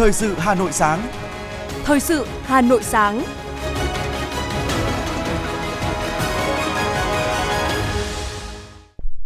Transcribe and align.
Thời 0.00 0.12
sự 0.12 0.34
Hà 0.38 0.54
Nội 0.54 0.72
sáng. 0.72 1.08
Thời 1.84 2.00
sự 2.00 2.26
Hà 2.42 2.60
Nội 2.60 2.82
sáng. 2.82 3.22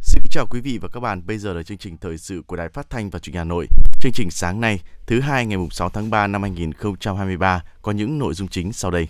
Xin 0.02 0.22
kính 0.22 0.30
chào 0.30 0.46
quý 0.50 0.60
vị 0.60 0.78
và 0.82 0.88
các 0.92 1.00
bạn. 1.00 1.26
Bây 1.26 1.38
giờ 1.38 1.53
là 1.53 1.63
chương 1.63 1.78
trình 1.78 1.96
thời 1.96 2.18
sự 2.18 2.42
của 2.46 2.56
Đài 2.56 2.68
Phát 2.68 2.90
thanh 2.90 3.10
và 3.10 3.18
Truyền 3.18 3.35
hình 3.35 3.38
Hà 3.38 3.45
Nội. 3.45 3.67
Chương 4.00 4.13
trình 4.14 4.28
sáng 4.31 4.60
nay, 4.60 4.81
thứ 5.06 5.21
hai 5.21 5.46
ngày 5.46 5.58
6 5.71 5.88
tháng 5.88 6.10
3 6.10 6.26
năm 6.26 6.42
2023 6.42 7.63
có 7.82 7.92
những 7.92 8.18
nội 8.18 8.35
dung 8.35 8.49
chính 8.49 8.72
sau 8.72 8.91
đây. 8.91 9.09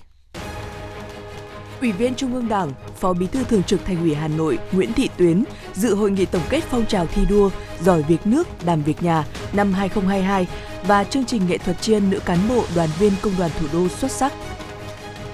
Ủy 1.80 1.92
viên 1.92 2.14
Trung 2.14 2.34
ương 2.34 2.48
Đảng, 2.48 2.72
Phó 3.00 3.12
Bí 3.12 3.26
thư 3.26 3.44
Thường 3.44 3.62
trực 3.62 3.84
Thành 3.84 4.00
ủy 4.00 4.14
Hà 4.14 4.28
Nội 4.28 4.58
Nguyễn 4.72 4.92
Thị 4.92 5.08
Tuyến 5.16 5.44
dự 5.74 5.94
hội 5.94 6.10
nghị 6.10 6.24
tổng 6.24 6.42
kết 6.48 6.60
phong 6.70 6.86
trào 6.86 7.06
thi 7.06 7.22
đua 7.28 7.50
giỏi 7.82 8.02
việc 8.02 8.26
nước, 8.26 8.48
đảm 8.64 8.82
việc 8.82 9.02
nhà 9.02 9.24
năm 9.52 9.72
2022 9.72 10.46
và 10.86 11.04
chương 11.04 11.24
trình 11.24 11.42
nghệ 11.48 11.58
thuật 11.58 11.76
ân 11.88 12.10
nữ 12.10 12.20
cán 12.24 12.38
bộ 12.48 12.64
đoàn 12.74 12.88
viên 12.98 13.12
công 13.22 13.32
đoàn 13.38 13.50
thủ 13.60 13.66
đô 13.72 13.88
xuất 13.88 14.10
sắc. 14.10 14.32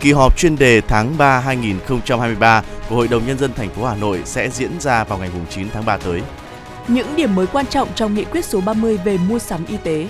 Kỳ 0.00 0.12
họp 0.12 0.38
chuyên 0.38 0.56
đề 0.56 0.80
tháng 0.80 1.18
3 1.18 1.40
2023 1.40 2.62
của 2.88 2.96
Hội 2.96 3.08
đồng 3.08 3.26
nhân 3.26 3.38
dân 3.38 3.52
thành 3.52 3.68
phố 3.68 3.84
Hà 3.86 3.96
Nội 3.96 4.20
sẽ 4.24 4.50
diễn 4.50 4.80
ra 4.80 5.04
vào 5.04 5.18
ngày 5.18 5.30
9 5.50 5.68
tháng 5.72 5.84
3 5.84 5.96
tới. 5.96 6.22
Những 6.88 7.16
điểm 7.16 7.34
mới 7.34 7.46
quan 7.46 7.66
trọng 7.66 7.88
trong 7.94 8.14
nghị 8.14 8.24
quyết 8.24 8.44
số 8.44 8.60
30 8.60 8.98
về 9.04 9.18
mua 9.18 9.38
sắm 9.38 9.64
y 9.66 9.76
tế. 9.76 10.08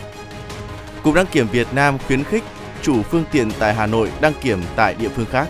Cục 1.03 1.15
đăng 1.15 1.27
kiểm 1.27 1.49
Việt 1.53 1.67
Nam 1.75 1.99
khuyến 2.07 2.25
khích 2.25 2.45
chủ 2.83 3.03
phương 3.03 3.25
tiện 3.33 3.51
tại 3.59 3.75
Hà 3.75 3.87
Nội 3.87 4.11
đăng 4.21 4.33
kiểm 4.43 4.63
tại 4.77 4.95
địa 4.95 5.09
phương 5.09 5.27
khác. 5.27 5.49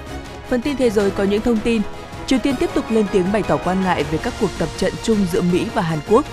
Phần 0.51 0.63
tin 0.63 0.77
thế 0.77 0.91
giới 0.91 1.11
có 1.11 1.25
những 1.25 1.43
thông 1.43 1.59
tin. 1.59 1.83
Triều 2.27 2.39
Tiên 2.39 2.55
tiếp 2.61 2.71
tục 2.75 2.85
lên 2.91 3.07
tiếng 3.13 3.33
bày 3.33 3.43
tỏ 3.43 3.57
quan 3.57 3.83
ngại 3.83 4.05
về 4.05 4.19
các 4.23 4.35
cuộc 4.41 4.51
tập 4.59 4.69
trận 4.77 4.93
chung 5.03 5.27
giữa 5.33 5.43
Mỹ 5.43 5.67
và 5.75 5.83
Hàn 5.83 5.99
Quốc. 6.09 6.25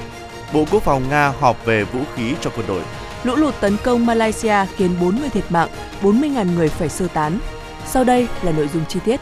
Bộ 0.53 0.65
Quốc 0.71 0.83
phòng 0.83 1.09
Nga 1.09 1.33
họp 1.39 1.65
về 1.65 1.83
vũ 1.83 1.99
khí 2.15 2.33
cho 2.41 2.51
quân 2.55 2.65
đội. 2.67 2.81
Lũ 3.23 3.35
lụt 3.35 3.53
tấn 3.61 3.77
công 3.83 4.05
Malaysia 4.05 4.65
khiến 4.75 4.91
4 5.01 5.15
người 5.15 5.29
thiệt 5.29 5.51
mạng, 5.51 5.69
40.000 6.01 6.55
người 6.55 6.69
phải 6.69 6.89
sơ 6.89 7.07
tán. 7.07 7.39
Sau 7.85 8.03
đây 8.03 8.27
là 8.43 8.51
nội 8.51 8.67
dung 8.73 8.85
chi 8.89 8.99
tiết. 9.05 9.19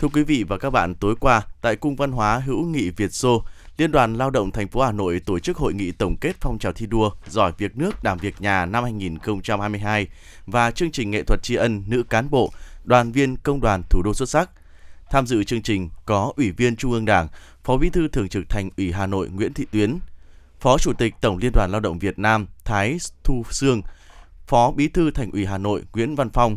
Thưa 0.00 0.08
quý 0.08 0.22
vị 0.22 0.44
và 0.48 0.58
các 0.58 0.70
bạn, 0.70 0.94
tối 0.94 1.14
qua 1.20 1.42
tại 1.60 1.76
Cung 1.76 1.96
Văn 1.96 2.12
hóa 2.12 2.38
Hữu 2.38 2.64
nghị 2.64 2.90
Việt 2.90 3.12
Xô, 3.12 3.42
Liên 3.78 3.92
đoàn 3.92 4.14
Lao 4.14 4.30
động 4.30 4.50
thành 4.50 4.68
phố 4.68 4.82
Hà 4.82 4.92
Nội 4.92 5.20
tổ 5.26 5.38
chức 5.38 5.56
hội 5.56 5.74
nghị 5.74 5.92
tổng 5.92 6.16
kết 6.16 6.36
phong 6.40 6.58
trào 6.58 6.72
thi 6.72 6.86
đua 6.86 7.10
giỏi 7.28 7.52
việc 7.58 7.76
nước 7.76 8.02
đảm 8.02 8.18
việc 8.18 8.34
nhà 8.40 8.66
năm 8.66 8.84
2022 8.84 10.06
và 10.46 10.70
chương 10.70 10.90
trình 10.90 11.10
nghệ 11.10 11.22
thuật 11.22 11.42
tri 11.42 11.54
ân 11.54 11.84
nữ 11.86 12.02
cán 12.02 12.30
bộ, 12.30 12.52
đoàn 12.88 13.12
viên 13.12 13.36
công 13.36 13.60
đoàn 13.60 13.82
thủ 13.90 14.02
đô 14.02 14.14
xuất 14.14 14.28
sắc. 14.28 14.50
Tham 15.10 15.26
dự 15.26 15.44
chương 15.44 15.62
trình 15.62 15.88
có 16.04 16.32
Ủy 16.36 16.50
viên 16.50 16.76
Trung 16.76 16.92
ương 16.92 17.04
Đảng, 17.04 17.28
Phó 17.64 17.76
Bí 17.76 17.90
thư 17.90 18.08
Thường 18.08 18.28
trực 18.28 18.48
Thành 18.48 18.70
ủy 18.76 18.92
Hà 18.92 19.06
Nội 19.06 19.28
Nguyễn 19.28 19.52
Thị 19.52 19.66
Tuyến, 19.70 19.98
Phó 20.60 20.78
Chủ 20.78 20.92
tịch 20.92 21.14
Tổng 21.20 21.38
Liên 21.38 21.52
đoàn 21.54 21.70
Lao 21.70 21.80
động 21.80 21.98
Việt 21.98 22.18
Nam 22.18 22.46
Thái 22.64 22.96
Thu 23.24 23.42
Sương, 23.50 23.82
Phó 24.46 24.70
Bí 24.70 24.88
thư 24.88 25.10
Thành 25.10 25.30
ủy 25.30 25.46
Hà 25.46 25.58
Nội 25.58 25.82
Nguyễn 25.92 26.14
Văn 26.14 26.30
Phong, 26.30 26.56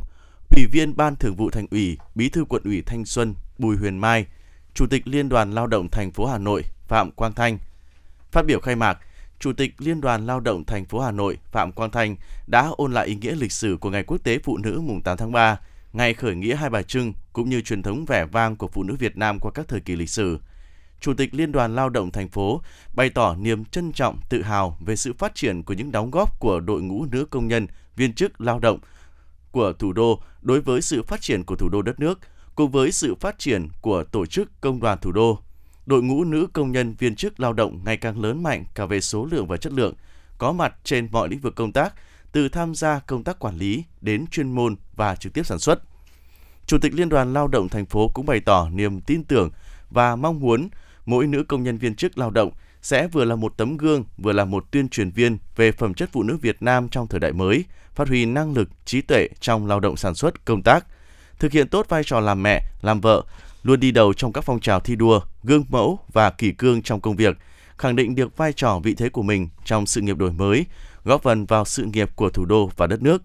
Ủy 0.56 0.66
viên 0.72 0.98
Ban 0.98 1.16
Thường 1.16 1.36
vụ 1.36 1.50
Thành 1.50 1.68
ủy, 1.72 1.98
Bí 2.16 2.30
thư 2.30 2.46
Quận 2.46 2.64
ủy 2.64 2.82
Thanh 2.82 3.06
Xuân 3.06 3.36
Bùi 3.58 3.78
Huyền 3.78 3.98
Mai, 3.98 4.26
Chủ 4.74 4.88
tịch 4.88 5.08
Liên 5.08 5.30
đoàn 5.30 5.52
Lao 5.52 5.68
động 5.68 5.90
thành 5.90 6.12
phố 6.12 6.26
Hà 6.26 6.38
Nội 6.38 6.64
Phạm 6.88 7.12
Quang 7.12 7.34
Thanh. 7.34 7.58
Phát 8.32 8.46
biểu 8.46 8.60
khai 8.60 8.76
mạc, 8.76 9.00
Chủ 9.40 9.54
tịch 9.54 9.74
Liên 9.78 10.02
đoàn 10.02 10.26
Lao 10.26 10.40
động 10.40 10.66
thành 10.66 10.86
phố 10.86 11.00
Hà 11.00 11.12
Nội 11.12 11.38
Phạm 11.52 11.72
Quang 11.72 11.92
Thanh 11.92 12.16
đã 12.48 12.70
ôn 12.78 12.94
lại 12.94 13.08
ý 13.08 13.16
nghĩa 13.16 13.36
lịch 13.36 13.52
sử 13.52 13.78
của 13.82 13.90
Ngày 13.90 14.04
Quốc 14.04 14.18
tế 14.24 14.40
Phụ 14.44 14.58
nữ 14.58 14.82
mùng 14.84 15.02
8 15.02 15.18
tháng 15.18 15.32
3, 15.32 15.58
ngày 15.94 16.14
khởi 16.14 16.36
nghĩa 16.36 16.56
Hai 16.56 16.70
Bà 16.70 16.82
Trưng 16.82 17.14
cũng 17.34 17.50
như 17.50 17.62
truyền 17.62 17.84
thống 17.84 18.06
vẻ 18.06 18.26
vang 18.26 18.56
của 18.56 18.68
phụ 18.68 18.84
nữ 18.84 18.96
Việt 19.00 19.18
Nam 19.18 19.40
qua 19.40 19.52
các 19.52 19.68
thời 19.68 19.80
kỳ 19.80 19.96
lịch 19.96 20.10
sử. 20.10 20.40
Chủ 21.00 21.14
tịch 21.14 21.34
Liên 21.34 21.52
đoàn 21.52 21.76
Lao 21.76 21.90
động 21.90 22.12
thành 22.12 22.30
phố 22.30 22.62
bày 22.94 23.10
tỏ 23.10 23.36
niềm 23.36 23.66
trân 23.66 23.92
trọng, 23.92 24.20
tự 24.30 24.42
hào 24.42 24.78
về 24.86 24.96
sự 24.96 25.14
phát 25.14 25.36
triển 25.36 25.64
của 25.64 25.74
những 25.74 25.92
đóng 25.92 26.12
góp 26.12 26.40
của 26.40 26.60
đội 26.60 26.82
ngũ 26.82 27.06
nữ 27.06 27.26
công 27.26 27.48
nhân, 27.48 27.68
viên 27.96 28.14
chức 28.14 28.42
lao 28.42 28.60
động 28.60 28.80
của 29.52 29.74
thủ 29.74 29.94
đô 29.94 30.22
đối 30.42 30.62
với 30.62 30.82
sự 30.82 31.04
phát 31.04 31.22
triển 31.22 31.44
của 31.44 31.56
thủ 31.56 31.70
đô 31.70 31.82
đất 31.82 32.00
nước, 32.00 32.20
cùng 32.56 32.72
với 32.72 32.92
sự 32.92 33.16
phát 33.16 33.40
triển 33.40 33.68
của 33.82 34.04
tổ 34.04 34.26
chức 34.26 34.62
công 34.62 34.80
đoàn 34.80 34.98
thủ 35.02 35.12
đô. 35.12 35.40
Đội 35.86 36.04
ngũ 36.04 36.24
nữ 36.24 36.48
công 36.54 36.72
nhân 36.72 36.96
viên 37.00 37.16
chức 37.16 37.40
lao 37.40 37.54
động 37.54 37.80
ngày 37.86 37.98
càng 37.98 38.22
lớn 38.22 38.44
mạnh 38.44 38.66
cả 38.76 38.86
về 38.86 39.02
số 39.02 39.28
lượng 39.32 39.48
và 39.48 39.58
chất 39.58 39.74
lượng, 39.74 39.94
có 40.38 40.52
mặt 40.52 40.74
trên 40.84 41.08
mọi 41.12 41.30
lĩnh 41.30 41.40
vực 41.40 41.56
công 41.56 41.72
tác, 41.72 41.94
từ 42.32 42.50
tham 42.50 42.76
gia 42.76 43.00
công 43.00 43.24
tác 43.24 43.40
quản 43.40 43.58
lý 43.58 43.84
đến 44.02 44.26
chuyên 44.32 44.52
môn 44.52 44.76
và 44.96 45.16
trực 45.16 45.34
tiếp 45.34 45.46
sản 45.46 45.60
xuất. 45.60 45.80
Chủ 46.66 46.78
tịch 46.78 46.94
Liên 46.94 47.10
đoàn 47.10 47.34
Lao 47.34 47.48
động 47.48 47.70
thành 47.70 47.86
phố 47.86 48.12
cũng 48.14 48.26
bày 48.26 48.40
tỏ 48.40 48.70
niềm 48.70 49.02
tin 49.02 49.24
tưởng 49.24 49.50
và 49.90 50.16
mong 50.16 50.40
muốn 50.40 50.70
mỗi 51.06 51.28
nữ 51.28 51.44
công 51.44 51.64
nhân 51.64 51.78
viên 51.78 51.96
chức 51.96 52.18
lao 52.18 52.32
động 52.32 52.52
sẽ 52.82 53.08
vừa 53.08 53.26
là 53.26 53.36
một 53.36 53.54
tấm 53.58 53.78
gương, 53.78 54.04
vừa 54.18 54.32
là 54.32 54.46
một 54.46 54.66
tuyên 54.72 54.90
truyền 54.90 55.12
viên 55.12 55.38
về 55.56 55.72
phẩm 55.72 55.94
chất 55.94 56.10
phụ 56.12 56.24
nữ 56.24 56.38
Việt 56.42 56.58
Nam 56.62 56.90
trong 56.90 57.08
thời 57.08 57.20
đại 57.20 57.34
mới, 57.34 57.66
phát 57.96 58.08
huy 58.08 58.26
năng 58.26 58.54
lực, 58.54 58.70
trí 58.86 59.02
tuệ 59.02 59.28
trong 59.40 59.68
lao 59.68 59.80
động 59.80 59.98
sản 59.98 60.16
xuất, 60.16 60.46
công 60.46 60.62
tác, 60.64 60.86
thực 61.40 61.52
hiện 61.52 61.68
tốt 61.68 61.86
vai 61.90 62.04
trò 62.06 62.20
làm 62.20 62.44
mẹ, 62.44 62.62
làm 62.82 63.02
vợ, 63.02 63.24
luôn 63.64 63.80
đi 63.80 63.92
đầu 63.92 64.14
trong 64.14 64.34
các 64.34 64.44
phong 64.44 64.60
trào 64.60 64.80
thi 64.80 64.96
đua, 64.96 65.22
gương 65.44 65.66
mẫu 65.70 66.00
và 66.14 66.30
kỷ 66.30 66.52
cương 66.52 66.82
trong 66.82 67.02
công 67.02 67.16
việc, 67.16 67.38
khẳng 67.78 67.96
định 67.96 68.16
được 68.16 68.38
vai 68.38 68.54
trò 68.54 68.80
vị 68.84 68.96
thế 68.96 69.10
của 69.10 69.22
mình 69.22 69.50
trong 69.66 69.86
sự 69.86 70.02
nghiệp 70.02 70.18
đổi 70.18 70.32
mới, 70.32 70.66
góp 71.04 71.24
phần 71.24 71.46
vào 71.46 71.66
sự 71.66 71.84
nghiệp 71.84 72.10
của 72.16 72.30
thủ 72.30 72.46
đô 72.46 72.72
và 72.78 72.88
đất 72.88 73.02
nước. 73.02 73.22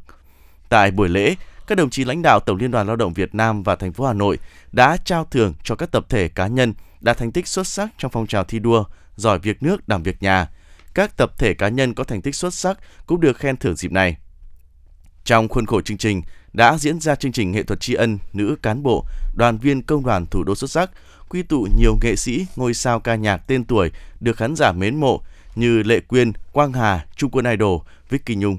Tại 0.69 0.91
buổi 0.91 1.09
lễ, 1.09 1.35
các 1.67 1.75
đồng 1.79 1.91
chí 1.91 2.05
lãnh 2.05 2.23
đạo 2.23 2.41
Tổng 2.41 2.57
Liên 2.57 2.71
đoàn 2.71 2.87
Lao 2.87 2.97
động 2.97 3.13
Việt 3.13 3.35
Nam 3.35 3.63
và 3.63 3.77
thành 3.77 3.93
phố 3.93 4.07
Hà 4.07 4.13
Nội 4.13 4.39
đã 4.73 4.97
trao 5.05 5.27
thưởng 5.31 5.55
cho 5.63 5.75
các 5.75 5.91
tập 5.91 6.07
thể 6.09 6.29
cá 6.29 6.47
nhân 6.47 6.75
đạt 7.01 7.19
thành 7.19 7.33
tích 7.33 7.49
xuất 7.49 7.67
sắc 7.67 7.89
trong 7.99 8.11
phong 8.11 8.27
trào 8.27 8.45
thi 8.45 8.59
đua, 8.59 8.85
giỏi 9.17 9.39
việc 9.39 9.63
nước, 9.63 9.89
đảm 9.89 10.03
việc 10.03 10.23
nhà. 10.23 10.51
Các 10.95 11.17
tập 11.17 11.39
thể 11.39 11.55
cá 11.55 11.69
nhân 11.69 11.95
có 11.95 12.05
thành 12.05 12.23
tích 12.23 12.35
xuất 12.35 12.55
sắc 12.55 12.79
cũng 13.07 13.21
được 13.21 13.39
khen 13.39 13.57
thưởng 13.57 13.77
dịp 13.77 13.93
này. 13.93 14.17
Trong 15.25 15.49
khuôn 15.49 15.67
khổ 15.67 15.81
chương 15.81 15.97
trình 15.97 16.23
đã 16.53 16.79
diễn 16.79 17.01
ra 17.01 17.15
chương 17.15 17.33
trình 17.33 17.53
nghệ 17.53 17.63
thuật 17.63 17.81
tri 17.81 17.95
ân 17.95 18.19
nữ 18.33 18.57
cán 18.63 18.83
bộ, 18.83 19.05
đoàn 19.37 19.59
viên 19.59 19.83
công 19.83 20.05
đoàn 20.05 20.27
thủ 20.27 20.45
đô 20.45 20.55
xuất 20.55 20.71
sắc, 20.71 20.91
quy 21.29 21.43
tụ 21.43 21.67
nhiều 21.79 21.99
nghệ 22.03 22.17
sĩ, 22.17 22.47
ngôi 22.57 22.75
sao 22.75 23.01
ca 23.01 23.15
nhạc 23.15 23.37
tên 23.37 23.65
tuổi 23.65 23.91
được 24.21 24.37
khán 24.37 24.57
giả 24.57 24.73
mến 24.73 24.97
mộ 24.97 25.23
như 25.57 25.83
Lệ 25.83 26.01
Quyên, 26.01 26.33
Quang 26.53 26.73
Hà, 26.73 27.07
Trung 27.17 27.31
Quân 27.31 27.45
Idol, 27.45 27.81
Vicky 28.11 28.35
Nhung. 28.35 28.59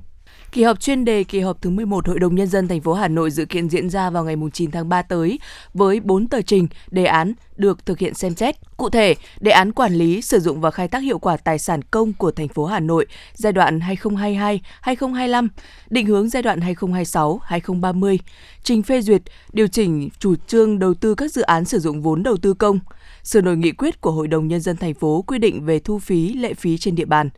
Kỳ 0.51 0.63
họp 0.63 0.79
chuyên 0.79 1.05
đề 1.05 1.23
kỳ 1.23 1.39
họp 1.39 1.61
thứ 1.61 1.69
11 1.69 2.07
Hội 2.07 2.19
đồng 2.19 2.35
Nhân 2.35 2.47
dân 2.47 2.67
thành 2.67 2.81
phố 2.81 2.93
Hà 2.93 3.07
Nội 3.07 3.31
dự 3.31 3.45
kiến 3.45 3.69
diễn 3.69 3.89
ra 3.89 4.09
vào 4.09 4.23
ngày 4.23 4.35
9 4.53 4.71
tháng 4.71 4.89
3 4.89 5.01
tới 5.01 5.39
với 5.73 5.99
4 5.99 6.27
tờ 6.27 6.41
trình, 6.41 6.67
đề 6.91 7.05
án 7.05 7.33
được 7.57 7.85
thực 7.85 7.99
hiện 7.99 8.13
xem 8.13 8.35
xét. 8.35 8.55
Cụ 8.77 8.89
thể, 8.89 9.15
đề 9.39 9.51
án 9.51 9.71
quản 9.71 9.93
lý, 9.93 10.21
sử 10.21 10.39
dụng 10.39 10.61
và 10.61 10.71
khai 10.71 10.87
thác 10.87 10.99
hiệu 10.99 11.19
quả 11.19 11.37
tài 11.37 11.59
sản 11.59 11.81
công 11.81 12.13
của 12.13 12.31
thành 12.31 12.47
phố 12.47 12.65
Hà 12.65 12.79
Nội 12.79 13.05
giai 13.33 13.53
đoạn 13.53 13.79
2022-2025, 13.79 15.47
định 15.89 16.05
hướng 16.05 16.29
giai 16.29 16.43
đoạn 16.43 16.59
2026-2030, 16.59 18.17
trình 18.63 18.83
phê 18.83 19.01
duyệt, 19.01 19.21
điều 19.53 19.67
chỉnh 19.67 20.09
chủ 20.19 20.35
trương 20.47 20.79
đầu 20.79 20.93
tư 20.93 21.15
các 21.15 21.33
dự 21.33 21.41
án 21.41 21.65
sử 21.65 21.79
dụng 21.79 22.01
vốn 22.01 22.23
đầu 22.23 22.37
tư 22.37 22.53
công, 22.53 22.79
sửa 23.23 23.41
đổi 23.41 23.57
nghị 23.57 23.71
quyết 23.71 24.01
của 24.01 24.11
Hội 24.11 24.27
đồng 24.27 24.47
Nhân 24.47 24.61
dân 24.61 24.77
thành 24.77 24.93
phố 24.93 25.23
quy 25.27 25.39
định 25.39 25.65
về 25.65 25.79
thu 25.79 25.99
phí, 25.99 26.33
lệ 26.33 26.53
phí 26.53 26.77
trên 26.77 26.95
địa 26.95 27.05
bàn, 27.05 27.29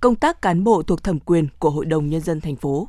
công 0.00 0.14
tác 0.14 0.42
cán 0.42 0.64
bộ 0.64 0.82
thuộc 0.82 1.02
thẩm 1.02 1.20
quyền 1.20 1.48
của 1.58 1.70
Hội 1.70 1.84
đồng 1.84 2.08
Nhân 2.08 2.20
dân 2.20 2.40
thành 2.40 2.56
phố. 2.56 2.88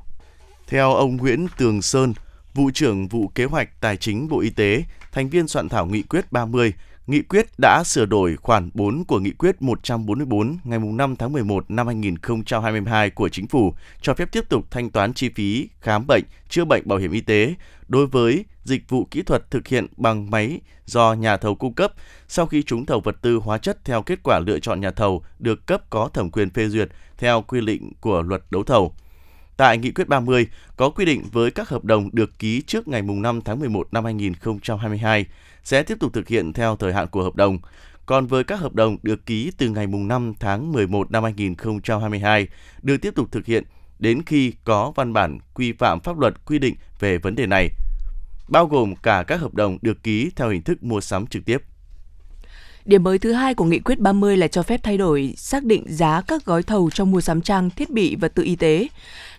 Theo 0.67 0.93
ông 0.93 1.17
Nguyễn 1.17 1.47
Tường 1.57 1.81
Sơn, 1.81 2.13
vụ 2.53 2.71
trưởng 2.73 3.07
vụ 3.07 3.27
kế 3.27 3.45
hoạch 3.45 3.81
tài 3.81 3.97
chính 3.97 4.27
Bộ 4.27 4.39
Y 4.39 4.49
tế, 4.49 4.83
thành 5.11 5.29
viên 5.29 5.47
soạn 5.47 5.69
thảo 5.69 5.85
nghị 5.85 6.01
quyết 6.01 6.31
30, 6.31 6.73
nghị 7.07 7.21
quyết 7.21 7.45
đã 7.61 7.83
sửa 7.85 8.05
đổi 8.05 8.35
khoản 8.35 8.69
4 8.73 9.05
của 9.05 9.19
nghị 9.19 9.31
quyết 9.31 9.61
144 9.61 10.57
ngày 10.63 10.79
5 10.79 11.15
tháng 11.15 11.33
11 11.33 11.71
năm 11.71 11.87
2022 11.87 13.09
của 13.09 13.29
Chính 13.29 13.47
phủ 13.47 13.73
cho 14.01 14.13
phép 14.13 14.31
tiếp 14.31 14.49
tục 14.49 14.65
thanh 14.71 14.89
toán 14.89 15.13
chi 15.13 15.29
phí 15.35 15.69
khám 15.81 16.07
bệnh, 16.07 16.23
chữa 16.49 16.65
bệnh 16.65 16.87
bảo 16.87 16.99
hiểm 16.99 17.11
y 17.11 17.21
tế 17.21 17.53
đối 17.87 18.07
với 18.07 18.45
dịch 18.63 18.89
vụ 18.89 19.07
kỹ 19.11 19.21
thuật 19.21 19.51
thực 19.51 19.67
hiện 19.67 19.87
bằng 19.97 20.31
máy 20.31 20.59
do 20.85 21.13
nhà 21.13 21.37
thầu 21.37 21.55
cung 21.55 21.73
cấp 21.73 21.93
sau 22.27 22.45
khi 22.45 22.63
trúng 22.63 22.85
thầu 22.85 22.99
vật 22.99 23.15
tư 23.21 23.35
hóa 23.35 23.57
chất 23.57 23.85
theo 23.85 24.01
kết 24.01 24.19
quả 24.23 24.39
lựa 24.39 24.59
chọn 24.59 24.81
nhà 24.81 24.91
thầu 24.91 25.23
được 25.39 25.65
cấp 25.65 25.89
có 25.89 26.09
thẩm 26.13 26.31
quyền 26.31 26.49
phê 26.49 26.67
duyệt 26.67 26.89
theo 27.17 27.41
quy 27.41 27.61
định 27.61 27.91
của 28.01 28.21
luật 28.21 28.41
đấu 28.49 28.63
thầu. 28.63 28.93
Tại 29.59 29.77
Nghị 29.77 29.91
quyết 29.91 30.07
30 30.07 30.47
có 30.77 30.89
quy 30.89 31.05
định 31.05 31.23
với 31.31 31.51
các 31.51 31.69
hợp 31.69 31.85
đồng 31.85 32.09
được 32.13 32.39
ký 32.39 32.61
trước 32.61 32.87
ngày 32.87 33.01
5 33.01 33.41
tháng 33.41 33.59
11 33.59 33.93
năm 33.93 34.05
2022 34.05 35.25
sẽ 35.63 35.83
tiếp 35.83 35.97
tục 35.99 36.13
thực 36.13 36.27
hiện 36.27 36.53
theo 36.53 36.75
thời 36.75 36.93
hạn 36.93 37.07
của 37.07 37.23
hợp 37.23 37.35
đồng. 37.35 37.59
Còn 38.05 38.27
với 38.27 38.43
các 38.43 38.59
hợp 38.59 38.73
đồng 38.73 38.97
được 39.03 39.25
ký 39.25 39.51
từ 39.57 39.69
ngày 39.69 39.87
5 39.87 40.33
tháng 40.39 40.71
11 40.71 41.11
năm 41.11 41.23
2022 41.23 42.47
được 42.81 42.97
tiếp 42.97 43.15
tục 43.15 43.27
thực 43.31 43.45
hiện 43.45 43.63
đến 43.99 44.21
khi 44.25 44.53
có 44.63 44.91
văn 44.95 45.13
bản 45.13 45.39
quy 45.53 45.71
phạm 45.71 45.99
pháp 45.99 46.19
luật 46.19 46.45
quy 46.45 46.59
định 46.59 46.75
về 46.99 47.17
vấn 47.17 47.35
đề 47.35 47.45
này, 47.45 47.69
bao 48.49 48.65
gồm 48.65 48.95
cả 48.95 49.23
các 49.27 49.41
hợp 49.41 49.53
đồng 49.53 49.77
được 49.81 50.03
ký 50.03 50.31
theo 50.35 50.49
hình 50.49 50.61
thức 50.61 50.83
mua 50.83 51.01
sắm 51.01 51.27
trực 51.27 51.45
tiếp. 51.45 51.57
Điểm 52.89 53.03
mới 53.03 53.19
thứ 53.19 53.31
hai 53.31 53.53
của 53.53 53.65
Nghị 53.65 53.79
quyết 53.79 53.99
30 53.99 54.37
là 54.37 54.47
cho 54.47 54.63
phép 54.63 54.79
thay 54.83 54.97
đổi, 54.97 55.33
xác 55.37 55.63
định 55.63 55.83
giá 55.87 56.21
các 56.21 56.45
gói 56.45 56.63
thầu 56.63 56.89
trong 56.89 57.11
mua 57.11 57.21
sắm 57.21 57.41
trang, 57.41 57.69
thiết 57.69 57.89
bị 57.89 58.15
và 58.15 58.27
tự 58.27 58.43
y 58.43 58.55
tế. 58.55 58.87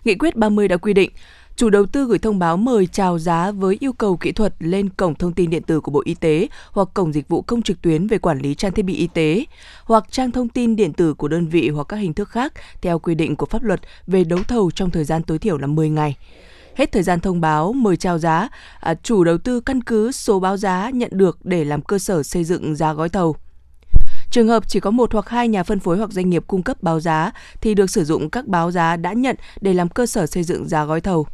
Nghị 0.05 0.15
quyết 0.15 0.35
30 0.35 0.67
đã 0.67 0.77
quy 0.77 0.93
định, 0.93 1.09
chủ 1.55 1.69
đầu 1.69 1.85
tư 1.85 2.05
gửi 2.05 2.19
thông 2.19 2.39
báo 2.39 2.57
mời 2.57 2.87
chào 2.87 3.19
giá 3.19 3.51
với 3.51 3.77
yêu 3.79 3.93
cầu 3.93 4.17
kỹ 4.17 4.31
thuật 4.31 4.53
lên 4.59 4.89
cổng 4.89 5.15
thông 5.15 5.33
tin 5.33 5.49
điện 5.49 5.63
tử 5.63 5.79
của 5.79 5.91
Bộ 5.91 6.01
Y 6.05 6.13
tế 6.13 6.47
hoặc 6.71 6.87
cổng 6.93 7.13
dịch 7.13 7.27
vụ 7.27 7.41
công 7.41 7.61
trực 7.61 7.81
tuyến 7.81 8.07
về 8.07 8.17
quản 8.17 8.39
lý 8.39 8.55
trang 8.55 8.71
thiết 8.71 8.85
bị 8.85 8.95
y 8.95 9.07
tế, 9.07 9.45
hoặc 9.83 10.05
trang 10.11 10.31
thông 10.31 10.49
tin 10.49 10.75
điện 10.75 10.93
tử 10.93 11.13
của 11.13 11.27
đơn 11.27 11.47
vị 11.47 11.69
hoặc 11.69 11.83
các 11.83 11.97
hình 11.97 12.13
thức 12.13 12.29
khác 12.29 12.53
theo 12.81 12.99
quy 12.99 13.15
định 13.15 13.35
của 13.35 13.45
pháp 13.45 13.63
luật 13.63 13.81
về 14.07 14.23
đấu 14.23 14.39
thầu 14.47 14.71
trong 14.71 14.89
thời 14.89 15.03
gian 15.03 15.23
tối 15.23 15.39
thiểu 15.39 15.57
là 15.57 15.67
10 15.67 15.89
ngày. 15.89 16.15
Hết 16.75 16.91
thời 16.91 17.03
gian 17.03 17.19
thông 17.19 17.41
báo 17.41 17.73
mời 17.73 17.97
chào 17.97 18.17
giá, 18.17 18.49
à, 18.79 18.93
chủ 19.03 19.23
đầu 19.23 19.37
tư 19.37 19.59
căn 19.59 19.83
cứ 19.83 20.11
số 20.11 20.39
báo 20.39 20.57
giá 20.57 20.89
nhận 20.89 21.09
được 21.13 21.45
để 21.45 21.65
làm 21.65 21.81
cơ 21.81 21.99
sở 21.99 22.23
xây 22.23 22.43
dựng 22.43 22.75
giá 22.75 22.93
gói 22.93 23.09
thầu. 23.09 23.35
Trường 24.31 24.47
hợp 24.47 24.67
chỉ 24.67 24.79
có 24.79 24.91
một 24.91 25.13
hoặc 25.13 25.29
hai 25.29 25.47
nhà 25.47 25.63
phân 25.63 25.79
phối 25.79 25.97
hoặc 25.97 26.11
doanh 26.11 26.29
nghiệp 26.29 26.43
cung 26.47 26.63
cấp 26.63 26.83
báo 26.83 26.99
giá 26.99 27.31
thì 27.61 27.73
được 27.73 27.89
sử 27.89 28.03
dụng 28.03 28.29
các 28.29 28.47
báo 28.47 28.71
giá 28.71 28.97
đã 28.97 29.13
nhận 29.13 29.35
để 29.61 29.73
làm 29.73 29.89
cơ 29.89 30.05
sở 30.05 30.25
xây 30.25 30.43
dựng 30.43 30.67
giá 30.67 30.85
gói 30.85 31.01
thầu. 31.01 31.27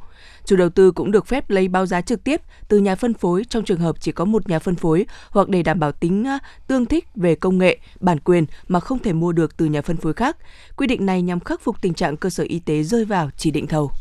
Chủ 0.46 0.56
đầu 0.56 0.70
tư 0.70 0.92
cũng 0.92 1.12
được 1.12 1.28
phép 1.28 1.50
lấy 1.50 1.68
báo 1.68 1.86
giá 1.86 2.02
trực 2.02 2.24
tiếp 2.24 2.42
từ 2.68 2.80
nhà 2.80 2.96
phân 2.96 3.14
phối 3.14 3.44
trong 3.50 3.64
trường 3.64 3.80
hợp 3.80 3.96
chỉ 4.00 4.12
có 4.12 4.26
một 4.26 4.50
nhà 4.50 4.60
phân 4.60 4.76
phối 4.76 5.06
hoặc 5.30 5.50
để 5.50 5.64
đảm 5.64 5.80
bảo 5.80 5.92
tính 5.92 6.28
à, 6.28 6.40
tương 6.68 6.86
thích 6.86 7.06
về 7.16 7.36
công 7.36 7.58
nghệ, 7.58 7.78
bản 8.00 8.20
quyền 8.20 8.46
mà 8.68 8.80
không 8.80 9.00
thể 9.00 9.14
mua 9.14 9.32
được 9.32 9.58
từ 9.58 9.66
nhà 9.66 9.82
phân 9.82 9.98
phối 9.98 10.14
khác. 10.14 10.38
Quy 10.78 10.88
định 10.88 11.06
này 11.06 11.22
nhằm 11.22 11.40
khắc 11.40 11.62
phục 11.62 11.82
tình 11.82 11.94
trạng 11.94 12.18
cơ 12.18 12.30
sở 12.30 12.44
y 12.44 12.60
tế 12.60 12.84
rơi 12.84 13.06
vào 13.06 13.30
chỉ 13.38 13.52
định 13.52 13.68
thầu. 13.68 13.92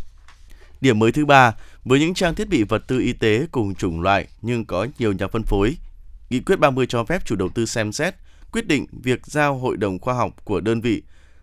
Điểm 0.80 0.98
mới 0.98 1.12
thứ 1.12 1.26
ba, 1.26 1.54
với 1.84 2.00
những 2.00 2.14
trang 2.14 2.34
thiết 2.34 2.48
bị 2.48 2.62
vật 2.62 2.82
tư 2.86 2.98
y 2.98 3.12
tế 3.12 3.46
cùng 3.52 3.74
chủng 3.74 4.00
loại 4.00 4.26
nhưng 4.42 4.64
có 4.64 4.86
nhiều 4.98 5.12
nhà 5.12 5.28
phân 5.28 5.42
phối, 5.42 5.76
Nghị 6.30 6.40
quyết 6.40 6.58
30 6.58 6.86
cho 6.86 7.04
phép 7.04 7.24
chủ 7.24 7.36
đầu 7.36 7.48
tư 7.48 7.66
xem 7.66 7.92
xét, 7.92 8.14
quyết 8.52 8.66
định 8.66 8.86
việc 8.92 9.26
giao 9.26 9.58
hội 9.58 9.76
đồng 9.76 9.98
khoa 9.98 10.14
học 10.14 10.44
của 10.44 10.60
đơn 10.60 10.80
vị 10.80 11.02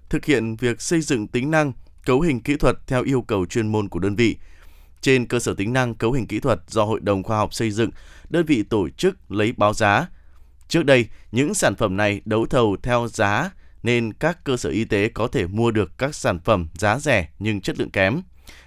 thực 0.09 0.25
hiện 0.25 0.56
việc 0.56 0.81
xây 0.81 1.01
dựng 1.01 1.27
tính 1.27 1.51
năng, 1.51 1.74
cấu 2.06 2.21
hình 2.21 2.41
kỹ 2.41 2.56
thuật 2.57 2.77
theo 2.88 3.03
yêu 3.03 3.21
cầu 3.21 3.45
chuyên 3.45 3.68
môn 3.68 3.89
của 3.89 4.00
đơn 4.00 4.15
vị. 4.15 4.38
Trên 5.01 5.25
cơ 5.25 5.39
sở 5.39 5.53
tính 5.53 5.74
năng 5.74 5.95
cấu 5.95 6.12
hình 6.12 6.27
kỹ 6.27 6.39
thuật 6.39 6.59
do 6.68 6.83
hội 6.83 7.00
đồng 7.00 7.24
khoa 7.24 7.38
học 7.38 7.53
xây 7.53 7.71
dựng, 7.71 7.89
đơn 8.29 8.45
vị 8.45 8.63
tổ 8.63 8.89
chức 8.89 9.31
lấy 9.31 9.51
báo 9.51 9.74
giá. 9.74 10.07
Trước 10.68 10.86
đây, 10.86 11.07
những 11.31 11.53
sản 11.53 11.75
phẩm 11.75 11.97
này 11.97 12.21
đấu 12.25 12.45
thầu 12.45 12.77
theo 12.83 13.07
giá 13.07 13.51
nên 13.83 14.13
các 14.13 14.44
cơ 14.44 14.57
sở 14.57 14.69
y 14.69 14.86
tế 14.86 15.09
có 15.09 15.27
thể 15.27 15.47
mua 15.47 15.71
được 15.71 15.97
các 15.97 16.15
sản 16.15 16.39
phẩm 16.39 16.68
giá 16.74 17.00
rẻ 17.00 17.29
nhưng 17.39 17.62
chất 17.62 17.79
lượng 17.79 17.91
kém. 17.91 18.21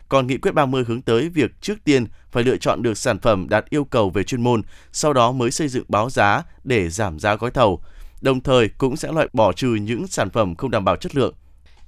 Còn 0.08 0.26
nghị 0.26 0.36
quyết 0.36 0.54
30 0.54 0.84
hướng 0.86 1.02
tới 1.02 1.28
việc 1.28 1.50
trước 1.60 1.84
tiên 1.84 2.06
phải 2.30 2.44
lựa 2.44 2.56
chọn 2.56 2.82
được 2.82 2.98
sản 2.98 3.18
phẩm 3.18 3.48
đạt 3.48 3.64
yêu 3.70 3.84
cầu 3.84 4.10
về 4.10 4.22
chuyên 4.22 4.42
môn, 4.42 4.62
sau 4.92 5.12
đó 5.12 5.32
mới 5.32 5.50
xây 5.50 5.68
dựng 5.68 5.84
báo 5.88 6.10
giá 6.10 6.42
để 6.64 6.88
giảm 6.88 7.18
giá 7.18 7.34
gói 7.34 7.50
thầu. 7.50 7.80
Đồng 8.20 8.40
thời 8.40 8.68
cũng 8.68 8.96
sẽ 8.96 9.12
loại 9.12 9.28
bỏ 9.32 9.52
trừ 9.52 9.68
những 9.68 10.06
sản 10.06 10.30
phẩm 10.30 10.54
không 10.54 10.70
đảm 10.70 10.84
bảo 10.84 10.96
chất 10.96 11.16
lượng. 11.16 11.34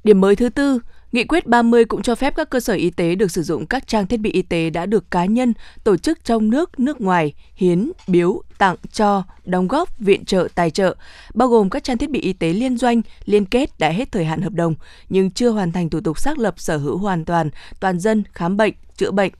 Điểm 0.04 0.20
mới 0.20 0.36
thứ 0.36 0.48
tư, 0.48 0.80
Nghị 1.12 1.24
quyết 1.24 1.46
30 1.46 1.84
cũng 1.84 2.02
cho 2.02 2.14
phép 2.14 2.34
các 2.36 2.50
cơ 2.50 2.60
sở 2.60 2.74
y 2.74 2.90
tế 2.90 3.14
được 3.14 3.30
sử 3.30 3.42
dụng 3.42 3.66
các 3.66 3.86
trang 3.86 4.06
thiết 4.06 4.16
bị 4.16 4.30
y 4.30 4.42
tế 4.42 4.70
đã 4.70 4.86
được 4.86 5.10
cá 5.10 5.24
nhân, 5.24 5.54
tổ 5.84 5.96
chức 5.96 6.24
trong 6.24 6.50
nước, 6.50 6.80
nước 6.80 7.00
ngoài, 7.00 7.32
hiến, 7.54 7.92
biếu, 8.06 8.42
tặng, 8.58 8.76
cho, 8.92 9.22
đóng 9.44 9.68
góp, 9.68 9.98
viện 9.98 10.24
trợ, 10.24 10.48
tài 10.54 10.70
trợ, 10.70 10.96
bao 11.34 11.48
gồm 11.48 11.70
các 11.70 11.84
trang 11.84 11.98
thiết 11.98 12.10
bị 12.10 12.20
y 12.20 12.32
tế 12.32 12.52
liên 12.52 12.78
doanh, 12.78 13.02
liên 13.24 13.44
kết 13.44 13.78
đã 13.78 13.88
hết 13.90 14.12
thời 14.12 14.24
hạn 14.24 14.42
hợp 14.42 14.52
đồng, 14.52 14.74
nhưng 15.08 15.30
chưa 15.30 15.50
hoàn 15.50 15.72
thành 15.72 15.90
thủ 15.90 16.00
tục 16.00 16.18
xác 16.18 16.38
lập 16.38 16.54
sở 16.56 16.76
hữu 16.76 16.98
hoàn 16.98 17.24
toàn, 17.24 17.50
toàn 17.80 18.00
dân, 18.00 18.24
khám 18.32 18.56
bệnh, 18.56 18.74
chữa 18.96 19.10
bệnh. 19.10 19.32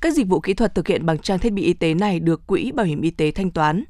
Các 0.00 0.14
dịch 0.14 0.28
vụ 0.28 0.40
kỹ 0.40 0.54
thuật 0.54 0.74
thực 0.74 0.88
hiện 0.88 1.06
bằng 1.06 1.18
trang 1.18 1.38
thiết 1.38 1.52
bị 1.52 1.62
y 1.62 1.72
tế 1.72 1.94
này 1.94 2.20
được 2.20 2.46
Quỹ 2.46 2.72
Bảo 2.72 2.86
hiểm 2.86 3.00
Y 3.00 3.10
tế 3.10 3.30
thanh 3.30 3.50
toán. 3.50 3.84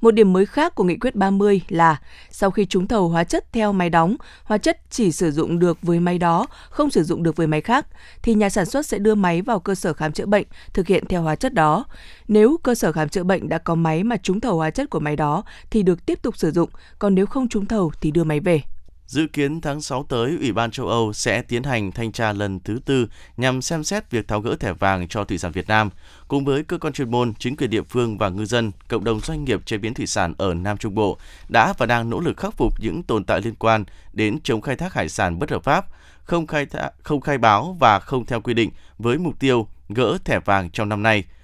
Một 0.00 0.10
điểm 0.10 0.32
mới 0.32 0.46
khác 0.46 0.74
của 0.74 0.84
Nghị 0.84 0.96
quyết 0.96 1.14
30 1.14 1.60
là 1.68 2.00
sau 2.30 2.50
khi 2.50 2.66
trúng 2.66 2.86
thầu 2.86 3.08
hóa 3.08 3.24
chất 3.24 3.52
theo 3.52 3.72
máy 3.72 3.90
đóng, 3.90 4.16
hóa 4.44 4.58
chất 4.58 4.80
chỉ 4.90 5.12
sử 5.12 5.30
dụng 5.30 5.58
được 5.58 5.78
với 5.82 6.00
máy 6.00 6.18
đó, 6.18 6.46
không 6.70 6.90
sử 6.90 7.02
dụng 7.02 7.22
được 7.22 7.36
với 7.36 7.46
máy 7.46 7.60
khác, 7.60 7.86
thì 8.22 8.34
nhà 8.34 8.48
sản 8.50 8.66
xuất 8.66 8.86
sẽ 8.86 8.98
đưa 8.98 9.14
máy 9.14 9.42
vào 9.42 9.60
cơ 9.60 9.74
sở 9.74 9.92
khám 9.92 10.12
chữa 10.12 10.26
bệnh 10.26 10.46
thực 10.72 10.86
hiện 10.86 11.04
theo 11.08 11.22
hóa 11.22 11.36
chất 11.36 11.54
đó. 11.54 11.84
Nếu 12.28 12.56
cơ 12.62 12.74
sở 12.74 12.92
khám 12.92 13.08
chữa 13.08 13.24
bệnh 13.24 13.48
đã 13.48 13.58
có 13.58 13.74
máy 13.74 14.04
mà 14.04 14.16
trúng 14.16 14.40
thầu 14.40 14.56
hóa 14.56 14.70
chất 14.70 14.90
của 14.90 15.00
máy 15.00 15.16
đó 15.16 15.44
thì 15.70 15.82
được 15.82 16.06
tiếp 16.06 16.22
tục 16.22 16.36
sử 16.36 16.50
dụng, 16.50 16.70
còn 16.98 17.14
nếu 17.14 17.26
không 17.26 17.48
trúng 17.48 17.66
thầu 17.66 17.92
thì 18.00 18.10
đưa 18.10 18.24
máy 18.24 18.40
về. 18.40 18.62
Dự 19.06 19.26
kiến 19.26 19.60
tháng 19.60 19.80
6 19.80 20.06
tới, 20.08 20.36
Ủy 20.40 20.52
ban 20.52 20.70
châu 20.70 20.86
Âu 20.88 21.12
sẽ 21.12 21.42
tiến 21.42 21.62
hành 21.62 21.92
thanh 21.92 22.12
tra 22.12 22.32
lần 22.32 22.60
thứ 22.60 22.80
tư 22.84 23.06
nhằm 23.36 23.62
xem 23.62 23.84
xét 23.84 24.10
việc 24.10 24.28
tháo 24.28 24.40
gỡ 24.40 24.56
thẻ 24.56 24.72
vàng 24.72 25.08
cho 25.08 25.24
thủy 25.24 25.38
sản 25.38 25.52
Việt 25.52 25.68
Nam. 25.68 25.90
Cùng 26.28 26.44
với 26.44 26.64
cơ 26.64 26.78
quan 26.78 26.92
chuyên 26.92 27.10
môn, 27.10 27.34
chính 27.34 27.56
quyền 27.56 27.70
địa 27.70 27.82
phương 27.82 28.18
và 28.18 28.28
ngư 28.28 28.44
dân, 28.44 28.72
cộng 28.88 29.04
đồng 29.04 29.20
doanh 29.20 29.44
nghiệp 29.44 29.66
chế 29.66 29.78
biến 29.78 29.94
thủy 29.94 30.06
sản 30.06 30.34
ở 30.38 30.54
Nam 30.54 30.78
Trung 30.78 30.94
Bộ 30.94 31.18
đã 31.48 31.74
và 31.78 31.86
đang 31.86 32.10
nỗ 32.10 32.20
lực 32.20 32.36
khắc 32.36 32.56
phục 32.56 32.80
những 32.80 33.02
tồn 33.02 33.24
tại 33.24 33.40
liên 33.40 33.54
quan 33.54 33.84
đến 34.12 34.38
chống 34.42 34.60
khai 34.60 34.76
thác 34.76 34.94
hải 34.94 35.08
sản 35.08 35.38
bất 35.38 35.50
hợp 35.50 35.64
pháp, 35.64 35.86
không 36.24 36.46
khai, 36.46 36.66
thác, 36.66 36.90
không 37.02 37.20
khai 37.20 37.38
báo 37.38 37.76
và 37.80 37.98
không 37.98 38.26
theo 38.26 38.40
quy 38.40 38.54
định 38.54 38.70
với 38.98 39.18
mục 39.18 39.38
tiêu 39.38 39.68
gỡ 39.88 40.18
thẻ 40.24 40.40
vàng 40.44 40.70
trong 40.70 40.88
năm 40.88 41.02
nay– 41.02 41.24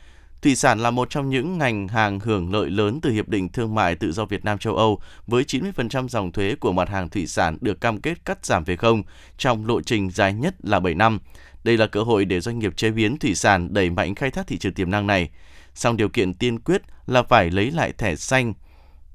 Thủy 0.42 0.56
sản 0.56 0.80
là 0.80 0.90
một 0.90 1.10
trong 1.10 1.30
những 1.30 1.58
ngành 1.58 1.88
hàng 1.88 2.20
hưởng 2.20 2.52
lợi 2.52 2.70
lớn 2.70 2.98
từ 3.02 3.10
Hiệp 3.10 3.28
định 3.28 3.48
Thương 3.48 3.74
mại 3.74 3.94
Tự 3.94 4.12
do 4.12 4.24
Việt 4.24 4.44
Nam 4.44 4.58
châu 4.58 4.76
Âu, 4.76 5.00
với 5.26 5.44
90% 5.44 6.08
dòng 6.08 6.32
thuế 6.32 6.54
của 6.54 6.72
mặt 6.72 6.88
hàng 6.88 7.08
thủy 7.08 7.26
sản 7.26 7.58
được 7.60 7.80
cam 7.80 8.00
kết 8.00 8.24
cắt 8.24 8.46
giảm 8.46 8.64
về 8.64 8.76
không 8.76 9.02
trong 9.38 9.66
lộ 9.66 9.80
trình 9.82 10.10
dài 10.10 10.32
nhất 10.32 10.54
là 10.62 10.80
7 10.80 10.94
năm. 10.94 11.18
Đây 11.64 11.76
là 11.76 11.86
cơ 11.86 12.02
hội 12.02 12.24
để 12.24 12.40
doanh 12.40 12.58
nghiệp 12.58 12.76
chế 12.76 12.90
biến 12.90 13.18
thủy 13.18 13.34
sản 13.34 13.74
đẩy 13.74 13.90
mạnh 13.90 14.14
khai 14.14 14.30
thác 14.30 14.46
thị 14.46 14.58
trường 14.58 14.74
tiềm 14.74 14.90
năng 14.90 15.06
này. 15.06 15.30
Song 15.74 15.96
điều 15.96 16.08
kiện 16.08 16.34
tiên 16.34 16.58
quyết 16.58 16.82
là 17.06 17.22
phải 17.22 17.50
lấy 17.50 17.70
lại 17.70 17.92
thẻ 17.98 18.16
xanh 18.16 18.54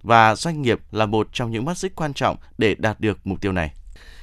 và 0.01 0.35
doanh 0.35 0.61
nghiệp 0.61 0.79
là 0.91 1.05
một 1.05 1.27
trong 1.33 1.51
những 1.51 1.65
mắt 1.65 1.77
xích 1.77 1.95
quan 1.95 2.13
trọng 2.13 2.37
để 2.57 2.75
đạt 2.75 2.99
được 2.99 3.19
mục 3.23 3.41
tiêu 3.41 3.51
này. 3.51 3.71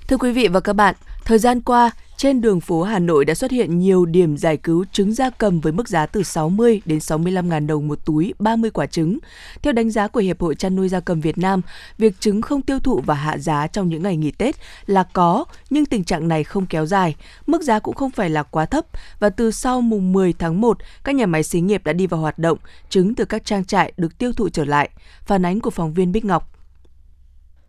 Thưa 0.09 0.17
quý 0.17 0.33
vị 0.33 0.49
và 0.49 0.61
các 0.61 0.73
bạn, 0.73 0.95
thời 1.25 1.39
gian 1.39 1.61
qua, 1.61 1.91
trên 2.21 2.41
đường 2.41 2.61
phố 2.61 2.83
Hà 2.83 2.99
Nội 2.99 3.25
đã 3.25 3.35
xuất 3.35 3.51
hiện 3.51 3.79
nhiều 3.79 4.05
điểm 4.05 4.37
giải 4.37 4.57
cứu 4.57 4.85
trứng 4.93 5.15
gia 5.15 5.31
cầm 5.31 5.61
với 5.61 5.73
mức 5.73 5.89
giá 5.89 6.07
từ 6.07 6.23
60 6.23 6.81
đến 6.85 7.01
65 7.01 7.49
ngàn 7.49 7.67
đồng 7.67 7.89
một 7.89 8.05
túi 8.05 8.35
30 8.39 8.71
quả 8.71 8.87
trứng. 8.87 9.19
Theo 9.63 9.73
đánh 9.73 9.91
giá 9.91 10.09
của 10.09 10.21
Hiệp 10.21 10.41
hội 10.41 10.55
chăn 10.55 10.77
nuôi 10.77 10.89
gia 10.89 11.01
cầm 11.01 11.21
Việt 11.21 11.39
Nam, 11.39 11.63
việc 11.99 12.21
trứng 12.21 12.43
không 12.43 12.63
tiêu 12.63 12.81
thụ 12.81 13.01
và 13.07 13.15
hạ 13.15 13.39
giá 13.39 13.67
trong 13.67 13.89
những 13.89 14.03
ngày 14.03 14.17
nghỉ 14.17 14.31
Tết 14.31 14.57
là 14.87 15.03
có, 15.03 15.45
nhưng 15.71 15.87
tình 15.87 16.05
trạng 16.05 16.29
này 16.29 16.45
không 16.45 16.67
kéo 16.67 16.87
dài. 16.87 17.17
Mức 17.47 17.63
giá 17.63 17.79
cũng 17.79 17.95
không 17.95 18.11
phải 18.11 18.31
là 18.31 18.43
quá 18.43 18.67
thấp 18.67 18.87
và 19.19 19.31
từ 19.31 19.51
sau 19.51 19.81
mùng 19.81 20.13
10 20.13 20.33
tháng 20.33 20.61
1, 20.61 20.79
các 21.05 21.15
nhà 21.15 21.27
máy 21.27 21.43
xí 21.43 21.61
nghiệp 21.61 21.85
đã 21.85 21.93
đi 21.93 22.07
vào 22.07 22.21
hoạt 22.21 22.39
động, 22.39 22.59
trứng 22.89 23.15
từ 23.15 23.25
các 23.25 23.45
trang 23.45 23.65
trại 23.65 23.93
được 23.97 24.19
tiêu 24.19 24.33
thụ 24.33 24.49
trở 24.49 24.65
lại. 24.65 24.91
Phản 25.23 25.47
ánh 25.47 25.61
của 25.61 25.71
phóng 25.71 25.95
viên 25.95 26.13
Bích 26.13 26.25
Ngọc. 26.25 26.59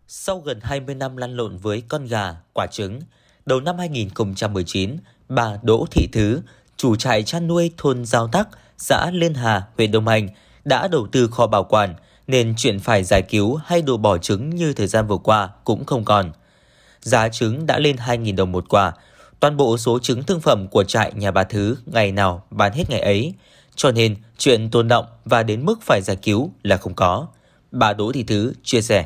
Sau 0.08 0.40
gần 0.40 0.60
20 0.62 0.94
năm 0.94 1.16
lăn 1.16 1.36
lộn 1.36 1.56
với 1.56 1.82
con 1.88 2.06
gà, 2.06 2.34
quả 2.54 2.66
trứng, 2.66 3.00
đầu 3.46 3.60
năm 3.60 3.78
2019, 3.78 4.96
bà 5.28 5.58
Đỗ 5.62 5.86
Thị 5.90 6.08
Thứ, 6.12 6.40
chủ 6.76 6.96
trại 6.96 7.22
chăn 7.22 7.48
nuôi 7.48 7.70
thôn 7.76 8.04
Giao 8.04 8.28
Tắc, 8.28 8.48
xã 8.78 9.10
Liên 9.10 9.34
Hà, 9.34 9.62
huyện 9.76 9.92
Đông 9.92 10.08
Anh, 10.08 10.28
đã 10.64 10.88
đầu 10.88 11.06
tư 11.12 11.28
kho 11.28 11.46
bảo 11.46 11.64
quản, 11.64 11.94
nên 12.26 12.54
chuyện 12.56 12.80
phải 12.80 13.04
giải 13.04 13.22
cứu 13.22 13.54
hay 13.54 13.82
đồ 13.82 13.96
bỏ 13.96 14.18
trứng 14.18 14.50
như 14.50 14.72
thời 14.72 14.86
gian 14.86 15.06
vừa 15.06 15.16
qua 15.16 15.48
cũng 15.64 15.84
không 15.84 16.04
còn. 16.04 16.32
Giá 17.00 17.28
trứng 17.28 17.66
đã 17.66 17.78
lên 17.78 17.96
2.000 17.96 18.36
đồng 18.36 18.52
một 18.52 18.68
quả, 18.68 18.92
toàn 19.40 19.56
bộ 19.56 19.78
số 19.78 19.98
trứng 19.98 20.22
thương 20.22 20.40
phẩm 20.40 20.68
của 20.68 20.84
trại 20.84 21.12
nhà 21.14 21.30
bà 21.30 21.44
Thứ 21.44 21.76
ngày 21.86 22.12
nào 22.12 22.42
bán 22.50 22.72
hết 22.72 22.90
ngày 22.90 23.00
ấy, 23.00 23.34
cho 23.76 23.92
nên 23.92 24.16
chuyện 24.38 24.70
tồn 24.70 24.88
động 24.88 25.06
và 25.24 25.42
đến 25.42 25.64
mức 25.64 25.82
phải 25.82 26.00
giải 26.02 26.16
cứu 26.16 26.52
là 26.62 26.76
không 26.76 26.94
có. 26.94 27.26
Bà 27.70 27.92
Đỗ 27.92 28.12
Thị 28.12 28.22
Thứ 28.22 28.52
chia 28.62 28.80
sẻ. 28.80 29.04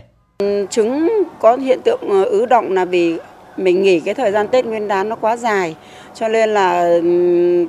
Trứng 0.70 1.08
có 1.40 1.56
hiện 1.56 1.80
tượng 1.84 2.00
ờ, 2.08 2.25
ứ 2.25 2.46
động 2.46 2.72
là 2.72 2.84
vì 2.84 3.18
mình 3.56 3.82
nghỉ 3.82 4.00
cái 4.00 4.14
thời 4.14 4.32
gian 4.32 4.48
Tết 4.48 4.64
Nguyên 4.64 4.88
đán 4.88 5.08
nó 5.08 5.16
quá 5.16 5.36
dài 5.36 5.76
cho 6.14 6.28
nên 6.28 6.54
là 6.54 6.88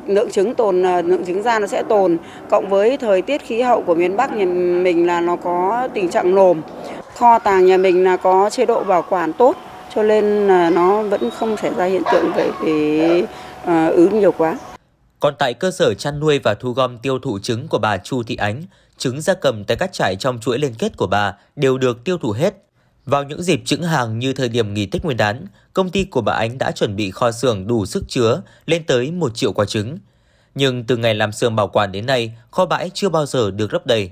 lượng 0.07 0.31
trứng 0.31 0.55
tồn 0.55 0.83
ờ, 0.83 1.01
lượng 1.01 1.25
trứng 1.25 1.43
ra 1.43 1.59
nó 1.59 1.67
sẽ 1.67 1.83
tồn 1.89 2.17
cộng 2.49 2.69
với 2.69 2.97
thời 2.97 3.21
tiết 3.21 3.41
khí 3.41 3.61
hậu 3.61 3.81
của 3.81 3.95
miền 3.95 4.17
Bắc 4.17 4.33
nhà 4.33 4.45
mình 4.83 5.07
là 5.07 5.21
nó 5.21 5.35
có 5.35 5.87
tình 5.93 6.09
trạng 6.09 6.35
nồm 6.35 6.61
kho 7.15 7.39
tàng 7.39 7.65
nhà 7.65 7.77
mình 7.77 8.03
là 8.03 8.17
có 8.17 8.49
chế 8.49 8.65
độ 8.65 8.83
bảo 8.83 9.05
quản 9.09 9.33
tốt 9.33 9.55
cho 9.95 10.03
nên 10.03 10.47
là 10.47 10.69
nó 10.69 11.03
vẫn 11.03 11.29
không 11.31 11.57
xảy 11.57 11.71
ra 11.77 11.85
hiện 11.85 12.03
tượng 12.11 12.31
về 12.35 12.51
về 12.61 13.21
uh, 13.21 13.29
ờ, 13.65 13.89
ứ 13.89 14.09
nhiều 14.13 14.31
quá. 14.31 14.57
Còn 15.19 15.33
tại 15.39 15.53
cơ 15.53 15.71
sở 15.71 15.93
chăn 15.93 16.19
nuôi 16.19 16.39
và 16.39 16.53
thu 16.53 16.71
gom 16.71 16.97
tiêu 16.97 17.19
thụ 17.19 17.39
trứng 17.39 17.67
của 17.67 17.79
bà 17.79 17.97
Chu 17.97 18.23
Thị 18.23 18.35
Ánh, 18.35 18.63
trứng 18.97 19.21
gia 19.21 19.33
cầm 19.33 19.63
tại 19.63 19.77
các 19.77 19.93
trại 19.93 20.15
trong 20.19 20.39
chuỗi 20.39 20.59
liên 20.59 20.73
kết 20.79 20.97
của 20.97 21.07
bà 21.07 21.33
đều 21.55 21.77
được 21.77 22.03
tiêu 22.03 22.17
thụ 22.17 22.31
hết. 22.31 22.66
Vào 23.07 23.23
những 23.23 23.43
dịp 23.43 23.61
trứng 23.65 23.83
hàng 23.83 24.19
như 24.19 24.33
thời 24.33 24.49
điểm 24.49 24.73
nghỉ 24.73 24.85
Tết 24.85 25.05
Nguyên 25.05 25.17
đán, 25.17 25.45
công 25.73 25.89
ty 25.89 26.03
của 26.03 26.21
bà 26.21 26.33
Ánh 26.33 26.57
đã 26.57 26.71
chuẩn 26.71 26.95
bị 26.95 27.11
kho 27.11 27.31
xưởng 27.31 27.67
đủ 27.67 27.85
sức 27.85 28.03
chứa 28.07 28.41
lên 28.65 28.83
tới 28.85 29.11
1 29.11 29.35
triệu 29.35 29.53
quả 29.53 29.65
trứng. 29.65 29.97
Nhưng 30.55 30.83
từ 30.83 30.97
ngày 30.97 31.15
làm 31.15 31.31
xưởng 31.31 31.55
bảo 31.55 31.67
quản 31.67 31.91
đến 31.91 32.05
nay, 32.05 32.37
kho 32.51 32.65
bãi 32.65 32.91
chưa 32.93 33.09
bao 33.09 33.25
giờ 33.25 33.51
được 33.51 33.73
lấp 33.73 33.85
đầy. 33.85 34.11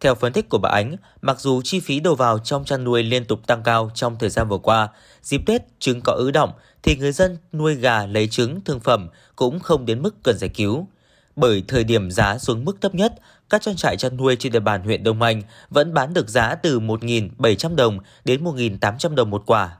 Theo 0.00 0.14
phân 0.14 0.32
tích 0.32 0.48
của 0.48 0.58
bà 0.58 0.70
Ánh, 0.70 0.96
mặc 1.22 1.40
dù 1.40 1.62
chi 1.64 1.80
phí 1.80 2.00
đầu 2.00 2.14
vào 2.14 2.38
trong 2.38 2.64
chăn 2.64 2.84
nuôi 2.84 3.02
liên 3.02 3.24
tục 3.24 3.46
tăng 3.46 3.62
cao 3.62 3.90
trong 3.94 4.16
thời 4.18 4.30
gian 4.30 4.48
vừa 4.48 4.58
qua, 4.58 4.88
dịp 5.22 5.42
Tết 5.46 5.62
trứng 5.78 6.00
có 6.04 6.12
ứ 6.12 6.30
động 6.30 6.52
thì 6.82 6.96
người 6.96 7.12
dân 7.12 7.38
nuôi 7.52 7.74
gà 7.74 8.06
lấy 8.06 8.28
trứng 8.28 8.60
thương 8.60 8.80
phẩm 8.80 9.08
cũng 9.36 9.60
không 9.60 9.86
đến 9.86 10.02
mức 10.02 10.14
cần 10.22 10.38
giải 10.38 10.50
cứu. 10.54 10.86
Bởi 11.36 11.64
thời 11.68 11.84
điểm 11.84 12.10
giá 12.10 12.38
xuống 12.38 12.64
mức 12.64 12.80
thấp 12.80 12.94
nhất, 12.94 13.14
các 13.50 13.62
trang 13.62 13.76
trại 13.76 13.96
chăn 13.96 14.16
nuôi 14.16 14.36
trên 14.36 14.52
địa 14.52 14.60
bàn 14.60 14.82
huyện 14.82 15.04
Đông 15.04 15.22
Anh 15.22 15.42
vẫn 15.70 15.94
bán 15.94 16.14
được 16.14 16.28
giá 16.28 16.54
từ 16.54 16.80
1.700 16.80 17.76
đồng 17.76 17.98
đến 18.24 18.44
1.800 18.44 19.14
đồng 19.14 19.30
một 19.30 19.42
quả. 19.46 19.76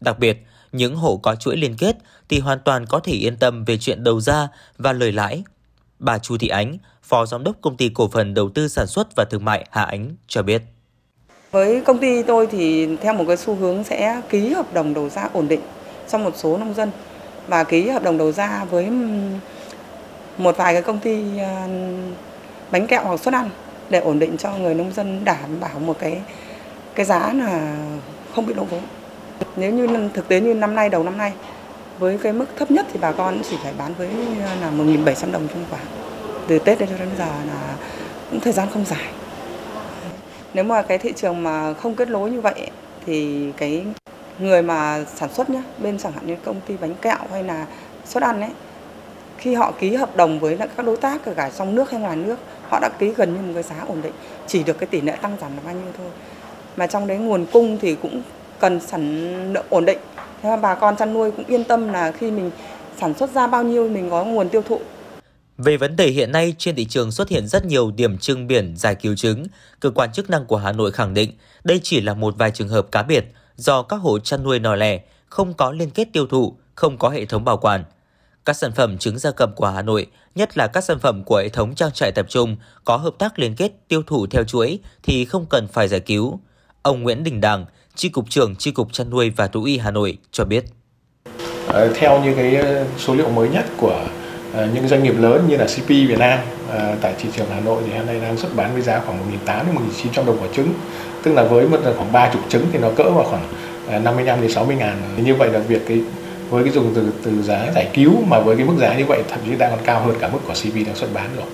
Đặc 0.00 0.18
biệt, 0.18 0.46
những 0.72 0.96
hộ 0.96 1.16
có 1.16 1.34
chuỗi 1.34 1.56
liên 1.56 1.76
kết 1.76 1.96
thì 2.28 2.38
hoàn 2.38 2.58
toàn 2.64 2.86
có 2.86 3.00
thể 3.00 3.12
yên 3.12 3.36
tâm 3.36 3.64
về 3.64 3.78
chuyện 3.78 4.04
đầu 4.04 4.20
ra 4.20 4.48
và 4.78 4.92
lời 4.92 5.12
lãi 5.12 5.42
Bà 5.98 6.18
Chu 6.18 6.38
Thị 6.38 6.48
Ánh, 6.48 6.78
Phó 7.02 7.26
Giám 7.26 7.44
đốc 7.44 7.56
Công 7.60 7.76
ty 7.76 7.88
Cổ 7.88 8.08
phần 8.08 8.34
Đầu 8.34 8.50
tư 8.54 8.68
Sản 8.68 8.86
xuất 8.86 9.08
và 9.16 9.24
Thương 9.30 9.44
mại 9.44 9.66
Hà 9.70 9.82
Ánh 9.84 10.16
cho 10.26 10.42
biết. 10.42 10.62
Với 11.50 11.80
công 11.80 11.98
ty 11.98 12.22
tôi 12.22 12.46
thì 12.46 12.96
theo 12.96 13.14
một 13.14 13.24
cái 13.26 13.36
xu 13.36 13.54
hướng 13.54 13.84
sẽ 13.84 14.22
ký 14.28 14.48
hợp 14.48 14.74
đồng 14.74 14.94
đầu 14.94 15.08
ra 15.08 15.28
ổn 15.32 15.48
định 15.48 15.60
cho 16.08 16.18
một 16.18 16.36
số 16.36 16.58
nông 16.58 16.74
dân 16.74 16.90
và 17.46 17.64
ký 17.64 17.88
hợp 17.88 18.02
đồng 18.02 18.18
đầu 18.18 18.32
ra 18.32 18.64
với 18.64 18.90
một 20.38 20.56
vài 20.56 20.72
cái 20.72 20.82
công 20.82 20.98
ty 20.98 21.38
à, 21.38 21.68
bánh 22.70 22.86
kẹo 22.86 23.04
hoặc 23.04 23.20
suất 23.20 23.34
ăn 23.34 23.50
để 23.90 24.00
ổn 24.00 24.18
định 24.18 24.36
cho 24.36 24.52
người 24.52 24.74
nông 24.74 24.92
dân 24.92 25.24
đảm 25.24 25.60
bảo 25.60 25.78
một 25.78 25.96
cái 25.98 26.20
cái 26.94 27.06
giá 27.06 27.32
là 27.32 27.76
không 28.34 28.46
bị 28.46 28.54
lỗ 28.54 28.64
vốn. 28.64 28.80
Nếu 29.56 29.72
như 29.72 30.08
thực 30.14 30.28
tế 30.28 30.40
như 30.40 30.54
năm 30.54 30.74
nay 30.74 30.88
đầu 30.88 31.02
năm 31.02 31.18
nay 31.18 31.32
với 31.98 32.18
cái 32.22 32.32
mức 32.32 32.46
thấp 32.56 32.70
nhất 32.70 32.86
thì 32.92 32.98
bà 33.02 33.12
con 33.12 33.40
chỉ 33.50 33.56
phải 33.62 33.72
bán 33.78 33.94
với 33.98 34.08
là 34.60 34.70
1.700 34.70 35.32
đồng 35.32 35.48
trên 35.48 35.64
quả. 35.70 35.78
Từ 36.46 36.58
Tết 36.58 36.78
đến 36.78 36.88
cho 36.88 36.96
đến 36.98 37.08
giờ 37.18 37.26
là 37.46 37.76
cũng 38.30 38.40
thời 38.40 38.52
gian 38.52 38.68
không 38.72 38.84
dài. 38.84 39.08
Nếu 40.54 40.64
mà 40.64 40.82
cái 40.82 40.98
thị 40.98 41.12
trường 41.16 41.42
mà 41.42 41.74
không 41.74 41.94
kết 41.94 42.08
nối 42.08 42.30
như 42.30 42.40
vậy 42.40 42.70
thì 43.06 43.48
cái 43.56 43.84
người 44.38 44.62
mà 44.62 45.04
sản 45.16 45.32
xuất 45.32 45.50
nhá, 45.50 45.62
bên 45.78 45.98
chẳng 45.98 46.12
hạn 46.12 46.26
như 46.26 46.36
công 46.44 46.60
ty 46.66 46.76
bánh 46.80 46.94
kẹo 46.94 47.18
hay 47.32 47.44
là 47.44 47.66
suất 48.06 48.22
ăn 48.22 48.40
ấy 48.40 48.50
khi 49.38 49.54
họ 49.54 49.72
ký 49.80 49.94
hợp 49.94 50.16
đồng 50.16 50.40
với 50.40 50.58
các 50.76 50.86
đối 50.86 50.96
tác 50.96 51.24
ở 51.24 51.34
cả 51.34 51.50
trong 51.58 51.74
nước 51.74 51.90
hay 51.90 52.00
ngoài 52.00 52.16
nước 52.16 52.36
họ 52.68 52.78
đã 52.80 52.88
ký 52.98 53.12
gần 53.16 53.34
như 53.34 53.40
một 53.40 53.52
cái 53.54 53.62
giá 53.62 53.84
ổn 53.88 54.02
định 54.02 54.12
chỉ 54.46 54.62
được 54.62 54.78
cái 54.78 54.86
tỷ 54.86 55.00
lệ 55.00 55.16
tăng 55.22 55.36
giảm 55.40 55.56
là 55.56 55.62
bao 55.64 55.74
nhiêu 55.74 55.92
thôi. 55.98 56.06
Mà 56.76 56.86
trong 56.86 57.06
đấy 57.06 57.18
nguồn 57.18 57.46
cung 57.52 57.78
thì 57.78 57.94
cũng 57.94 58.22
cần 58.60 58.80
sản 58.80 59.52
lượng 59.52 59.66
ổn 59.70 59.84
định. 59.84 59.98
Thế 60.42 60.50
mà 60.50 60.56
bà 60.56 60.74
con 60.74 60.96
chăn 60.96 61.14
nuôi 61.14 61.30
cũng 61.30 61.44
yên 61.46 61.64
tâm 61.64 61.92
là 61.92 62.12
khi 62.12 62.30
mình 62.30 62.50
sản 63.00 63.14
xuất 63.14 63.30
ra 63.30 63.46
bao 63.46 63.62
nhiêu 63.62 63.88
mình 63.88 64.10
có 64.10 64.24
nguồn 64.24 64.48
tiêu 64.48 64.62
thụ. 64.62 64.80
Về 65.58 65.76
vấn 65.76 65.96
đề 65.96 66.06
hiện 66.06 66.32
nay 66.32 66.54
trên 66.58 66.76
thị 66.76 66.84
trường 66.84 67.12
xuất 67.12 67.28
hiện 67.28 67.48
rất 67.48 67.64
nhiều 67.64 67.90
điểm 67.90 68.18
trưng 68.18 68.46
biển 68.46 68.74
giải 68.76 68.94
cứu 68.94 69.16
trứng, 69.16 69.46
cơ 69.80 69.90
quan 69.90 70.12
chức 70.12 70.30
năng 70.30 70.46
của 70.46 70.56
Hà 70.56 70.72
Nội 70.72 70.92
khẳng 70.92 71.14
định 71.14 71.32
đây 71.64 71.80
chỉ 71.82 72.00
là 72.00 72.14
một 72.14 72.34
vài 72.38 72.50
trường 72.50 72.68
hợp 72.68 72.86
cá 72.92 73.02
biệt 73.02 73.24
do 73.56 73.82
các 73.82 73.96
hộ 73.96 74.18
chăn 74.18 74.42
nuôi 74.42 74.60
nhỏ 74.60 74.74
lẻ 74.74 75.00
không 75.28 75.54
có 75.54 75.72
liên 75.72 75.90
kết 75.90 76.08
tiêu 76.12 76.26
thụ, 76.26 76.56
không 76.74 76.98
có 76.98 77.08
hệ 77.08 77.24
thống 77.24 77.44
bảo 77.44 77.56
quản. 77.56 77.84
Các 78.48 78.56
sản 78.56 78.72
phẩm 78.72 78.98
trứng 78.98 79.18
gia 79.18 79.30
cầm 79.30 79.52
của 79.54 79.66
Hà 79.66 79.82
Nội, 79.82 80.06
nhất 80.34 80.58
là 80.58 80.66
các 80.66 80.84
sản 80.84 80.98
phẩm 80.98 81.24
của 81.24 81.38
hệ 81.38 81.48
thống 81.48 81.74
trang 81.74 81.92
trại 81.92 82.12
tập 82.12 82.26
trung 82.28 82.56
có 82.84 82.96
hợp 82.96 83.14
tác 83.18 83.38
liên 83.38 83.54
kết 83.56 83.72
tiêu 83.88 84.02
thụ 84.06 84.26
theo 84.26 84.44
chuỗi 84.44 84.78
thì 85.02 85.24
không 85.24 85.46
cần 85.50 85.68
phải 85.72 85.88
giải 85.88 86.00
cứu. 86.00 86.40
Ông 86.82 87.02
Nguyễn 87.02 87.24
Đình 87.24 87.40
Đàng, 87.40 87.64
Tri 87.94 88.08
Cục 88.08 88.30
trưởng 88.30 88.56
Tri 88.56 88.70
Cục 88.70 88.92
Chăn 88.92 89.10
nuôi 89.10 89.30
và 89.30 89.46
Thú 89.46 89.64
y 89.64 89.78
Hà 89.78 89.90
Nội 89.90 90.18
cho 90.30 90.44
biết. 90.44 90.64
Ờ, 91.66 91.92
theo 91.94 92.24
như 92.24 92.34
cái 92.34 92.56
ờ, 92.56 92.86
số 92.98 93.14
liệu 93.14 93.30
mới 93.30 93.48
nhất 93.48 93.64
của 93.76 94.06
ờ, 94.54 94.68
những 94.74 94.88
doanh 94.88 95.02
nghiệp 95.02 95.14
lớn 95.18 95.46
như 95.48 95.56
là 95.56 95.66
CP 95.66 95.88
Việt 95.88 96.18
Nam 96.18 96.38
tại 97.00 97.14
thị 97.18 97.28
trường 97.36 97.46
Hà 97.50 97.60
Nội 97.60 97.82
thì 97.86 97.92
hiện 97.92 98.06
nay 98.06 98.20
đang 98.20 98.36
xuất 98.36 98.56
bán 98.56 98.72
với 98.72 98.82
giá 98.82 99.00
khoảng 99.06 99.32
1.800 99.46 99.66
đến 99.66 99.74
1.900 100.04 100.26
đồng 100.26 100.38
quả 100.40 100.48
trứng. 100.56 100.74
Tức 101.22 101.34
là 101.34 101.42
với 101.42 101.68
một 101.68 101.78
khoảng 101.96 102.12
30 102.12 102.42
trứng 102.48 102.66
thì 102.72 102.78
nó 102.78 102.90
cỡ 102.96 103.10
vào 103.10 103.24
khoảng 103.24 103.48
55 104.04 104.40
đến 104.40 104.50
60 104.50 104.76
ngàn. 104.76 105.02
Như 105.24 105.34
vậy 105.34 105.48
là 105.52 105.58
việc 105.58 105.82
cái 105.88 106.02
với 106.50 106.64
cái 106.64 106.72
dùng 106.72 106.92
từ 106.94 107.12
từ 107.22 107.42
giá 107.42 107.72
giải 107.74 107.90
cứu 107.94 108.24
mà 108.26 108.40
với 108.40 108.56
cái 108.56 108.66
mức 108.66 108.74
giá 108.78 108.98
như 108.98 109.04
vậy 109.08 109.22
thậm 109.28 109.40
chí 109.46 109.56
đang 109.56 109.70
còn 109.70 109.80
cao 109.84 110.06
hơn 110.06 110.16
cả 110.20 110.28
mức 110.28 110.38
của 110.46 110.54
CP 110.54 110.86
đang 110.86 110.96
xuất 110.96 111.08
bán 111.14 111.30
rồi. 111.36 111.46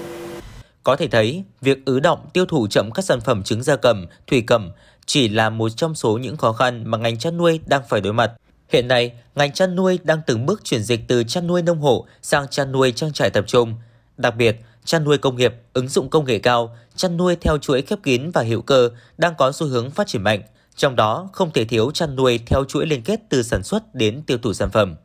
Có 0.83 0.97
thể 0.97 1.09
thấy, 1.09 1.45
việc 1.61 1.79
ứ 1.85 2.01
động 2.01 2.19
tiêu 2.33 2.47
thụ 2.47 2.67
chậm 2.67 2.91
các 2.91 3.05
sản 3.05 3.21
phẩm 3.21 3.43
trứng 3.43 3.63
gia 3.63 3.77
cầm, 3.77 4.07
thủy 4.27 4.45
cầm 4.47 4.71
chỉ 5.07 5.29
là 5.29 5.51
một 5.51 5.69
trong 5.69 5.95
số 5.95 6.19
những 6.19 6.37
khó 6.37 6.53
khăn 6.53 6.83
mà 6.87 6.99
ngành 6.99 7.19
chăn 7.19 7.37
nuôi 7.37 7.61
đang 7.67 7.83
phải 7.89 8.01
đối 8.01 8.13
mặt. 8.13 8.33
Hiện 8.69 8.89
nay, 8.89 9.13
ngành 9.35 9.53
chăn 9.53 9.77
nuôi 9.77 9.99
đang 10.03 10.21
từng 10.27 10.47
bước 10.47 10.65
chuyển 10.65 10.83
dịch 10.83 11.01
từ 11.09 11.25
chăn 11.25 11.47
nuôi 11.47 11.63
nông 11.63 11.81
hộ 11.81 12.07
sang 12.23 12.49
chăn 12.49 12.73
nuôi 12.73 12.93
trang 12.93 13.13
trại 13.13 13.31
tập 13.31 13.45
trung. 13.47 13.75
Đặc 14.17 14.37
biệt, 14.37 14.57
chăn 14.85 15.05
nuôi 15.05 15.19
công 15.19 15.37
nghiệp, 15.37 15.55
ứng 15.73 15.89
dụng 15.89 16.11
công 16.11 16.25
nghệ 16.25 16.39
cao, 16.39 16.77
chăn 16.97 17.17
nuôi 17.17 17.37
theo 17.41 17.59
chuỗi 17.59 17.83
khép 17.83 17.99
kín 18.03 18.31
và 18.31 18.43
hữu 18.43 18.63
cơ 18.63 18.91
đang 19.19 19.35
có 19.39 19.53
xu 19.53 19.67
hướng 19.67 19.91
phát 19.91 20.07
triển 20.07 20.23
mạnh. 20.23 20.43
Trong 20.77 20.97
đó, 20.97 21.29
không 21.33 21.51
thể 21.51 21.65
thiếu 21.65 21.91
chăn 21.91 22.17
nuôi 22.17 22.41
theo 22.47 22.65
chuỗi 22.65 22.87
liên 22.87 23.03
kết 23.03 23.21
từ 23.29 23.43
sản 23.43 23.63
xuất 23.63 23.95
đến 23.95 24.23
tiêu 24.27 24.39
thụ 24.39 24.53
sản 24.53 24.71
phẩm. 24.71 24.97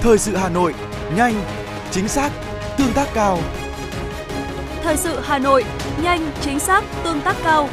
Thời 0.00 0.18
sự 0.18 0.36
Hà 0.36 0.48
Nội, 0.48 0.74
nhanh, 1.16 1.44
chính 1.90 2.08
xác, 2.08 2.32
tương 2.78 2.92
tác 2.92 3.08
cao. 3.14 3.38
Thời 4.82 4.96
sự 4.96 5.20
Hà 5.22 5.38
Nội, 5.38 5.64
nhanh, 6.02 6.30
chính 6.40 6.58
xác, 6.58 6.84
tương 7.04 7.20
tác 7.20 7.36
cao. 7.44 7.68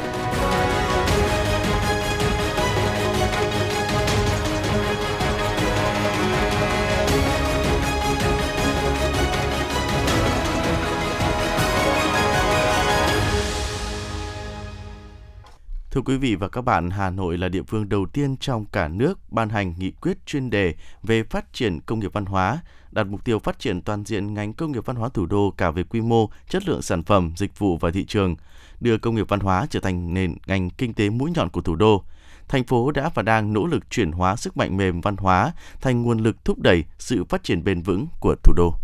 Thưa 15.92 16.00
quý 16.00 16.16
vị 16.16 16.34
và 16.34 16.48
các 16.48 16.60
bạn, 16.60 16.90
Hà 16.90 17.10
Nội 17.10 17.38
là 17.38 17.48
địa 17.48 17.62
phương 17.62 17.88
đầu 17.88 18.06
tiên 18.06 18.36
trong 18.36 18.64
cả 18.64 18.88
nước 18.88 19.18
ban 19.32 19.48
hành 19.48 19.74
nghị 19.78 19.90
quyết 19.90 20.26
chuyên 20.26 20.50
đề 20.50 20.74
về 21.02 21.22
phát 21.22 21.52
triển 21.52 21.80
công 21.80 22.00
nghiệp 22.00 22.12
văn 22.12 22.24
hóa, 22.24 22.58
đặt 22.90 23.06
mục 23.06 23.24
tiêu 23.24 23.38
phát 23.38 23.58
triển 23.58 23.82
toàn 23.82 24.04
diện 24.04 24.34
ngành 24.34 24.52
công 24.52 24.72
nghiệp 24.72 24.86
văn 24.86 24.96
hóa 24.96 25.08
thủ 25.08 25.26
đô 25.26 25.54
cả 25.56 25.70
về 25.70 25.82
quy 25.82 26.00
mô, 26.00 26.30
chất 26.48 26.68
lượng 26.68 26.82
sản 26.82 27.02
phẩm, 27.02 27.32
dịch 27.36 27.58
vụ 27.58 27.76
và 27.76 27.90
thị 27.90 28.04
trường, 28.04 28.36
đưa 28.80 28.98
công 28.98 29.14
nghiệp 29.14 29.26
văn 29.28 29.40
hóa 29.40 29.66
trở 29.70 29.80
thành 29.80 30.14
nền 30.14 30.34
ngành 30.46 30.70
kinh 30.70 30.94
tế 30.94 31.10
mũi 31.10 31.30
nhọn 31.34 31.48
của 31.48 31.60
thủ 31.60 31.76
đô. 31.76 32.02
Thành 32.48 32.64
phố 32.64 32.90
đã 32.90 33.10
và 33.14 33.22
đang 33.22 33.52
nỗ 33.52 33.66
lực 33.66 33.90
chuyển 33.90 34.12
hóa 34.12 34.36
sức 34.36 34.56
mạnh 34.56 34.76
mềm 34.76 35.00
văn 35.00 35.16
hóa 35.16 35.52
thành 35.80 36.02
nguồn 36.02 36.18
lực 36.18 36.44
thúc 36.44 36.58
đẩy 36.58 36.84
sự 36.98 37.24
phát 37.24 37.44
triển 37.44 37.64
bền 37.64 37.82
vững 37.82 38.06
của 38.20 38.34
thủ 38.42 38.52
đô. 38.56 38.74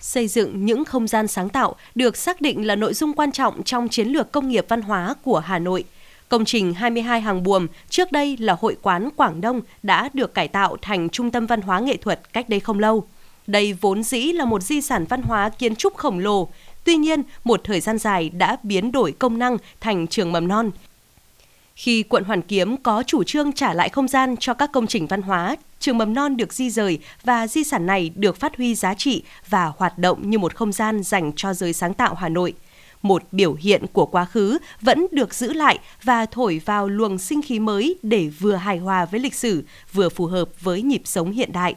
Xây 0.00 0.28
dựng 0.28 0.66
những 0.66 0.84
không 0.84 1.06
gian 1.06 1.28
sáng 1.28 1.48
tạo 1.48 1.74
được 1.94 2.16
xác 2.16 2.40
định 2.40 2.66
là 2.66 2.76
nội 2.76 2.94
dung 2.94 3.12
quan 3.12 3.32
trọng 3.32 3.62
trong 3.62 3.88
chiến 3.88 4.08
lược 4.08 4.32
công 4.32 4.48
nghiệp 4.48 4.66
văn 4.68 4.82
hóa 4.82 5.14
của 5.22 5.38
Hà 5.38 5.58
Nội– 5.58 5.84
Công 6.30 6.44
trình 6.44 6.74
22 6.74 7.20
hàng 7.20 7.42
buồm 7.42 7.66
trước 7.88 8.12
đây 8.12 8.36
là 8.36 8.56
hội 8.60 8.76
quán 8.82 9.08
Quảng 9.16 9.40
Đông 9.40 9.60
đã 9.82 10.10
được 10.14 10.34
cải 10.34 10.48
tạo 10.48 10.76
thành 10.82 11.08
trung 11.08 11.30
tâm 11.30 11.46
văn 11.46 11.60
hóa 11.60 11.80
nghệ 11.80 11.96
thuật 11.96 12.32
cách 12.32 12.48
đây 12.48 12.60
không 12.60 12.78
lâu. 12.78 13.06
Đây 13.46 13.72
vốn 13.72 14.02
dĩ 14.02 14.32
là 14.32 14.44
một 14.44 14.62
di 14.62 14.80
sản 14.80 15.04
văn 15.08 15.22
hóa 15.22 15.48
kiến 15.48 15.76
trúc 15.76 15.96
khổng 15.96 16.18
lồ, 16.18 16.48
tuy 16.84 16.96
nhiên 16.96 17.22
một 17.44 17.60
thời 17.64 17.80
gian 17.80 17.98
dài 17.98 18.30
đã 18.30 18.56
biến 18.62 18.92
đổi 18.92 19.12
công 19.12 19.38
năng 19.38 19.56
thành 19.80 20.06
trường 20.06 20.32
mầm 20.32 20.48
non. 20.48 20.70
Khi 21.74 22.02
quận 22.02 22.24
Hoàn 22.24 22.42
Kiếm 22.42 22.76
có 22.76 23.02
chủ 23.06 23.24
trương 23.24 23.52
trả 23.52 23.74
lại 23.74 23.88
không 23.88 24.08
gian 24.08 24.36
cho 24.36 24.54
các 24.54 24.72
công 24.72 24.86
trình 24.86 25.06
văn 25.06 25.22
hóa, 25.22 25.56
trường 25.80 25.98
mầm 25.98 26.14
non 26.14 26.36
được 26.36 26.52
di 26.52 26.70
rời 26.70 26.98
và 27.24 27.46
di 27.46 27.64
sản 27.64 27.86
này 27.86 28.10
được 28.14 28.36
phát 28.36 28.56
huy 28.56 28.74
giá 28.74 28.94
trị 28.94 29.22
và 29.48 29.72
hoạt 29.76 29.98
động 29.98 30.30
như 30.30 30.38
một 30.38 30.54
không 30.54 30.72
gian 30.72 31.02
dành 31.02 31.32
cho 31.36 31.54
giới 31.54 31.72
sáng 31.72 31.94
tạo 31.94 32.14
Hà 32.14 32.28
Nội– 32.28 32.54
một 33.02 33.22
biểu 33.32 33.54
hiện 33.54 33.84
của 33.92 34.06
quá 34.06 34.24
khứ 34.24 34.58
vẫn 34.80 35.06
được 35.12 35.34
giữ 35.34 35.52
lại 35.52 35.78
và 36.02 36.26
thổi 36.26 36.60
vào 36.64 36.88
luồng 36.88 37.18
sinh 37.18 37.42
khí 37.42 37.58
mới 37.58 37.96
để 38.02 38.28
vừa 38.28 38.54
hài 38.54 38.78
hòa 38.78 39.04
với 39.04 39.20
lịch 39.20 39.34
sử, 39.34 39.64
vừa 39.92 40.08
phù 40.08 40.26
hợp 40.26 40.48
với 40.60 40.82
nhịp 40.82 41.02
sống 41.04 41.30
hiện 41.30 41.52
đại. 41.52 41.74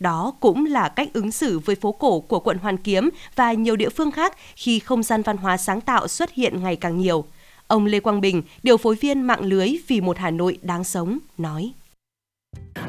Đó 0.00 0.34
cũng 0.40 0.66
là 0.66 0.88
cách 0.88 1.08
ứng 1.12 1.32
xử 1.32 1.58
với 1.58 1.76
phố 1.76 1.92
cổ 1.92 2.20
của 2.20 2.40
quận 2.40 2.58
Hoàn 2.58 2.76
Kiếm 2.76 3.10
và 3.36 3.52
nhiều 3.52 3.76
địa 3.76 3.88
phương 3.88 4.10
khác 4.10 4.36
khi 4.56 4.78
không 4.78 5.02
gian 5.02 5.22
văn 5.22 5.36
hóa 5.36 5.56
sáng 5.56 5.80
tạo 5.80 6.08
xuất 6.08 6.32
hiện 6.32 6.62
ngày 6.62 6.76
càng 6.76 6.98
nhiều. 6.98 7.24
Ông 7.66 7.86
Lê 7.86 8.00
Quang 8.00 8.20
Bình, 8.20 8.42
điều 8.62 8.76
phối 8.76 8.94
viên 8.94 9.22
mạng 9.22 9.44
lưới 9.44 9.76
vì 9.86 10.00
một 10.00 10.18
Hà 10.18 10.30
Nội 10.30 10.58
đáng 10.62 10.84
sống, 10.84 11.18
nói. 11.38 11.72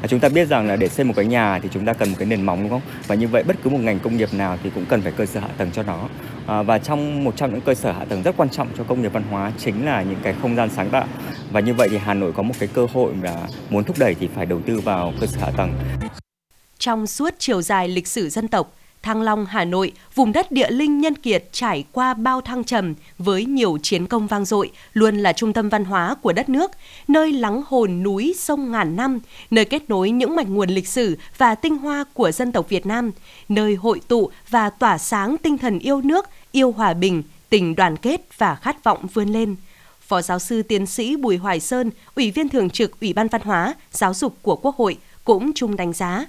Chúng 0.08 0.20
ta 0.20 0.28
biết 0.28 0.48
rằng 0.48 0.66
là 0.66 0.76
để 0.76 0.88
xây 0.88 1.04
một 1.04 1.12
cái 1.16 1.24
nhà 1.24 1.58
thì 1.62 1.68
chúng 1.72 1.84
ta 1.84 1.92
cần 1.92 2.10
một 2.10 2.16
cái 2.18 2.28
nền 2.28 2.42
móng 2.42 2.62
đúng 2.62 2.70
không? 2.70 2.80
Và 3.06 3.14
như 3.14 3.28
vậy 3.28 3.42
bất 3.42 3.56
cứ 3.62 3.70
một 3.70 3.78
ngành 3.78 3.98
công 3.98 4.16
nghiệp 4.16 4.34
nào 4.34 4.58
thì 4.62 4.70
cũng 4.74 4.86
cần 4.86 5.02
phải 5.02 5.12
cơ 5.12 5.26
sở 5.26 5.40
hạ 5.40 5.48
tầng 5.56 5.70
cho 5.72 5.82
nó. 5.82 6.08
À, 6.46 6.62
và 6.62 6.78
trong 6.78 7.24
một 7.24 7.36
trong 7.36 7.50
những 7.50 7.60
cơ 7.60 7.74
sở 7.74 7.92
hạ 7.92 8.04
tầng 8.04 8.22
rất 8.22 8.36
quan 8.36 8.50
trọng 8.50 8.68
cho 8.78 8.84
công 8.84 9.02
nghiệp 9.02 9.12
văn 9.12 9.22
hóa 9.30 9.52
chính 9.58 9.86
là 9.86 10.02
những 10.02 10.18
cái 10.22 10.34
không 10.42 10.56
gian 10.56 10.68
sáng 10.76 10.90
tạo. 10.90 11.04
Và 11.50 11.60
như 11.60 11.74
vậy 11.74 11.88
thì 11.90 11.98
Hà 11.98 12.14
Nội 12.14 12.32
có 12.32 12.42
một 12.42 12.54
cái 12.58 12.68
cơ 12.72 12.86
hội 12.92 13.12
là 13.22 13.48
muốn 13.70 13.84
thúc 13.84 13.96
đẩy 13.98 14.14
thì 14.14 14.28
phải 14.34 14.46
đầu 14.46 14.60
tư 14.66 14.80
vào 14.80 15.12
cơ 15.20 15.26
sở 15.26 15.38
hạ 15.40 15.50
tầng. 15.56 15.72
Trong 16.78 17.06
suốt 17.06 17.34
chiều 17.38 17.62
dài 17.62 17.88
lịch 17.88 18.06
sử 18.06 18.28
dân 18.28 18.48
tộc, 18.48 18.74
Thăng 19.08 19.22
Long, 19.22 19.46
Hà 19.46 19.64
Nội, 19.64 19.92
vùng 20.14 20.32
đất 20.32 20.52
địa 20.52 20.70
linh 20.70 21.00
nhân 21.00 21.14
kiệt 21.14 21.44
trải 21.52 21.84
qua 21.92 22.14
bao 22.14 22.40
thăng 22.40 22.64
trầm 22.64 22.94
với 23.18 23.44
nhiều 23.44 23.78
chiến 23.82 24.06
công 24.06 24.26
vang 24.26 24.44
dội, 24.44 24.70
luôn 24.92 25.18
là 25.18 25.32
trung 25.32 25.52
tâm 25.52 25.68
văn 25.68 25.84
hóa 25.84 26.14
của 26.22 26.32
đất 26.32 26.48
nước, 26.48 26.70
nơi 27.08 27.32
lắng 27.32 27.62
hồn 27.66 28.02
núi 28.02 28.34
sông 28.38 28.72
ngàn 28.72 28.96
năm, 28.96 29.18
nơi 29.50 29.64
kết 29.64 29.90
nối 29.90 30.10
những 30.10 30.36
mạch 30.36 30.48
nguồn 30.48 30.70
lịch 30.70 30.88
sử 30.88 31.18
và 31.38 31.54
tinh 31.54 31.76
hoa 31.76 32.04
của 32.14 32.32
dân 32.32 32.52
tộc 32.52 32.68
Việt 32.68 32.86
Nam, 32.86 33.10
nơi 33.48 33.74
hội 33.74 34.00
tụ 34.08 34.30
và 34.50 34.70
tỏa 34.70 34.98
sáng 34.98 35.36
tinh 35.42 35.58
thần 35.58 35.78
yêu 35.78 36.00
nước, 36.00 36.26
yêu 36.52 36.72
hòa 36.72 36.94
bình, 36.94 37.22
tình 37.48 37.74
đoàn 37.74 37.96
kết 37.96 38.20
và 38.38 38.54
khát 38.54 38.84
vọng 38.84 39.06
vươn 39.14 39.28
lên. 39.28 39.56
Phó 40.00 40.22
giáo 40.22 40.38
sư 40.38 40.62
tiến 40.62 40.86
sĩ 40.86 41.16
Bùi 41.16 41.36
Hoài 41.36 41.60
Sơn, 41.60 41.90
Ủy 42.14 42.30
viên 42.30 42.48
Thường 42.48 42.70
trực 42.70 43.00
Ủy 43.00 43.12
ban 43.12 43.28
Văn 43.28 43.42
hóa, 43.44 43.74
Giáo 43.92 44.14
dục 44.14 44.36
của 44.42 44.56
Quốc 44.56 44.76
hội 44.76 44.96
cũng 45.24 45.52
chung 45.54 45.76
đánh 45.76 45.92
giá 45.92 46.26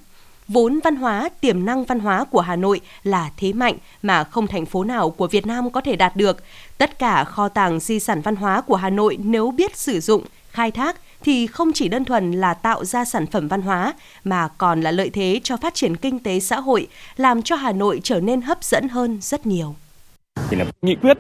vốn 0.50 0.80
văn 0.84 0.96
hóa, 0.96 1.30
tiềm 1.42 1.66
năng 1.66 1.84
văn 1.84 2.00
hóa 2.00 2.26
của 2.32 2.42
Hà 2.42 2.56
Nội 2.56 2.82
là 3.04 3.30
thế 3.38 3.54
mạnh 3.54 3.76
mà 4.02 4.24
không 4.24 4.48
thành 4.48 4.66
phố 4.66 4.84
nào 4.84 5.10
của 5.10 5.28
Việt 5.28 5.48
Nam 5.48 5.70
có 5.70 5.82
thể 5.82 5.96
đạt 5.96 6.16
được. 6.16 6.44
Tất 6.78 7.00
cả 7.00 7.24
kho 7.24 7.50
tàng 7.50 7.80
di 7.80 8.00
sản 8.00 8.22
văn 8.22 8.36
hóa 8.36 8.62
của 8.62 8.76
Hà 8.76 8.90
Nội 8.90 9.18
nếu 9.24 9.52
biết 9.52 9.78
sử 9.78 10.00
dụng, 10.00 10.24
khai 10.52 10.72
thác 10.72 10.96
thì 11.24 11.48
không 11.48 11.74
chỉ 11.74 11.88
đơn 11.88 12.06
thuần 12.06 12.32
là 12.32 12.54
tạo 12.54 12.86
ra 12.86 13.06
sản 13.06 13.28
phẩm 13.28 13.48
văn 13.48 13.62
hóa 13.62 13.94
mà 14.24 14.48
còn 14.48 14.82
là 14.82 14.92
lợi 14.92 15.10
thế 15.10 15.40
cho 15.44 15.58
phát 15.58 15.74
triển 15.74 15.96
kinh 15.96 16.20
tế 16.20 16.40
xã 16.40 16.60
hội, 16.60 16.88
làm 17.18 17.42
cho 17.42 17.56
Hà 17.56 17.72
Nội 17.72 18.00
trở 18.04 18.20
nên 18.20 18.42
hấp 18.42 18.64
dẫn 18.64 18.90
hơn 18.90 19.18
rất 19.22 19.46
nhiều. 19.46 19.76
Nghị 20.82 20.96
quyết 20.96 21.18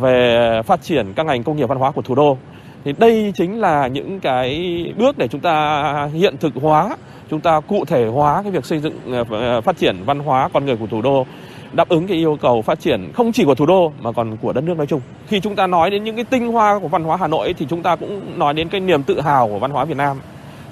về 0.00 0.60
phát 0.66 0.82
triển 0.82 1.12
các 1.16 1.26
ngành 1.26 1.42
công 1.42 1.56
nghiệp 1.56 1.68
văn 1.68 1.78
hóa 1.78 1.90
của 1.90 2.02
thủ 2.02 2.14
đô 2.14 2.38
thì 2.84 2.92
đây 2.98 3.32
chính 3.36 3.60
là 3.60 3.86
những 3.86 4.20
cái 4.20 4.76
bước 4.98 5.18
để 5.18 5.28
chúng 5.28 5.40
ta 5.40 6.08
hiện 6.14 6.36
thực 6.40 6.54
hóa 6.54 6.96
chúng 7.30 7.40
ta 7.40 7.60
cụ 7.60 7.84
thể 7.84 8.06
hóa 8.06 8.42
cái 8.42 8.52
việc 8.52 8.64
xây 8.64 8.78
dựng 8.78 8.94
ờ, 9.12 9.24
ờ, 9.30 9.60
phát 9.60 9.78
triển 9.78 9.96
văn 10.04 10.18
hóa 10.18 10.48
con 10.52 10.66
người 10.66 10.76
của 10.76 10.86
thủ 10.86 11.02
đô 11.02 11.26
đáp 11.72 11.88
ứng 11.88 12.06
cái 12.06 12.16
yêu 12.16 12.38
cầu 12.42 12.62
phát 12.62 12.80
triển 12.80 13.12
không 13.14 13.32
chỉ 13.32 13.44
của 13.44 13.54
thủ 13.54 13.66
đô 13.66 13.92
mà 14.00 14.12
còn 14.12 14.36
của 14.36 14.52
đất 14.52 14.64
nước 14.64 14.76
nói 14.76 14.86
chung. 14.86 15.00
Khi 15.28 15.40
chúng 15.40 15.56
ta 15.56 15.66
nói 15.66 15.90
đến 15.90 16.04
những 16.04 16.16
cái 16.16 16.24
tinh 16.24 16.52
hoa 16.52 16.78
của 16.78 16.88
văn 16.88 17.04
hóa 17.04 17.16
Hà 17.16 17.26
Nội 17.26 17.54
thì 17.58 17.66
chúng 17.70 17.82
ta 17.82 17.96
cũng 17.96 18.38
nói 18.38 18.54
đến 18.54 18.68
cái 18.68 18.80
niềm 18.80 19.02
tự 19.02 19.20
hào 19.20 19.48
của 19.48 19.58
văn 19.58 19.70
hóa 19.70 19.84
Việt 19.84 19.96
Nam. 19.96 20.20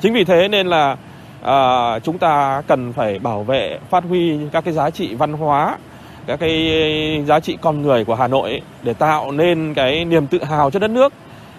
Chính 0.00 0.12
vì 0.12 0.24
thế 0.24 0.48
nên 0.48 0.66
là 0.66 0.96
à, 1.42 1.98
chúng 1.98 2.18
ta 2.18 2.62
cần 2.66 2.92
phải 2.92 3.18
bảo 3.18 3.42
vệ, 3.42 3.78
phát 3.90 4.04
huy 4.04 4.38
các 4.52 4.64
cái 4.64 4.74
giá 4.74 4.90
trị 4.90 5.14
văn 5.14 5.32
hóa, 5.32 5.78
các 6.26 6.40
cái 6.40 7.24
giá 7.26 7.40
trị 7.40 7.56
con 7.60 7.82
người 7.82 8.04
của 8.04 8.14
Hà 8.14 8.28
Nội 8.28 8.60
để 8.82 8.94
tạo 8.94 9.32
nên 9.32 9.74
cái 9.74 10.04
niềm 10.04 10.26
tự 10.26 10.44
hào 10.44 10.70
cho 10.70 10.78
đất 10.78 10.90
nước, 10.90 11.12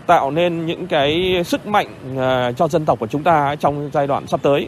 tạo 0.07 0.31
nên 0.31 0.65
những 0.65 0.88
cái 0.88 1.41
sức 1.45 1.67
mạnh 1.67 1.88
à, 2.19 2.51
cho 2.57 2.67
dân 2.67 2.85
tộc 2.85 3.00
của 3.00 3.07
chúng 3.07 3.24
ta 3.24 3.55
trong 3.59 3.89
giai 3.93 4.07
đoạn 4.07 4.27
sắp 4.27 4.39
tới. 4.43 4.67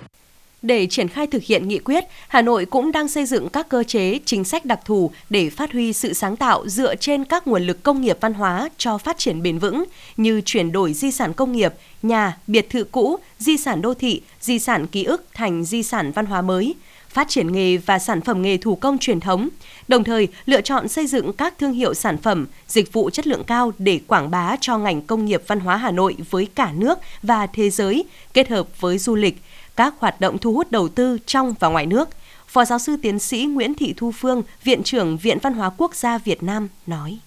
Để 0.62 0.88
triển 0.90 1.08
khai 1.08 1.28
thực 1.28 1.44
hiện 1.44 1.68
nghị 1.68 1.80
quyết, 1.80 2.04
Hà 2.28 2.42
Nội 2.42 2.66
cũng 2.66 2.92
đang 2.92 3.08
xây 3.08 3.26
dựng 3.26 3.50
các 3.50 3.70
cơ 3.70 3.84
chế, 3.84 4.20
chính 4.26 4.44
sách 4.44 4.66
đặc 4.66 4.80
thù 4.86 5.12
để 5.30 5.50
phát 5.50 5.74
huy 5.74 5.94
sự 5.94 6.14
sáng 6.14 6.36
tạo 6.36 6.68
dựa 6.68 6.96
trên 6.96 7.26
các 7.26 7.48
nguồn 7.48 7.64
lực 7.64 7.84
công 7.84 8.02
nghiệp 8.02 8.18
văn 8.22 8.34
hóa 8.34 8.70
cho 8.78 8.98
phát 8.98 9.18
triển 9.18 9.42
bền 9.42 9.60
vững 9.60 9.84
như 10.18 10.42
chuyển 10.46 10.72
đổi 10.72 10.94
di 10.94 11.12
sản 11.12 11.34
công 11.34 11.52
nghiệp, 11.52 11.74
nhà, 12.02 12.38
biệt 12.48 12.70
thự 12.70 12.84
cũ, 12.84 13.18
di 13.38 13.58
sản 13.58 13.82
đô 13.82 13.94
thị, 13.94 14.22
di 14.42 14.60
sản 14.60 14.88
ký 14.88 15.04
ức 15.04 15.26
thành 15.34 15.64
di 15.64 15.84
sản 15.84 16.12
văn 16.12 16.26
hóa 16.26 16.42
mới, 16.42 16.76
phát 17.18 17.28
triển 17.30 17.52
nghề 17.52 17.78
và 17.78 18.00
sản 18.00 18.22
phẩm 18.22 18.42
nghề 18.42 18.58
thủ 18.58 18.76
công 18.76 18.98
truyền 18.98 19.20
thống, 19.20 19.50
đồng 19.88 20.04
thời 20.04 20.28
lựa 20.46 20.62
chọn 20.62 20.88
xây 20.88 21.08
dựng 21.08 21.34
các 21.34 21.58
thương 21.58 21.72
hiệu 21.72 21.94
sản 21.94 22.18
phẩm, 22.18 22.48
dịch 22.68 22.94
vụ 22.94 23.10
chất 23.10 23.28
lượng 23.28 23.44
cao 23.44 23.72
để 23.78 24.00
quảng 24.08 24.32
bá 24.32 24.56
cho 24.62 24.78
ngành 24.78 25.02
công 25.02 25.26
nghiệp 25.26 25.44
văn 25.48 25.60
hóa 25.60 25.78
Hà 25.78 25.92
Nội 25.92 26.16
với 26.30 26.48
cả 26.56 26.72
nước 26.76 27.00
và 27.24 27.48
thế 27.48 27.70
giới, 27.70 28.06
kết 28.34 28.50
hợp 28.50 28.82
với 28.82 28.98
du 28.98 29.16
lịch, 29.16 29.42
các 29.76 29.94
hoạt 30.00 30.22
động 30.22 30.38
thu 30.38 30.54
hút 30.54 30.72
đầu 30.72 30.88
tư 30.88 31.18
trong 31.26 31.54
và 31.60 31.68
ngoài 31.68 31.86
nước. 31.86 32.10
Phó 32.48 32.66
giáo 32.66 32.80
sư 32.80 32.98
tiến 33.02 33.20
sĩ 33.20 33.46
Nguyễn 33.46 33.74
Thị 33.74 33.94
Thu 33.98 34.12
Phương, 34.12 34.44
Viện 34.64 34.84
trưởng 34.84 35.18
Viện 35.18 35.38
Văn 35.42 35.54
hóa 35.54 35.72
Quốc 35.78 35.96
gia 35.96 36.18
Việt 36.18 36.44
Nam 36.44 36.68
nói. 36.88 37.18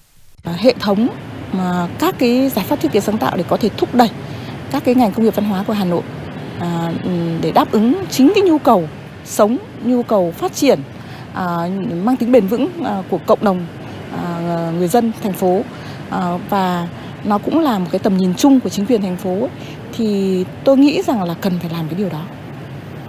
À, 0.44 0.52
hệ 0.58 0.74
thống 0.80 1.08
mà 1.52 1.88
các 1.98 2.14
cái 2.18 2.48
giải 2.48 2.64
pháp 2.64 2.80
thiết 2.80 2.92
kế 2.92 3.00
sáng 3.00 3.18
tạo 3.18 3.36
để 3.36 3.44
có 3.48 3.56
thể 3.56 3.68
thúc 3.76 3.94
đẩy 3.94 4.10
các 4.70 4.84
cái 4.84 4.94
ngành 4.94 5.12
công 5.12 5.24
nghiệp 5.24 5.36
văn 5.36 5.44
hóa 5.44 5.64
của 5.66 5.72
Hà 5.72 5.84
Nội 5.84 6.02
à, 6.60 6.92
để 7.40 7.52
đáp 7.52 7.72
ứng 7.72 7.94
chính 8.10 8.32
cái 8.34 8.42
nhu 8.42 8.58
cầu 8.58 8.88
sống, 9.30 9.58
nhu 9.84 10.02
cầu 10.02 10.32
phát 10.36 10.54
triển 10.54 10.80
à, 11.34 11.68
mang 12.04 12.16
tính 12.16 12.32
bền 12.32 12.46
vững 12.46 12.68
à, 12.84 13.02
của 13.10 13.18
cộng 13.26 13.44
đồng 13.44 13.66
à, 14.16 14.72
người 14.78 14.88
dân 14.88 15.12
thành 15.22 15.32
phố. 15.32 15.62
À, 16.10 16.38
và 16.50 16.88
nó 17.24 17.38
cũng 17.38 17.58
là 17.58 17.78
một 17.78 17.86
cái 17.90 17.98
tầm 17.98 18.16
nhìn 18.16 18.34
chung 18.34 18.60
của 18.60 18.68
chính 18.68 18.86
quyền 18.86 19.02
thành 19.02 19.16
phố 19.16 19.48
thì 19.92 20.44
tôi 20.64 20.76
nghĩ 20.76 21.02
rằng 21.02 21.22
là 21.22 21.34
cần 21.40 21.58
phải 21.60 21.70
làm 21.70 21.88
cái 21.88 21.94
điều 21.98 22.08
đó. 22.08 22.22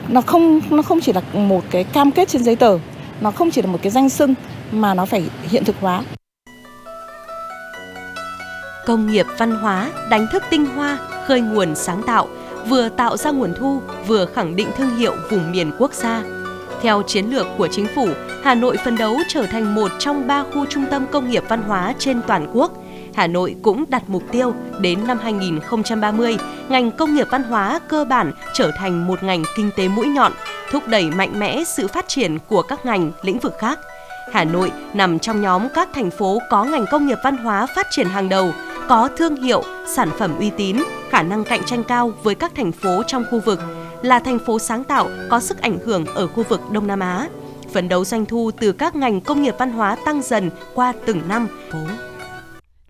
Nó 0.08 0.22
không 0.22 0.62
nó 0.70 0.82
không 0.82 1.02
chỉ 1.02 1.14
là 1.14 1.22
một 1.34 1.64
cái 1.70 1.84
cam 1.84 2.12
kết 2.12 2.28
trên 2.28 2.44
giấy 2.44 2.56
tờ 2.56 2.78
nó 3.22 3.32
không 3.32 3.52
chỉ 3.52 3.62
là 3.62 3.68
một 3.68 3.80
cái 3.82 3.92
danh 3.92 4.10
xưng 4.10 4.34
mà 4.72 4.94
nó 4.94 5.06
phải 5.06 5.24
hiện 5.50 5.64
thực 5.64 5.76
hóa. 5.82 6.04
Công 8.86 9.12
nghiệp 9.12 9.26
văn 9.38 9.52
hóa 9.56 9.92
đánh 10.10 10.28
thức 10.32 10.44
tinh 10.50 10.66
hoa 10.66 10.98
khơi 11.28 11.42
nguồn 11.42 11.76
sáng 11.76 12.02
tạo 12.08 12.28
vừa 12.68 12.90
tạo 12.90 13.18
ra 13.18 13.32
nguồn 13.32 13.54
thu 13.60 13.82
vừa 14.08 14.26
khẳng 14.26 14.56
định 14.56 14.68
thương 14.78 14.96
hiệu 14.98 15.14
vùng 15.30 15.52
miền 15.52 15.72
quốc 15.80 15.94
gia 15.94 16.24
theo 16.82 17.02
chiến 17.08 17.26
lược 17.26 17.48
của 17.58 17.68
chính 17.68 17.88
phủ 17.96 18.08
hà 18.44 18.56
nội 18.56 18.78
phấn 18.86 18.98
đấu 18.98 19.18
trở 19.28 19.46
thành 19.46 19.76
một 19.76 19.92
trong 20.00 20.28
ba 20.28 20.44
khu 20.44 20.66
trung 20.66 20.86
tâm 20.92 21.06
công 21.12 21.30
nghiệp 21.30 21.44
văn 21.50 21.62
hóa 21.62 21.94
trên 22.00 22.22
toàn 22.28 22.48
quốc 22.54 22.72
Hà 23.14 23.28
Nội 23.28 23.56
cũng 23.62 23.86
đặt 23.90 24.04
mục 24.08 24.24
tiêu 24.32 24.54
đến 24.80 25.08
năm 25.08 25.20
2030, 25.24 26.38
ngành 26.70 26.92
công 26.92 27.16
nghiệp 27.16 27.28
văn 27.32 27.44
hóa 27.44 27.80
cơ 27.88 28.06
bản 28.06 28.32
trở 28.54 28.72
thành 28.78 29.08
một 29.08 29.24
ngành 29.24 29.44
kinh 29.56 29.70
tế 29.76 29.88
mũi 29.88 30.08
nhọn, 30.08 30.32
thúc 30.72 30.88
đẩy 30.88 31.12
mạnh 31.12 31.40
mẽ 31.40 31.64
sự 31.64 31.88
phát 31.88 32.08
triển 32.08 32.38
của 32.48 32.62
các 32.62 32.86
ngành, 32.86 33.12
lĩnh 33.22 33.40
vực 33.40 33.54
khác. 33.60 33.80
Hà 34.34 34.44
Nội 34.44 34.72
nằm 34.94 35.20
trong 35.20 35.42
nhóm 35.42 35.68
các 35.74 35.90
thành 35.94 36.12
phố 36.12 36.40
có 36.50 36.64
ngành 36.64 36.86
công 36.92 37.08
nghiệp 37.08 37.18
văn 37.24 37.38
hóa 37.38 37.66
phát 37.76 37.88
triển 37.92 38.08
hàng 38.08 38.30
đầu, 38.30 38.52
có 38.92 39.10
thương 39.18 39.42
hiệu, 39.42 39.64
sản 39.88 40.10
phẩm 40.18 40.38
uy 40.40 40.52
tín, 40.58 40.78
khả 41.10 41.24
năng 41.24 41.44
cạnh 41.44 41.62
tranh 41.66 41.84
cao 41.84 42.12
với 42.24 42.36
các 42.36 42.52
thành 42.56 42.72
phố 42.72 43.04
trong 43.08 43.24
khu 43.32 43.40
vực, 43.46 43.60
là 44.02 44.20
thành 44.20 44.40
phố 44.40 44.60
sáng 44.60 44.84
tạo 44.84 45.10
có 45.30 45.40
sức 45.40 45.62
ảnh 45.62 45.80
hưởng 45.86 46.06
ở 46.06 46.28
khu 46.28 46.44
vực 46.50 46.62
Đông 46.72 46.88
Nam 46.88 47.00
Á. 47.00 47.30
Phấn 47.74 47.90
đấu 47.90 48.06
doanh 48.06 48.26
thu 48.26 48.52
từ 48.60 48.72
các 48.72 48.96
ngành 48.96 49.22
công 49.22 49.42
nghiệp 49.42 49.56
văn 49.60 49.72
hóa 49.72 49.98
tăng 50.06 50.22
dần 50.22 50.50
qua 50.74 50.94
từng 51.06 51.22
năm. 51.28 51.48
Phố. 51.72 51.80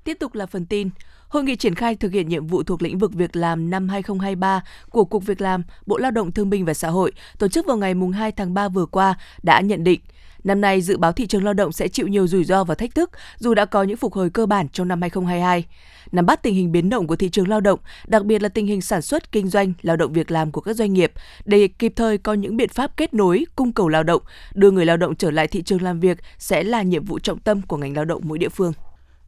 Tiếp 0.04 0.18
tục 0.20 0.36
là 0.36 0.46
phần 0.46 0.66
tin. 0.66 0.90
Hội 1.28 1.44
nghị 1.44 1.56
triển 1.56 1.76
khai 1.76 1.96
thực 1.96 2.12
hiện 2.12 2.30
nhiệm 2.30 2.48
vụ 2.48 2.64
thuộc 2.64 2.82
lĩnh 2.82 2.98
vực 2.98 3.14
việc 3.14 3.36
làm 3.36 3.70
năm 3.70 3.90
2023 3.90 4.64
của 4.90 5.06
Cục 5.06 5.26
Việc 5.26 5.42
làm, 5.42 5.64
Bộ 5.86 5.98
Lao 5.98 6.12
động 6.12 6.32
Thương 6.32 6.50
binh 6.50 6.66
và 6.66 6.74
Xã 6.74 6.90
hội 6.90 7.12
tổ 7.38 7.48
chức 7.48 7.66
vào 7.66 7.78
ngày 7.78 7.94
2 8.14 8.32
tháng 8.32 8.54
3 8.54 8.70
vừa 8.70 8.86
qua 8.86 9.16
đã 9.44 9.62
nhận 9.62 9.84
định 9.84 10.00
Năm 10.43 10.62
nay, 10.62 10.82
dự 10.82 10.97
báo 10.97 11.12
thị 11.12 11.27
trường 11.27 11.43
lao 11.43 11.54
động 11.54 11.71
sẽ 11.71 11.88
chịu 11.88 12.08
nhiều 12.08 12.27
rủi 12.27 12.43
ro 12.43 12.63
và 12.63 12.75
thách 12.75 12.95
thức 12.95 13.12
dù 13.38 13.54
đã 13.54 13.65
có 13.65 13.84
những 13.84 13.97
phục 13.97 14.13
hồi 14.13 14.30
cơ 14.30 14.45
bản 14.45 14.69
trong 14.69 14.88
năm 14.88 15.01
2022. 15.01 15.65
Nắm 16.12 16.25
bắt 16.25 16.43
tình 16.43 16.56
hình 16.56 16.71
biến 16.71 16.89
động 16.89 17.08
của 17.08 17.15
thị 17.15 17.30
trường 17.30 17.47
lao 17.47 17.62
động, 17.62 17.80
đặc 18.08 18.25
biệt 18.25 18.41
là 18.41 18.49
tình 18.49 18.67
hình 18.67 18.82
sản 18.82 19.01
xuất, 19.01 19.32
kinh 19.32 19.47
doanh, 19.47 19.73
lao 19.82 19.97
động 19.97 20.13
việc 20.13 20.32
làm 20.32 20.51
của 20.51 20.62
các 20.62 20.73
doanh 20.73 20.93
nghiệp 20.93 21.12
để 21.45 21.67
kịp 21.67 21.93
thời 21.95 22.17
có 22.17 22.34
những 22.34 22.58
biện 22.58 22.69
pháp 22.69 22.97
kết 22.97 23.13
nối, 23.13 23.45
cung 23.56 23.73
cầu 23.73 23.89
lao 23.89 24.04
động, 24.04 24.21
đưa 24.54 24.71
người 24.71 24.86
lao 24.86 24.97
động 24.97 25.15
trở 25.15 25.32
lại 25.32 25.47
thị 25.47 25.62
trường 25.62 25.82
làm 25.82 25.99
việc 25.99 26.17
sẽ 26.38 26.63
là 26.63 26.82
nhiệm 26.82 27.06
vụ 27.06 27.19
trọng 27.19 27.39
tâm 27.39 27.62
của 27.62 27.77
ngành 27.77 27.95
lao 27.95 28.06
động 28.06 28.21
mỗi 28.25 28.38
địa 28.38 28.49
phương. 28.49 28.73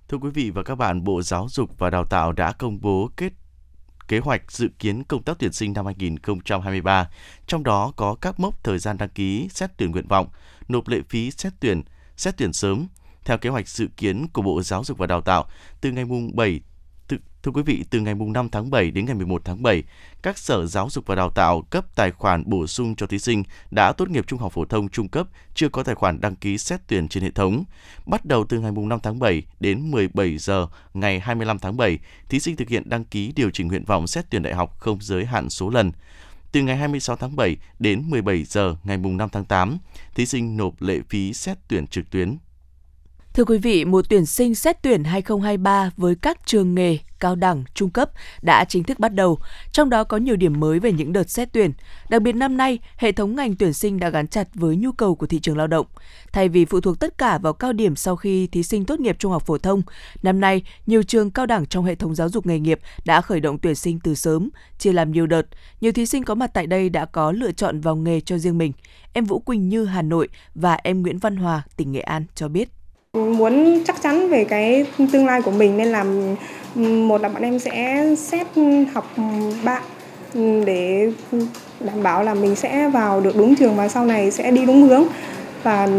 Thưa 0.09 0.17
quý 0.17 0.29
vị 0.29 0.49
và 0.49 0.63
các 0.63 0.75
bạn, 0.75 1.03
Bộ 1.03 1.21
Giáo 1.21 1.47
dục 1.49 1.69
và 1.77 1.89
Đào 1.89 2.05
tạo 2.05 2.31
đã 2.31 2.51
công 2.51 2.81
bố 2.81 3.09
kết 3.17 3.33
kế 4.07 4.19
hoạch 4.19 4.51
dự 4.51 4.67
kiến 4.79 5.03
công 5.03 5.23
tác 5.23 5.39
tuyển 5.39 5.53
sinh 5.53 5.73
năm 5.73 5.85
2023, 5.85 7.09
trong 7.47 7.63
đó 7.63 7.93
có 7.95 8.15
các 8.21 8.39
mốc 8.39 8.63
thời 8.63 8.79
gian 8.79 8.97
đăng 8.97 9.09
ký 9.09 9.47
xét 9.51 9.69
tuyển 9.77 9.91
nguyện 9.91 10.07
vọng, 10.07 10.27
nộp 10.67 10.87
lệ 10.87 11.01
phí 11.09 11.31
xét 11.31 11.53
tuyển, 11.59 11.81
xét 12.17 12.37
tuyển 12.37 12.53
sớm. 12.53 12.87
Theo 13.25 13.37
kế 13.37 13.49
hoạch 13.49 13.67
dự 13.67 13.87
kiến 13.97 14.27
của 14.33 14.41
Bộ 14.41 14.61
Giáo 14.61 14.83
dục 14.83 14.97
và 14.97 15.07
Đào 15.07 15.21
tạo, 15.21 15.45
từ 15.81 15.91
ngày 15.91 16.05
mùng 16.05 16.35
7 16.35 16.61
Thưa 17.43 17.51
quý 17.51 17.61
vị, 17.63 17.83
từ 17.89 17.99
ngày 17.99 18.15
5 18.15 18.49
tháng 18.49 18.69
7 18.69 18.91
đến 18.91 19.05
ngày 19.05 19.15
11 19.15 19.41
tháng 19.45 19.63
7, 19.63 19.83
các 20.21 20.37
sở 20.37 20.65
giáo 20.65 20.89
dục 20.89 21.05
và 21.07 21.15
đào 21.15 21.29
tạo 21.29 21.61
cấp 21.61 21.85
tài 21.95 22.11
khoản 22.11 22.43
bổ 22.45 22.67
sung 22.67 22.95
cho 22.95 23.07
thí 23.07 23.19
sinh 23.19 23.43
đã 23.71 23.91
tốt 23.91 24.09
nghiệp 24.09 24.27
trung 24.27 24.39
học 24.39 24.51
phổ 24.53 24.65
thông 24.65 24.89
trung 24.89 25.07
cấp 25.07 25.27
chưa 25.53 25.69
có 25.69 25.83
tài 25.83 25.95
khoản 25.95 26.21
đăng 26.21 26.35
ký 26.35 26.57
xét 26.57 26.79
tuyển 26.87 27.07
trên 27.07 27.23
hệ 27.23 27.31
thống. 27.31 27.63
Bắt 28.05 28.25
đầu 28.25 28.45
từ 28.49 28.59
ngày 28.59 28.71
5 28.71 28.99
tháng 29.03 29.19
7 29.19 29.43
đến 29.59 29.91
17 29.91 30.37
giờ 30.37 30.67
ngày 30.93 31.19
25 31.19 31.59
tháng 31.59 31.77
7, 31.77 31.99
thí 32.29 32.39
sinh 32.39 32.55
thực 32.55 32.69
hiện 32.69 32.89
đăng 32.89 33.05
ký 33.05 33.33
điều 33.35 33.49
chỉnh 33.49 33.67
nguyện 33.67 33.85
vọng 33.85 34.07
xét 34.07 34.25
tuyển 34.29 34.43
đại 34.43 34.53
học 34.53 34.79
không 34.79 34.97
giới 35.01 35.25
hạn 35.25 35.49
số 35.49 35.69
lần. 35.69 35.91
Từ 36.53 36.61
ngày 36.61 36.77
26 36.77 37.15
tháng 37.15 37.35
7 37.35 37.57
đến 37.79 38.03
17 38.09 38.43
giờ 38.43 38.75
ngày 38.83 38.97
mùng 38.97 39.17
5 39.17 39.29
tháng 39.31 39.45
8, 39.45 39.77
thí 40.15 40.25
sinh 40.25 40.57
nộp 40.57 40.81
lệ 40.81 40.99
phí 41.09 41.33
xét 41.33 41.57
tuyển 41.67 41.87
trực 41.87 42.09
tuyến. 42.09 42.37
Thưa 43.33 43.45
quý 43.45 43.57
vị, 43.57 43.85
mùa 43.85 44.01
tuyển 44.09 44.25
sinh 44.25 44.55
xét 44.55 44.81
tuyển 44.81 45.03
2023 45.03 45.91
với 45.97 46.15
các 46.15 46.37
trường 46.45 46.75
nghề, 46.75 46.97
cao 47.19 47.35
đẳng, 47.35 47.63
trung 47.73 47.89
cấp 47.89 48.09
đã 48.41 48.65
chính 48.65 48.83
thức 48.83 48.99
bắt 48.99 49.13
đầu, 49.13 49.39
trong 49.71 49.89
đó 49.89 50.03
có 50.03 50.17
nhiều 50.17 50.35
điểm 50.35 50.59
mới 50.59 50.79
về 50.79 50.91
những 50.91 51.13
đợt 51.13 51.29
xét 51.29 51.49
tuyển. 51.51 51.71
Đặc 52.09 52.21
biệt 52.21 52.35
năm 52.35 52.57
nay, 52.57 52.79
hệ 52.97 53.11
thống 53.11 53.35
ngành 53.35 53.55
tuyển 53.55 53.73
sinh 53.73 53.99
đã 53.99 54.09
gắn 54.09 54.27
chặt 54.27 54.47
với 54.53 54.75
nhu 54.75 54.91
cầu 54.91 55.15
của 55.15 55.27
thị 55.27 55.39
trường 55.39 55.57
lao 55.57 55.67
động. 55.67 55.85
Thay 56.33 56.49
vì 56.49 56.65
phụ 56.65 56.81
thuộc 56.81 56.99
tất 56.99 57.17
cả 57.17 57.37
vào 57.37 57.53
cao 57.53 57.73
điểm 57.73 57.95
sau 57.95 58.15
khi 58.15 58.47
thí 58.47 58.63
sinh 58.63 58.85
tốt 58.85 58.99
nghiệp 58.99 59.15
trung 59.19 59.31
học 59.31 59.45
phổ 59.45 59.57
thông, 59.57 59.81
năm 60.23 60.39
nay 60.39 60.63
nhiều 60.85 61.03
trường 61.03 61.31
cao 61.31 61.45
đẳng 61.45 61.65
trong 61.65 61.85
hệ 61.85 61.95
thống 61.95 62.15
giáo 62.15 62.29
dục 62.29 62.45
nghề 62.45 62.59
nghiệp 62.59 62.79
đã 63.05 63.21
khởi 63.21 63.39
động 63.39 63.57
tuyển 63.59 63.75
sinh 63.75 63.99
từ 63.99 64.15
sớm, 64.15 64.49
chia 64.77 64.93
làm 64.93 65.11
nhiều 65.11 65.27
đợt. 65.27 65.47
Nhiều 65.81 65.91
thí 65.91 66.05
sinh 66.05 66.23
có 66.23 66.35
mặt 66.35 66.51
tại 66.53 66.67
đây 66.67 66.89
đã 66.89 67.05
có 67.05 67.31
lựa 67.31 67.51
chọn 67.51 67.81
vào 67.81 67.95
nghề 67.95 68.21
cho 68.21 68.37
riêng 68.37 68.57
mình. 68.57 68.71
Em 69.13 69.25
Vũ 69.25 69.39
Quỳnh 69.39 69.69
Như 69.69 69.85
Hà 69.85 70.01
Nội 70.01 70.27
và 70.55 70.77
em 70.83 71.01
Nguyễn 71.01 71.17
Văn 71.17 71.35
Hòa 71.35 71.63
tỉnh 71.77 71.91
Nghệ 71.91 72.01
An 72.01 72.25
cho 72.35 72.47
biết 72.47 72.69
muốn 73.17 73.83
chắc 73.85 74.01
chắn 74.01 74.29
về 74.29 74.43
cái 74.43 74.85
tương 75.11 75.25
lai 75.25 75.41
của 75.41 75.51
mình 75.51 75.77
nên 75.77 75.87
là 75.87 76.05
ừ, 76.75 76.81
một 76.81 77.21
là 77.21 77.29
bọn 77.29 77.41
em 77.41 77.59
sẽ 77.59 78.05
xét 78.17 78.47
học 78.93 79.11
ừ, 79.17 79.23
bạn 79.63 79.83
ừ, 80.33 80.63
để 80.65 81.11
đảm 81.79 82.03
bảo 82.03 82.23
là 82.23 82.33
mình 82.33 82.55
sẽ 82.55 82.89
vào 82.89 83.21
được 83.21 83.35
đúng 83.37 83.55
trường 83.55 83.75
và 83.75 83.87
sau 83.87 84.05
này 84.05 84.31
sẽ 84.31 84.51
đi 84.51 84.65
đúng 84.65 84.81
hướng 84.81 85.03
và 85.63 85.89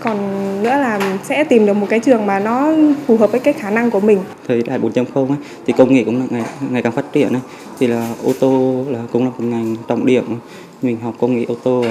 còn 0.00 0.18
nữa 0.62 0.70
là 0.70 1.18
sẽ 1.24 1.44
tìm 1.44 1.66
được 1.66 1.74
một 1.74 1.86
cái 1.90 2.00
trường 2.00 2.26
mà 2.26 2.40
nó 2.40 2.72
phù 3.06 3.16
hợp 3.16 3.30
với 3.30 3.40
cái 3.40 3.54
khả 3.54 3.70
năng 3.70 3.90
của 3.90 4.00
mình. 4.00 4.18
Thời 4.48 4.62
đại 4.62 4.78
4.0 4.78 5.28
ấy, 5.28 5.38
thì 5.66 5.72
công 5.72 5.94
nghệ 5.94 6.04
cũng 6.04 6.20
là 6.20 6.26
ngày, 6.30 6.42
ngày 6.70 6.82
càng 6.82 6.92
phát 6.92 7.12
triển 7.12 7.28
ấy. 7.28 7.42
thì 7.78 7.86
là 7.86 8.12
ô 8.24 8.32
tô 8.40 8.84
là 8.88 8.98
cũng 9.12 9.24
là 9.24 9.30
một 9.30 9.44
ngành 9.44 9.76
trọng 9.88 10.06
điểm 10.06 10.24
mình 10.82 10.96
học 11.02 11.14
công 11.20 11.36
nghệ 11.36 11.44
ô 11.48 11.54
tô 11.62 11.84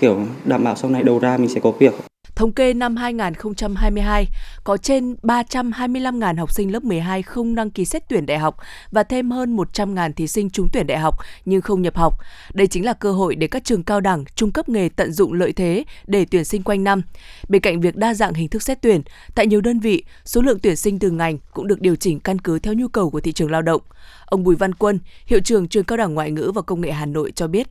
kiểu 0.00 0.16
đảm 0.44 0.64
bảo 0.64 0.76
sau 0.76 0.90
này 0.90 1.02
đầu 1.02 1.18
ra 1.18 1.36
mình 1.36 1.48
sẽ 1.48 1.60
có 1.60 1.70
việc 1.70 1.94
Thống 2.38 2.52
kê 2.52 2.74
năm 2.74 2.96
2022, 2.96 4.28
có 4.64 4.76
trên 4.76 5.16
325.000 5.22 6.38
học 6.38 6.52
sinh 6.52 6.72
lớp 6.72 6.84
12 6.84 7.22
không 7.22 7.54
đăng 7.54 7.70
ký 7.70 7.84
xét 7.84 8.08
tuyển 8.08 8.26
đại 8.26 8.38
học 8.38 8.56
và 8.90 9.02
thêm 9.02 9.30
hơn 9.30 9.56
100.000 9.56 10.12
thí 10.12 10.26
sinh 10.26 10.50
trúng 10.50 10.68
tuyển 10.72 10.86
đại 10.86 10.98
học 10.98 11.14
nhưng 11.44 11.60
không 11.60 11.82
nhập 11.82 11.96
học. 11.96 12.18
Đây 12.54 12.66
chính 12.66 12.84
là 12.84 12.92
cơ 12.92 13.12
hội 13.12 13.34
để 13.34 13.46
các 13.46 13.64
trường 13.64 13.82
cao 13.82 14.00
đẳng, 14.00 14.24
trung 14.34 14.52
cấp 14.52 14.68
nghề 14.68 14.88
tận 14.88 15.12
dụng 15.12 15.32
lợi 15.32 15.52
thế 15.52 15.84
để 16.06 16.26
tuyển 16.30 16.44
sinh 16.44 16.62
quanh 16.62 16.84
năm. 16.84 17.02
Bên 17.48 17.62
cạnh 17.62 17.80
việc 17.80 17.96
đa 17.96 18.14
dạng 18.14 18.34
hình 18.34 18.48
thức 18.48 18.62
xét 18.62 18.82
tuyển, 18.82 19.02
tại 19.34 19.46
nhiều 19.46 19.60
đơn 19.60 19.80
vị, 19.80 20.04
số 20.24 20.40
lượng 20.40 20.58
tuyển 20.62 20.76
sinh 20.76 20.98
từ 20.98 21.10
ngành 21.10 21.38
cũng 21.52 21.66
được 21.66 21.80
điều 21.80 21.96
chỉnh 21.96 22.20
căn 22.20 22.38
cứ 22.38 22.58
theo 22.58 22.74
nhu 22.74 22.88
cầu 22.88 23.10
của 23.10 23.20
thị 23.20 23.32
trường 23.32 23.50
lao 23.50 23.62
động. 23.62 23.82
Ông 24.26 24.44
Bùi 24.44 24.56
Văn 24.56 24.74
Quân, 24.74 24.98
hiệu 25.26 25.40
trưởng 25.40 25.68
trường 25.68 25.84
cao 25.84 25.96
đẳng 25.96 26.14
ngoại 26.14 26.30
ngữ 26.30 26.52
và 26.54 26.62
công 26.62 26.80
nghệ 26.80 26.92
Hà 26.92 27.06
Nội 27.06 27.32
cho 27.34 27.46
biết. 27.46 27.66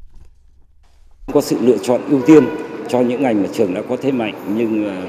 Có 1.33 1.41
sự 1.41 1.57
lựa 1.61 1.77
chọn 1.77 2.01
ưu 2.09 2.21
tiên 2.21 2.43
cho 2.89 2.99
những 2.99 3.23
ngành 3.23 3.43
mà 3.43 3.49
trường 3.53 3.73
đã 3.73 3.81
có 3.89 3.97
thế 4.01 4.11
mạnh 4.11 4.33
nhưng 4.55 4.85
ờ, 4.85 5.07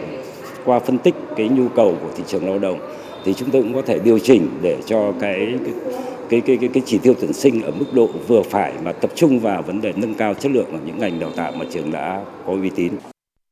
qua 0.64 0.78
phân 0.78 0.98
tích 0.98 1.14
cái 1.36 1.48
nhu 1.48 1.68
cầu 1.68 1.94
của 2.02 2.10
thị 2.16 2.22
trường 2.26 2.48
lao 2.48 2.58
động 2.58 2.78
thì 3.24 3.34
chúng 3.34 3.50
tôi 3.50 3.62
cũng 3.62 3.74
có 3.74 3.82
thể 3.82 3.98
điều 3.98 4.18
chỉnh 4.18 4.48
để 4.62 4.78
cho 4.86 5.12
cái 5.20 5.54
cái 6.30 6.40
cái 6.40 6.56
cái, 6.56 6.68
cái 6.74 6.82
chỉ 6.86 6.98
tiêu 6.98 7.14
tuyển 7.20 7.32
sinh 7.32 7.62
ở 7.62 7.70
mức 7.70 7.86
độ 7.92 8.08
vừa 8.28 8.42
phải 8.42 8.72
mà 8.82 8.92
tập 8.92 9.10
trung 9.14 9.40
vào 9.40 9.62
vấn 9.62 9.80
đề 9.80 9.92
nâng 9.96 10.14
cao 10.14 10.34
chất 10.34 10.52
lượng 10.52 10.72
ở 10.72 10.78
những 10.86 10.98
ngành 10.98 11.20
đào 11.20 11.30
tạo 11.30 11.52
mà 11.52 11.64
trường 11.70 11.92
đã 11.92 12.24
có 12.46 12.52
uy 12.52 12.70
tín. 12.70 12.92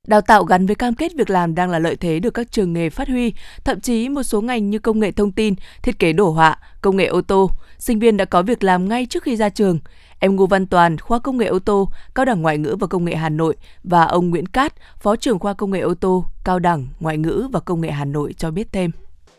Đào 0.07 0.21
tạo 0.21 0.45
gắn 0.45 0.67
với 0.67 0.75
cam 0.75 0.95
kết 0.95 1.13
việc 1.15 1.31
làm 1.31 1.55
đang 1.55 1.71
là 1.71 1.79
lợi 1.79 1.97
thế 1.97 2.21
được 2.21 2.35
các 2.35 2.53
trường 2.53 2.73
nghề 2.73 2.91
phát 2.91 3.09
huy, 3.09 3.33
thậm 3.65 3.81
chí 3.81 4.09
một 4.09 4.23
số 4.23 4.41
ngành 4.41 4.71
như 4.71 4.79
công 4.79 5.01
nghệ 5.01 5.13
thông 5.13 5.33
tin, 5.33 5.55
thiết 5.83 5.99
kế 5.99 6.13
đồ 6.13 6.31
họa, 6.31 6.59
công 6.81 6.97
nghệ 6.97 7.07
ô 7.07 7.21
tô, 7.21 7.51
sinh 7.79 7.99
viên 7.99 8.17
đã 8.17 8.25
có 8.25 8.43
việc 8.43 8.65
làm 8.65 8.89
ngay 8.89 9.07
trước 9.07 9.23
khi 9.23 9.37
ra 9.37 9.49
trường. 9.49 9.79
Em 10.19 10.37
Ngô 10.37 10.47
Văn 10.47 10.67
Toàn, 10.67 10.99
khoa 10.99 11.19
công 11.19 11.37
nghệ 11.37 11.47
ô 11.47 11.59
tô, 11.59 11.89
Cao 12.15 12.25
đẳng 12.25 12.43
Ngoại 12.43 12.59
ngữ 12.59 12.77
và 12.81 12.87
Công 12.87 13.05
nghệ 13.05 13.15
Hà 13.15 13.29
Nội 13.29 13.57
và 13.85 14.05
ông 14.05 14.31
Nguyễn 14.31 14.47
Cát, 14.47 14.73
phó 15.01 15.17
trưởng 15.17 15.39
khoa 15.39 15.55
công 15.55 15.71
nghệ 15.71 15.81
ô 15.81 15.95
tô, 15.95 16.25
Cao 16.45 16.59
đẳng 16.59 16.87
Ngoại 17.01 17.19
ngữ 17.19 17.49
và 17.53 17.61
Công 17.61 17.81
nghệ 17.81 17.91
Hà 17.91 18.05
Nội 18.05 18.35
cho 18.39 18.51
biết 18.51 18.69
thêm. 18.73 18.91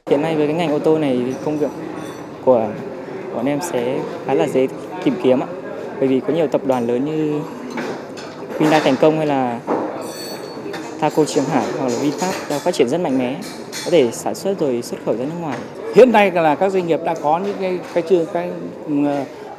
Hiện 0.09 0.21
nay 0.21 0.35
với 0.35 0.47
cái 0.47 0.55
ngành 0.55 0.71
ô 0.71 0.79
tô 0.79 0.97
này 0.97 1.35
công 1.45 1.59
việc 1.59 1.71
của 2.45 2.67
bọn 3.33 3.45
em 3.45 3.59
sẽ 3.71 3.99
khá 4.25 4.33
là 4.33 4.47
dễ 4.47 4.67
tìm 5.03 5.13
kiếm 5.23 5.39
ạ. 5.39 5.47
Bởi 5.99 6.07
vì 6.07 6.19
có 6.19 6.33
nhiều 6.33 6.47
tập 6.47 6.61
đoàn 6.65 6.87
lớn 6.87 7.05
như 7.05 7.41
Hyundai 8.59 8.81
Thành 8.81 8.95
Công 9.01 9.17
hay 9.17 9.27
là 9.27 9.59
Thaco 10.99 11.25
Trường 11.25 11.45
Hải 11.45 11.65
hoặc 11.79 11.87
là 11.87 11.99
VinFast 11.99 12.49
đang 12.49 12.59
phát 12.59 12.73
triển 12.73 12.89
rất 12.89 13.01
mạnh 13.01 13.17
mẽ, 13.17 13.41
có 13.85 13.91
thể 13.91 14.11
sản 14.11 14.35
xuất 14.35 14.59
rồi 14.59 14.81
xuất 14.81 14.97
khẩu 15.05 15.17
ra 15.17 15.25
nước 15.25 15.39
ngoài. 15.39 15.59
Hiện 15.95 16.11
nay 16.11 16.31
là 16.31 16.55
các 16.55 16.71
doanh 16.71 16.87
nghiệp 16.87 16.99
đã 17.05 17.15
có 17.23 17.39
những 17.39 17.55
cái 17.59 17.79
cái 17.93 18.03
chương 18.09 18.25
cái 18.33 18.51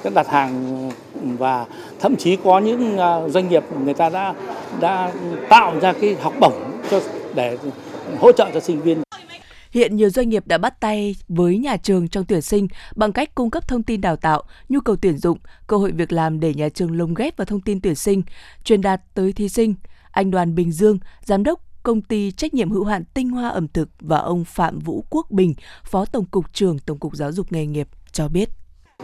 các 0.03 0.15
đặt 0.15 0.29
hàng 0.29 0.91
và 1.39 1.67
thậm 2.01 2.17
chí 2.17 2.37
có 2.45 2.59
những 2.59 2.99
à, 2.99 3.29
doanh 3.29 3.49
nghiệp 3.49 3.65
người 3.85 3.95
ta 3.95 4.09
đã 4.09 4.35
đã 4.81 5.13
tạo 5.49 5.81
ra 5.81 5.93
cái 5.93 6.15
học 6.15 6.35
bổng 6.41 6.81
cho 6.91 7.01
để 7.35 7.59
hỗ 8.19 8.33
trợ 8.33 8.51
cho 8.55 8.61
sinh 8.61 8.81
viên. 8.83 9.03
Hiện 9.71 9.97
nhiều 9.97 10.11
doanh 10.11 10.29
nghiệp 10.29 10.47
đã 10.47 10.59
bắt 10.59 10.81
tay 10.81 11.17
với 11.29 11.59
nhà 11.59 11.77
trường 11.77 12.09
trong 12.09 12.25
tuyển 12.25 12.43
sinh 12.43 12.69
bằng 12.97 13.13
cách 13.13 13.35
cung 13.35 13.51
cấp 13.51 13.69
thông 13.69 13.83
tin 13.83 14.01
đào 14.01 14.17
tạo, 14.17 14.43
nhu 14.69 14.81
cầu 14.81 14.97
tuyển 14.97 15.19
dụng, 15.19 15.39
cơ 15.67 15.77
hội 15.77 15.93
việc 15.93 16.13
làm 16.13 16.41
để 16.41 16.55
nhà 16.55 16.69
trường 16.69 16.99
lồng 16.99 17.15
ghép 17.15 17.37
vào 17.37 17.45
thông 17.45 17.61
tin 17.61 17.81
tuyển 17.81 17.95
sinh, 17.95 18.23
truyền 18.65 18.81
đạt 18.81 19.01
tới 19.15 19.33
thí 19.33 19.49
sinh. 19.49 19.75
Anh 20.11 20.31
Đoàn 20.31 20.55
Bình 20.55 20.73
Dương, 20.73 20.99
giám 21.25 21.45
đốc 21.45 21.61
công 21.83 22.03
ty 22.03 22.31
trách 22.31 22.55
nhiệm 22.55 22.71
hữu 22.71 22.85
hạn 22.85 23.05
Tinh 23.15 23.31
Hoa 23.31 23.49
ẩm 23.49 23.69
thực 23.69 23.89
và 24.01 24.19
ông 24.19 24.45
Phạm 24.45 24.79
Vũ 24.79 25.05
Quốc 25.11 25.31
Bình, 25.31 25.55
Phó 25.85 26.05
Tổng 26.05 26.25
cục 26.25 26.53
trưởng 26.53 26.79
Tổng 26.79 26.99
cục 26.99 27.17
Giáo 27.17 27.33
dục 27.33 27.53
nghề 27.53 27.67
nghiệp 27.67 27.89
cho 28.13 28.29
biết 28.29 28.58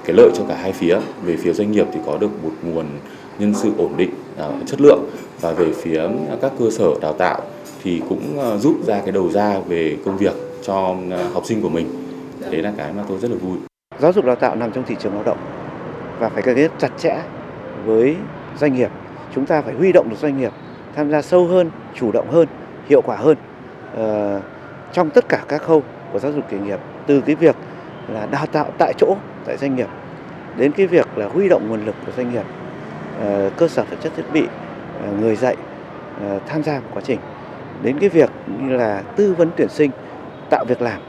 cái 0.05 0.17
lợi 0.17 0.31
cho 0.35 0.45
cả 0.49 0.55
hai 0.55 0.73
phía. 0.73 0.99
Về 1.23 1.37
phía 1.37 1.53
doanh 1.53 1.73
nghiệp 1.73 1.87
thì 1.93 2.01
có 2.07 2.19
được 2.19 2.45
một 2.45 2.51
nguồn 2.63 2.87
nhân 3.39 3.55
sự 3.55 3.73
ổn 3.79 3.93
định 3.97 4.11
à, 4.39 4.49
chất 4.67 4.81
lượng. 4.81 5.05
Và 5.41 5.53
về 5.53 5.73
phía 5.73 6.03
các 6.41 6.53
cơ 6.59 6.71
sở 6.71 6.89
đào 7.01 7.13
tạo 7.13 7.41
thì 7.83 8.03
cũng 8.09 8.41
à, 8.41 8.57
giúp 8.57 8.77
ra 8.87 9.01
cái 9.01 9.13
đầu 9.13 9.31
ra 9.31 9.59
về 9.69 9.97
công 10.05 10.17
việc 10.17 10.35
cho 10.63 10.97
à, 11.11 11.19
học 11.33 11.47
sinh 11.47 11.63
của 11.63 11.69
mình. 11.69 11.89
Đấy 12.51 12.63
là 12.63 12.73
cái 12.77 12.93
mà 12.93 13.03
tôi 13.09 13.19
rất 13.19 13.31
là 13.31 13.37
vui. 13.37 13.59
Giáo 13.99 14.13
dục 14.13 14.25
đào 14.25 14.37
tạo 14.37 14.57
nằm 14.57 14.73
trong 14.73 14.85
thị 14.85 14.97
trường 14.99 15.15
lao 15.15 15.23
động 15.23 15.39
và 16.19 16.29
phải 16.29 16.43
kết 16.43 16.71
chặt 16.79 16.91
chẽ 16.99 17.23
với 17.85 18.17
doanh 18.59 18.75
nghiệp. 18.75 18.91
Chúng 19.35 19.47
ta 19.47 19.63
phải 19.63 19.75
huy 19.75 19.93
động 19.93 20.09
được 20.11 20.17
doanh 20.21 20.39
nghiệp 20.39 20.53
tham 20.97 21.11
gia 21.11 21.23
sâu 21.23 21.47
hơn, 21.47 21.71
chủ 21.95 22.13
động 22.13 22.27
hơn, 22.31 22.47
hiệu 22.89 23.03
quả 23.03 23.17
hơn 23.17 23.37
ờ, 23.97 24.41
trong 24.93 25.11
tất 25.11 25.29
cả 25.29 25.45
các 25.49 25.63
khâu 25.63 25.83
của 26.13 26.19
giáo 26.19 26.33
dục 26.33 26.53
nghề 26.53 26.59
nghiệp. 26.59 26.81
Từ 27.07 27.21
cái 27.21 27.35
việc 27.35 27.57
là 28.09 28.27
đào 28.27 28.47
tạo 28.47 28.67
tại 28.79 28.93
chỗ 28.99 29.17
tại 29.47 29.57
doanh 29.57 29.77
nghiệp 29.77 29.89
đến 30.57 30.73
cái 30.73 30.87
việc 30.87 31.19
là 31.19 31.29
huy 31.29 31.49
động 31.49 31.69
nguồn 31.69 31.85
lực 31.85 31.95
của 32.07 32.13
doanh 32.17 32.33
nghiệp 32.33 32.45
ờ, 33.19 33.51
cơ 33.57 33.69
sở 33.69 33.85
vật 33.85 33.97
chất 34.03 34.13
thiết 34.17 34.25
bị 34.33 34.43
ờ, 35.01 35.13
người 35.21 35.37
dạy 35.37 35.57
ờ, 36.21 36.41
tham 36.47 36.63
gia 36.63 36.81
vào 36.81 36.91
quá 36.95 37.03
trình 37.07 37.19
đến 37.83 37.99
cái 38.01 38.09
việc 38.09 38.31
như 38.61 38.77
là 38.77 39.03
tư 39.17 39.35
vấn 39.35 39.51
tuyển 39.57 39.69
sinh 39.69 39.91
tạo 40.51 40.65
việc 40.69 40.83
làm 40.83 41.01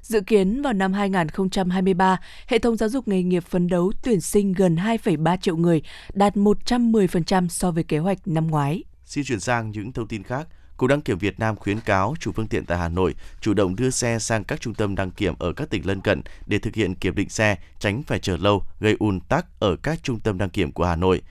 Dự 0.00 0.20
kiến 0.20 0.62
vào 0.62 0.72
năm 0.72 0.92
2023, 0.92 2.20
hệ 2.46 2.58
thống 2.58 2.76
giáo 2.76 2.88
dục 2.88 3.08
nghề 3.08 3.22
nghiệp 3.22 3.44
phấn 3.44 3.68
đấu 3.68 3.92
tuyển 4.02 4.20
sinh 4.20 4.52
gần 4.52 4.76
2,3 4.76 5.36
triệu 5.36 5.56
người, 5.56 5.82
đạt 6.14 6.36
110% 6.36 7.48
so 7.48 7.70
với 7.70 7.84
kế 7.84 7.98
hoạch 7.98 8.18
năm 8.28 8.46
ngoái. 8.46 8.84
Xin 9.04 9.24
chuyển 9.24 9.40
sang 9.40 9.70
những 9.70 9.92
thông 9.92 10.08
tin 10.08 10.22
khác. 10.22 10.48
Cục 10.78 10.90
đăng 10.90 11.00
kiểm 11.00 11.18
Việt 11.18 11.40
Nam 11.40 11.56
khuyến 11.56 11.80
cáo 11.80 12.14
chủ 12.20 12.32
phương 12.32 12.46
tiện 12.46 12.64
tại 12.66 12.78
Hà 12.78 12.88
Nội 12.88 13.14
chủ 13.40 13.54
động 13.54 13.76
đưa 13.76 13.90
xe 13.90 14.18
sang 14.18 14.44
các 14.44 14.60
trung 14.60 14.74
tâm 14.74 14.94
đăng 14.94 15.10
kiểm 15.10 15.34
ở 15.38 15.52
các 15.52 15.70
tỉnh 15.70 15.86
lân 15.86 16.00
cận 16.00 16.22
để 16.46 16.58
thực 16.58 16.74
hiện 16.74 16.94
kiểm 16.94 17.14
định 17.14 17.28
xe, 17.28 17.56
tránh 17.78 18.02
phải 18.02 18.18
chờ 18.18 18.36
lâu, 18.36 18.64
gây 18.80 18.96
ùn 18.98 19.20
tắc 19.20 19.60
ở 19.60 19.76
các 19.76 19.98
trung 20.02 20.20
tâm 20.20 20.38
đăng 20.38 20.50
kiểm 20.50 20.72
của 20.72 20.84
Hà 20.84 20.96
Nội. 20.96 21.22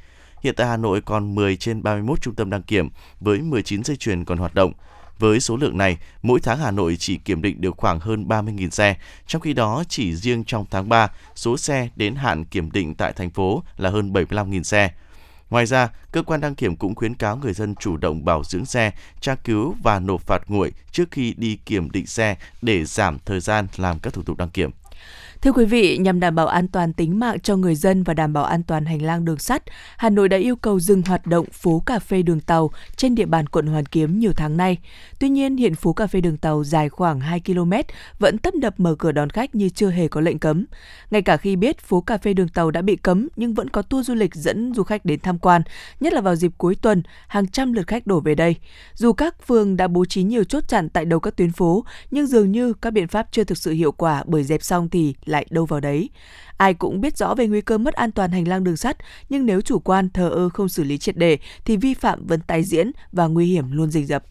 Hiện 0.43 0.55
tại 0.57 0.67
Hà 0.67 0.77
Nội 0.77 1.01
còn 1.01 1.35
10 1.35 1.57
trên 1.57 1.83
31 1.83 2.21
trung 2.21 2.35
tâm 2.35 2.49
đăng 2.49 2.63
kiểm 2.63 2.89
với 3.19 3.39
19 3.41 3.83
dây 3.83 3.97
chuyền 3.97 4.25
còn 4.25 4.37
hoạt 4.37 4.55
động. 4.55 4.73
Với 5.19 5.39
số 5.39 5.57
lượng 5.57 5.77
này, 5.77 5.97
mỗi 6.21 6.39
tháng 6.39 6.59
Hà 6.59 6.71
Nội 6.71 6.95
chỉ 6.99 7.17
kiểm 7.17 7.41
định 7.41 7.61
được 7.61 7.77
khoảng 7.77 7.99
hơn 7.99 8.27
30.000 8.27 8.69
xe, 8.69 8.97
trong 9.27 9.41
khi 9.41 9.53
đó 9.53 9.83
chỉ 9.89 10.15
riêng 10.15 10.43
trong 10.43 10.65
tháng 10.71 10.89
3, 10.89 11.11
số 11.35 11.57
xe 11.57 11.89
đến 11.95 12.15
hạn 12.15 12.45
kiểm 12.45 12.71
định 12.71 12.95
tại 12.95 13.13
thành 13.13 13.29
phố 13.29 13.63
là 13.77 13.89
hơn 13.89 14.13
75.000 14.13 14.63
xe. 14.63 14.91
Ngoài 15.49 15.65
ra, 15.65 15.89
cơ 16.11 16.23
quan 16.23 16.41
đăng 16.41 16.55
kiểm 16.55 16.75
cũng 16.75 16.95
khuyến 16.95 17.15
cáo 17.15 17.37
người 17.37 17.53
dân 17.53 17.75
chủ 17.75 17.97
động 17.97 18.25
bảo 18.25 18.43
dưỡng 18.43 18.65
xe, 18.65 18.91
tra 19.21 19.35
cứu 19.35 19.75
và 19.83 19.99
nộp 19.99 20.21
phạt 20.21 20.41
nguội 20.47 20.71
trước 20.91 21.11
khi 21.11 21.33
đi 21.37 21.57
kiểm 21.65 21.91
định 21.91 22.07
xe 22.07 22.37
để 22.61 22.85
giảm 22.85 23.17
thời 23.25 23.39
gian 23.39 23.67
làm 23.77 23.99
các 23.99 24.13
thủ 24.13 24.23
tục 24.23 24.37
đăng 24.37 24.49
kiểm. 24.49 24.71
Thưa 25.41 25.51
quý 25.51 25.65
vị, 25.65 25.97
nhằm 25.97 26.19
đảm 26.19 26.35
bảo 26.35 26.47
an 26.47 26.67
toàn 26.67 26.93
tính 26.93 27.19
mạng 27.19 27.39
cho 27.39 27.55
người 27.55 27.75
dân 27.75 28.03
và 28.03 28.13
đảm 28.13 28.33
bảo 28.33 28.43
an 28.43 28.63
toàn 28.63 28.85
hành 28.85 29.01
lang 29.01 29.25
đường 29.25 29.37
sắt, 29.37 29.63
Hà 29.97 30.09
Nội 30.09 30.29
đã 30.29 30.37
yêu 30.37 30.55
cầu 30.55 30.79
dừng 30.79 31.01
hoạt 31.01 31.27
động 31.27 31.45
phố 31.51 31.83
cà 31.85 31.99
phê 31.99 32.21
đường 32.21 32.39
tàu 32.39 32.71
trên 32.95 33.15
địa 33.15 33.25
bàn 33.25 33.47
quận 33.47 33.67
Hoàn 33.67 33.85
Kiếm 33.85 34.19
nhiều 34.19 34.31
tháng 34.35 34.57
nay. 34.57 34.77
Tuy 35.19 35.29
nhiên, 35.29 35.57
hiện 35.57 35.75
phố 35.75 35.93
cà 35.93 36.07
phê 36.07 36.21
đường 36.21 36.37
tàu 36.37 36.63
dài 36.63 36.89
khoảng 36.89 37.19
2 37.19 37.41
km 37.45 37.73
vẫn 38.19 38.37
tấp 38.37 38.55
nập 38.55 38.79
mở 38.79 38.95
cửa 38.95 39.11
đón 39.11 39.29
khách 39.29 39.55
như 39.55 39.69
chưa 39.69 39.89
hề 39.89 40.07
có 40.07 40.21
lệnh 40.21 40.39
cấm. 40.39 40.65
Ngay 41.11 41.21
cả 41.21 41.37
khi 41.37 41.55
biết 41.55 41.79
phố 41.79 42.01
cà 42.01 42.17
phê 42.17 42.33
đường 42.33 42.49
tàu 42.49 42.71
đã 42.71 42.81
bị 42.81 42.95
cấm 42.95 43.27
nhưng 43.35 43.53
vẫn 43.53 43.69
có 43.69 43.81
tour 43.81 44.07
du 44.07 44.13
lịch 44.13 44.35
dẫn 44.35 44.73
du 44.73 44.83
khách 44.83 45.05
đến 45.05 45.19
tham 45.19 45.39
quan, 45.39 45.61
nhất 45.99 46.13
là 46.13 46.21
vào 46.21 46.35
dịp 46.35 46.51
cuối 46.57 46.75
tuần, 46.75 47.03
hàng 47.27 47.47
trăm 47.47 47.73
lượt 47.73 47.87
khách 47.87 48.07
đổ 48.07 48.19
về 48.19 48.35
đây. 48.35 48.55
Dù 48.93 49.13
các 49.13 49.47
phường 49.47 49.77
đã 49.77 49.87
bố 49.87 50.05
trí 50.05 50.23
nhiều 50.23 50.43
chốt 50.43 50.67
chặn 50.67 50.89
tại 50.89 51.05
đầu 51.05 51.19
các 51.19 51.35
tuyến 51.35 51.51
phố, 51.51 51.85
nhưng 52.11 52.27
dường 52.27 52.51
như 52.51 52.73
các 52.73 52.93
biện 52.93 53.07
pháp 53.07 53.27
chưa 53.31 53.43
thực 53.43 53.57
sự 53.57 53.71
hiệu 53.71 53.91
quả 53.91 54.23
bởi 54.27 54.43
dẹp 54.43 54.63
xong 54.63 54.89
thì 54.89 55.15
lại 55.29 55.45
đâu 55.49 55.65
vào 55.65 55.79
đấy. 55.79 56.09
Ai 56.57 56.73
cũng 56.73 57.01
biết 57.01 57.17
rõ 57.17 57.35
về 57.35 57.47
nguy 57.47 57.61
cơ 57.61 57.77
mất 57.77 57.93
an 57.93 58.11
toàn 58.11 58.31
hành 58.31 58.47
lang 58.47 58.63
đường 58.63 58.77
sắt, 58.77 58.97
nhưng 59.29 59.45
nếu 59.45 59.61
chủ 59.61 59.79
quan 59.79 60.09
thờ 60.09 60.29
ơ 60.29 60.49
không 60.49 60.69
xử 60.69 60.83
lý 60.83 60.97
triệt 60.97 61.17
đề 61.17 61.37
thì 61.65 61.77
vi 61.77 61.93
phạm 61.93 62.27
vẫn 62.27 62.39
tái 62.41 62.63
diễn 62.63 62.91
và 63.11 63.27
nguy 63.27 63.45
hiểm 63.45 63.71
luôn 63.71 63.91
rình 63.91 64.05
rập. 64.05 64.23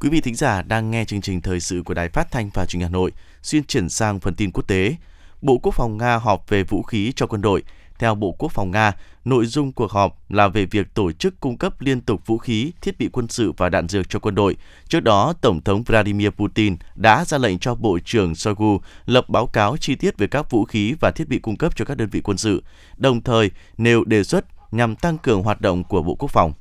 Quý 0.00 0.08
vị 0.08 0.20
thính 0.20 0.34
giả 0.34 0.62
đang 0.62 0.90
nghe 0.90 1.04
chương 1.04 1.20
trình 1.20 1.40
thời 1.40 1.60
sự 1.60 1.82
của 1.84 1.94
Đài 1.94 2.08
Phát 2.08 2.30
thanh 2.30 2.50
và 2.54 2.66
Truyền 2.66 2.80
hình 2.80 2.88
Hà 2.88 2.92
Nội, 2.92 3.12
xuyên 3.42 3.64
chuyển 3.64 3.88
sang 3.88 4.20
phần 4.20 4.34
tin 4.34 4.50
quốc 4.52 4.68
tế. 4.68 4.96
Bộ 5.42 5.58
Quốc 5.62 5.74
phòng 5.74 5.96
Nga 5.96 6.16
họp 6.16 6.48
về 6.48 6.62
vũ 6.62 6.82
khí 6.82 7.12
cho 7.16 7.26
quân 7.26 7.42
đội. 7.42 7.62
Theo 7.98 8.14
Bộ 8.14 8.32
Quốc 8.38 8.52
phòng 8.52 8.70
Nga, 8.70 8.92
nội 9.24 9.46
dung 9.46 9.72
cuộc 9.72 9.90
họp 9.90 10.30
là 10.30 10.48
về 10.48 10.64
việc 10.64 10.94
tổ 10.94 11.12
chức 11.12 11.40
cung 11.40 11.58
cấp 11.58 11.80
liên 11.80 12.00
tục 12.00 12.26
vũ 12.26 12.38
khí, 12.38 12.72
thiết 12.80 12.98
bị 12.98 13.08
quân 13.12 13.28
sự 13.28 13.52
và 13.56 13.68
đạn 13.68 13.88
dược 13.88 14.08
cho 14.08 14.18
quân 14.18 14.34
đội. 14.34 14.56
Trước 14.88 15.00
đó, 15.00 15.32
Tổng 15.40 15.60
thống 15.60 15.82
Vladimir 15.82 16.30
Putin 16.30 16.76
đã 16.94 17.24
ra 17.24 17.38
lệnh 17.38 17.58
cho 17.58 17.74
Bộ 17.74 17.98
trưởng 18.04 18.34
Shoigu 18.34 18.80
lập 19.06 19.28
báo 19.28 19.46
cáo 19.46 19.76
chi 19.76 19.94
tiết 19.94 20.18
về 20.18 20.26
các 20.26 20.50
vũ 20.50 20.64
khí 20.64 20.94
và 21.00 21.10
thiết 21.10 21.28
bị 21.28 21.38
cung 21.38 21.56
cấp 21.56 21.76
cho 21.76 21.84
các 21.84 21.96
đơn 21.96 22.08
vị 22.12 22.20
quân 22.20 22.38
sự, 22.38 22.62
đồng 22.96 23.22
thời 23.22 23.50
nêu 23.78 24.04
đề 24.04 24.24
xuất 24.24 24.44
nhằm 24.72 24.96
tăng 24.96 25.18
cường 25.18 25.42
hoạt 25.42 25.60
động 25.60 25.84
của 25.84 26.02
Bộ 26.02 26.14
Quốc 26.14 26.30
phòng. 26.30 26.52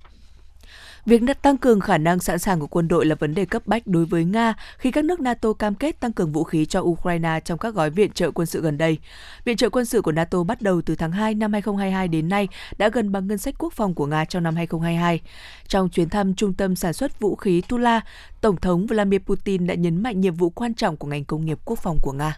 Việc 1.08 1.22
tăng 1.42 1.58
cường 1.58 1.80
khả 1.80 1.98
năng 1.98 2.20
sẵn 2.20 2.40
sàng 2.40 2.60
của 2.60 2.68
quân 2.68 2.88
đội 2.88 3.06
là 3.06 3.16
vấn 3.16 3.34
đề 3.34 3.46
cấp 3.46 3.68
bách 3.68 3.88
đối 3.88 4.06
với 4.06 4.26
Nga 4.26 4.54
khi 4.78 4.92
các 4.92 5.06
nước 5.06 5.20
NATO 5.20 5.54
cam 5.54 5.76
kết 5.76 6.00
tăng 6.00 6.14
cường 6.14 6.32
vũ 6.32 6.44
khí 6.44 6.66
cho 6.66 6.82
Ukraine 6.82 7.40
trong 7.46 7.58
các 7.58 7.74
gói 7.74 7.90
viện 7.90 8.12
trợ 8.12 8.32
quân 8.32 8.46
sự 8.46 8.62
gần 8.62 8.78
đây. 8.78 8.98
Viện 9.46 9.58
trợ 9.58 9.70
quân 9.70 9.86
sự 9.86 10.02
của 10.02 10.12
NATO 10.12 10.44
bắt 10.44 10.62
đầu 10.62 10.82
từ 10.82 10.96
tháng 10.96 11.12
2 11.12 11.34
năm 11.34 11.54
2022 11.54 12.08
đến 12.08 12.30
nay 12.30 12.48
đã 12.78 12.90
gần 12.90 13.12
bằng 13.12 13.28
ngân 13.28 13.38
sách 13.38 13.56
quốc 13.58 13.74
phòng 13.74 13.94
của 13.94 14.06
Nga 14.06 14.26
trong 14.26 14.44
năm 14.44 14.56
2022. 14.56 15.22
Trong 15.68 15.90
chuyến 15.90 16.10
thăm 16.10 16.34
trung 16.34 16.54
tâm 16.54 16.76
sản 16.76 16.94
xuất 16.94 17.20
vũ 17.20 17.36
khí 17.36 17.62
Tula, 17.62 18.02
Tổng 18.42 18.58
thống 18.58 18.86
Vladimir 18.88 19.22
Putin 19.22 19.68
đã 19.68 19.74
nhấn 19.74 20.04
mạnh 20.04 20.22
nhiệm 20.22 20.36
vụ 20.36 20.50
quan 20.50 20.74
trọng 20.74 20.98
của 20.98 21.08
ngành 21.08 21.26
công 21.26 21.46
nghiệp 21.46 21.60
quốc 21.66 21.80
phòng 21.80 21.98
của 22.02 22.12
Nga 22.12 22.38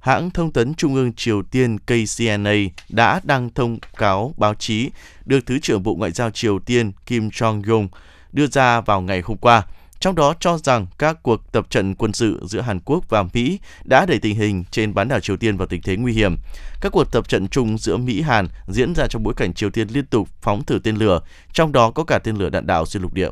hãng 0.00 0.30
thông 0.30 0.52
tấn 0.52 0.74
Trung 0.74 0.94
ương 0.94 1.12
Triều 1.12 1.42
Tiên 1.42 1.78
KCNA 1.78 2.54
đã 2.88 3.20
đăng 3.24 3.50
thông 3.54 3.78
cáo 3.96 4.34
báo 4.36 4.54
chí 4.54 4.90
được 5.24 5.46
Thứ 5.46 5.58
trưởng 5.58 5.82
Bộ 5.82 5.94
Ngoại 5.94 6.10
giao 6.10 6.30
Triều 6.30 6.58
Tiên 6.58 6.92
Kim 7.06 7.28
Jong-un 7.28 7.88
đưa 8.32 8.46
ra 8.46 8.80
vào 8.80 9.00
ngày 9.00 9.20
hôm 9.20 9.36
qua– 9.36 9.62
trong 10.00 10.14
đó 10.14 10.34
cho 10.40 10.58
rằng 10.58 10.86
các 10.98 11.22
cuộc 11.22 11.52
tập 11.52 11.66
trận 11.70 11.94
quân 11.94 12.12
sự 12.12 12.40
giữa 12.46 12.60
Hàn 12.60 12.80
Quốc 12.80 13.04
và 13.08 13.24
Mỹ 13.32 13.58
đã 13.84 14.06
đẩy 14.06 14.18
tình 14.18 14.36
hình 14.36 14.64
trên 14.70 14.94
bán 14.94 15.08
đảo 15.08 15.20
Triều 15.20 15.36
Tiên 15.36 15.56
vào 15.56 15.66
tình 15.66 15.82
thế 15.82 15.96
nguy 15.96 16.12
hiểm. 16.12 16.36
Các 16.80 16.92
cuộc 16.92 17.12
tập 17.12 17.28
trận 17.28 17.48
chung 17.48 17.78
giữa 17.78 17.96
Mỹ 17.96 18.20
Hàn 18.20 18.48
diễn 18.68 18.94
ra 18.94 19.06
trong 19.06 19.22
bối 19.22 19.34
cảnh 19.36 19.54
Triều 19.54 19.70
Tiên 19.70 19.88
liên 19.88 20.06
tục 20.06 20.28
phóng 20.40 20.64
thử 20.64 20.78
tên 20.84 20.96
lửa, 20.96 21.20
trong 21.52 21.72
đó 21.72 21.90
có 21.90 22.04
cả 22.04 22.18
tên 22.18 22.36
lửa 22.36 22.50
đạn 22.50 22.66
đạo 22.66 22.86
xuyên 22.86 23.02
lục 23.02 23.14
địa. 23.14 23.30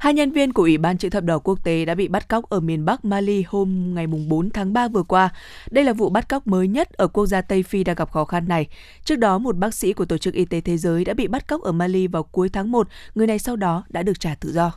Hai 0.00 0.14
nhân 0.14 0.32
viên 0.32 0.52
của 0.52 0.62
Ủy 0.62 0.78
ban 0.78 0.98
chữ 0.98 1.10
thập 1.10 1.24
đỏ 1.24 1.38
quốc 1.38 1.64
tế 1.64 1.84
đã 1.84 1.94
bị 1.94 2.08
bắt 2.08 2.28
cóc 2.28 2.50
ở 2.50 2.60
miền 2.60 2.84
Bắc 2.84 3.04
Mali 3.04 3.44
hôm 3.48 3.94
ngày 3.94 4.06
4 4.06 4.50
tháng 4.50 4.72
3 4.72 4.88
vừa 4.88 5.02
qua. 5.02 5.28
Đây 5.70 5.84
là 5.84 5.92
vụ 5.92 6.10
bắt 6.10 6.28
cóc 6.28 6.46
mới 6.46 6.68
nhất 6.68 6.92
ở 6.92 7.08
quốc 7.08 7.26
gia 7.26 7.42
Tây 7.42 7.62
Phi 7.62 7.84
đang 7.84 7.96
gặp 7.96 8.12
khó 8.12 8.24
khăn 8.24 8.48
này. 8.48 8.66
Trước 9.04 9.16
đó, 9.16 9.38
một 9.38 9.56
bác 9.56 9.74
sĩ 9.74 9.92
của 9.92 10.04
Tổ 10.04 10.18
chức 10.18 10.34
Y 10.34 10.44
tế 10.44 10.60
Thế 10.60 10.76
giới 10.76 11.04
đã 11.04 11.14
bị 11.14 11.26
bắt 11.26 11.48
cóc 11.48 11.62
ở 11.62 11.72
Mali 11.72 12.06
vào 12.06 12.22
cuối 12.22 12.48
tháng 12.48 12.72
1. 12.72 12.88
Người 13.14 13.26
này 13.26 13.38
sau 13.38 13.56
đó 13.56 13.84
đã 13.88 14.02
được 14.02 14.20
trả 14.20 14.34
tự 14.34 14.52
do. 14.52 14.72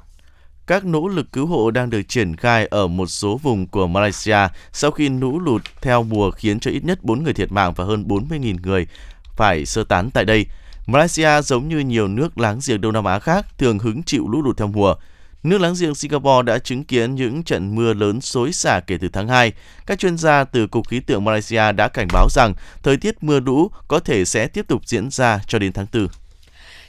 Các 0.67 0.86
nỗ 0.86 1.07
lực 1.07 1.31
cứu 1.31 1.45
hộ 1.45 1.71
đang 1.71 1.89
được 1.89 2.01
triển 2.07 2.36
khai 2.36 2.65
ở 2.65 2.88
một 2.88 3.07
số 3.07 3.38
vùng 3.38 3.67
của 3.67 3.88
Malaysia 3.88 4.47
sau 4.71 4.91
khi 4.91 5.09
lũ 5.09 5.39
lụt 5.39 5.62
theo 5.81 6.03
mùa 6.03 6.31
khiến 6.31 6.59
cho 6.59 6.71
ít 6.71 6.83
nhất 6.83 7.03
4 7.03 7.23
người 7.23 7.33
thiệt 7.33 7.51
mạng 7.51 7.73
và 7.75 7.86
hơn 7.86 8.05
40.000 8.07 8.57
người 8.63 8.88
phải 9.36 9.65
sơ 9.65 9.83
tán 9.83 10.12
tại 10.12 10.25
đây. 10.25 10.45
Malaysia 10.88 11.41
giống 11.41 11.67
như 11.67 11.79
nhiều 11.79 12.07
nước 12.07 12.38
láng 12.38 12.59
giềng 12.67 12.81
Đông 12.81 12.93
Nam 12.93 13.03
Á 13.03 13.19
khác 13.19 13.45
thường 13.57 13.79
hứng 13.79 14.03
chịu 14.03 14.27
lũ 14.27 14.41
lụt 14.41 14.57
theo 14.57 14.67
mùa. 14.67 14.95
Nước 15.43 15.62
láng 15.62 15.73
giềng 15.79 15.95
Singapore 15.95 16.43
đã 16.45 16.60
chứng 16.60 16.84
kiến 16.84 17.15
những 17.15 17.43
trận 17.43 17.75
mưa 17.75 17.93
lớn 17.93 18.21
xối 18.21 18.53
xả 18.53 18.79
kể 18.79 18.97
từ 18.97 19.10
tháng 19.13 19.27
2. 19.27 19.53
Các 19.86 19.99
chuyên 19.99 20.17
gia 20.17 20.43
từ 20.43 20.67
Cục 20.67 20.88
Khí 20.88 20.99
tượng 20.99 21.23
Malaysia 21.23 21.71
đã 21.71 21.88
cảnh 21.88 22.08
báo 22.13 22.27
rằng 22.29 22.53
thời 22.84 22.97
tiết 22.97 23.23
mưa 23.23 23.39
lũ 23.39 23.71
có 23.88 23.99
thể 23.99 24.25
sẽ 24.25 24.47
tiếp 24.47 24.67
tục 24.67 24.82
diễn 24.86 25.10
ra 25.10 25.39
cho 25.47 25.60
đến 25.60 25.73
tháng 25.73 25.86
4. 25.93 26.08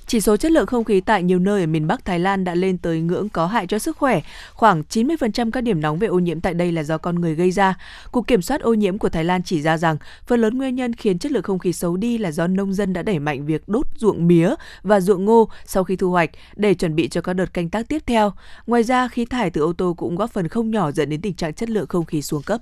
Chỉ 0.07 0.21
số 0.21 0.37
chất 0.37 0.53
lượng 0.53 0.67
không 0.67 0.85
khí 0.85 1.01
tại 1.01 1.23
nhiều 1.23 1.38
nơi 1.38 1.61
ở 1.61 1.67
miền 1.67 1.87
Bắc 1.87 2.05
Thái 2.05 2.19
Lan 2.19 2.45
đã 2.45 2.55
lên 2.55 2.79
tới 2.79 3.01
ngưỡng 3.01 3.29
có 3.29 3.47
hại 3.47 3.67
cho 3.67 3.79
sức 3.79 3.97
khỏe. 3.97 4.21
Khoảng 4.53 4.83
90% 4.90 5.51
các 5.51 5.61
điểm 5.61 5.81
nóng 5.81 5.99
về 5.99 6.07
ô 6.07 6.19
nhiễm 6.19 6.40
tại 6.40 6.55
đây 6.55 6.73
là 6.73 6.83
do 6.83 6.99
con 6.99 7.21
người 7.21 7.35
gây 7.35 7.51
ra. 7.51 7.75
Cục 8.12 8.27
Kiểm 8.27 8.43
soát 8.43 8.61
ô 8.61 8.75
nhiễm 8.75 8.99
của 8.99 9.09
Thái 9.09 9.25
Lan 9.25 9.43
chỉ 9.43 9.62
ra 9.62 9.79
rằng 9.79 9.97
phần 10.27 10.40
lớn 10.40 10.59
nguyên 10.59 10.75
nhân 10.75 10.95
khiến 10.95 11.19
chất 11.19 11.33
lượng 11.33 11.43
không 11.43 11.59
khí 11.59 11.73
xấu 11.73 11.97
đi 11.97 12.19
là 12.19 12.31
do 12.31 12.47
nông 12.47 12.75
dân 12.75 12.93
đã 12.93 13.03
đẩy 13.03 13.19
mạnh 13.19 13.47
việc 13.47 13.69
đốt 13.69 13.87
ruộng 13.97 14.27
mía 14.27 14.55
và 14.83 15.01
ruộng 15.01 15.25
ngô 15.25 15.49
sau 15.67 15.85
khi 15.85 15.97
thu 15.97 16.11
hoạch 16.11 16.31
để 16.57 16.75
chuẩn 16.75 16.95
bị 16.95 17.09
cho 17.09 17.21
các 17.21 17.33
đợt 17.33 17.55
canh 17.55 17.71
tác 17.71 17.88
tiếp 17.88 18.03
theo. 18.07 18.33
Ngoài 18.67 18.83
ra, 18.83 19.09
khí 19.09 19.25
thải 19.25 19.51
từ 19.51 19.61
ô 19.61 19.73
tô 19.73 19.95
cũng 19.97 20.17
góp 20.17 20.31
phần 20.31 20.49
không 20.49 20.71
nhỏ 20.71 20.90
dẫn 20.90 21.11
đến 21.11 21.21
tình 21.21 21.35
trạng 21.35 21.55
chất 21.55 21.71
lượng 21.71 21.87
không 21.87 22.05
khí 22.05 22.23
xuống 22.23 22.43
cấp. 22.43 22.61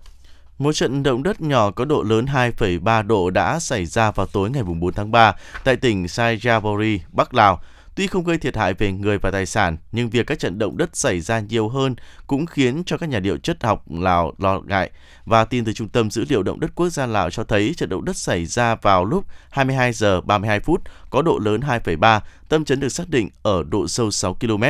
Một 0.63 0.73
trận 0.73 1.03
động 1.03 1.23
đất 1.23 1.41
nhỏ 1.41 1.71
có 1.71 1.85
độ 1.85 2.03
lớn 2.03 2.27
2,3 2.27 3.07
độ 3.07 3.31
đã 3.31 3.59
xảy 3.59 3.87
ra 3.87 4.11
vào 4.11 4.27
tối 4.27 4.51
ngày 4.51 4.63
4 4.63 4.93
tháng 4.93 5.11
3 5.11 5.35
tại 5.65 5.77
tỉnh 5.77 6.05
Saijabori, 6.05 6.99
Bắc 7.13 7.35
Lào. 7.35 7.61
Tuy 7.95 8.07
không 8.07 8.25
gây 8.25 8.39
thiệt 8.39 8.57
hại 8.57 8.75
về 8.75 8.93
người 8.93 9.19
và 9.19 9.31
tài 9.31 9.47
sản, 9.47 9.77
nhưng 9.93 10.11
việc 10.11 10.27
các 10.27 10.39
trận 10.39 10.59
động 10.59 10.77
đất 10.77 10.97
xảy 10.97 11.21
ra 11.21 11.41
nhiều 11.41 11.69
hơn 11.69 11.97
cũng 12.27 12.47
khiến 12.47 12.83
cho 12.87 12.97
các 12.97 13.09
nhà 13.09 13.21
địa 13.21 13.37
chất 13.37 13.65
học 13.65 13.85
Lào 13.91 14.33
lo 14.39 14.61
ngại. 14.61 14.91
Và 15.25 15.45
tin 15.45 15.65
từ 15.65 15.73
Trung 15.73 15.89
tâm 15.89 16.11
Dữ 16.11 16.25
liệu 16.29 16.43
Động 16.43 16.61
đất 16.61 16.71
Quốc 16.75 16.89
gia 16.89 17.07
Lào 17.07 17.31
cho 17.31 17.45
thấy 17.45 17.75
trận 17.77 17.89
động 17.89 18.05
đất 18.05 18.17
xảy 18.17 18.47
ra 18.47 18.75
vào 18.75 19.05
lúc 19.05 19.25
22 19.51 19.93
giờ 19.93 20.21
32 20.21 20.61
phút, 20.61 20.83
có 21.11 21.23
độ 21.23 21.39
lớn 21.39 21.61
2,3, 21.61 22.21
tâm 22.49 22.65
chấn 22.65 22.81
được 22.81 22.89
xác 22.89 23.09
định 23.09 23.31
ở 23.43 23.65
độ 23.71 23.89
sâu 23.89 24.11
6 24.11 24.35
km. 24.35 24.65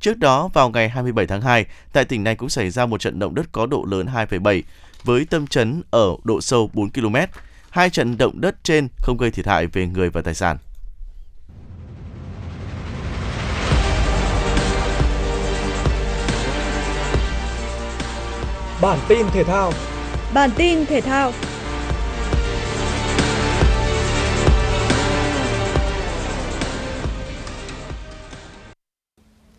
Trước 0.00 0.18
đó, 0.18 0.48
vào 0.54 0.70
ngày 0.70 0.88
27 0.88 1.26
tháng 1.26 1.40
2, 1.40 1.66
tại 1.92 2.04
tỉnh 2.04 2.24
này 2.24 2.36
cũng 2.36 2.48
xảy 2.48 2.70
ra 2.70 2.86
một 2.86 3.00
trận 3.00 3.18
động 3.18 3.34
đất 3.34 3.46
có 3.52 3.66
độ 3.66 3.84
lớn 3.90 4.06
2,7 4.14 4.62
với 5.04 5.24
tâm 5.24 5.46
chấn 5.46 5.82
ở 5.90 6.16
độ 6.24 6.40
sâu 6.40 6.70
4 6.74 6.90
km. 6.90 7.16
Hai 7.70 7.90
trận 7.90 8.18
động 8.18 8.40
đất 8.40 8.56
trên 8.62 8.88
không 8.96 9.16
gây 9.16 9.30
thiệt 9.30 9.46
hại 9.46 9.66
về 9.66 9.86
người 9.86 10.10
và 10.10 10.22
tài 10.22 10.34
sản. 10.34 10.56
Bản 18.82 18.98
tin 19.08 19.26
thể 19.32 19.44
thao 19.44 19.72
Bản 20.34 20.50
tin 20.56 20.86
thể 20.86 21.00
thao 21.00 21.32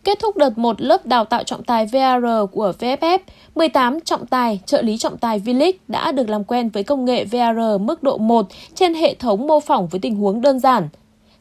Kết 0.06 0.20
thúc 0.20 0.38
đợt 0.38 0.58
1 0.58 0.82
lớp 0.82 1.06
đào 1.06 1.26
tạo 1.26 1.44
trọng 1.44 1.64
tài 1.64 1.86
VAR 1.86 2.24
của 2.52 2.74
VFF, 2.80 3.20
18 3.56 4.02
trọng 4.02 4.26
tài, 4.26 4.60
trợ 4.66 4.82
lý 4.82 4.98
trọng 4.98 5.18
tài 5.18 5.40
V-League 5.40 5.74
đã 5.88 6.12
được 6.12 6.30
làm 6.30 6.44
quen 6.44 6.70
với 6.70 6.84
công 6.84 7.06
nghệ 7.06 7.26
VAR 7.26 7.82
mức 7.82 8.04
độ 8.04 8.18
1 8.18 8.48
trên 8.76 8.94
hệ 8.94 9.16
thống 9.16 9.48
mô 9.48 9.60
phỏng 9.60 9.88
với 9.88 10.00
tình 10.00 10.16
huống 10.16 10.42
đơn 10.42 10.60
giản. 10.60 10.90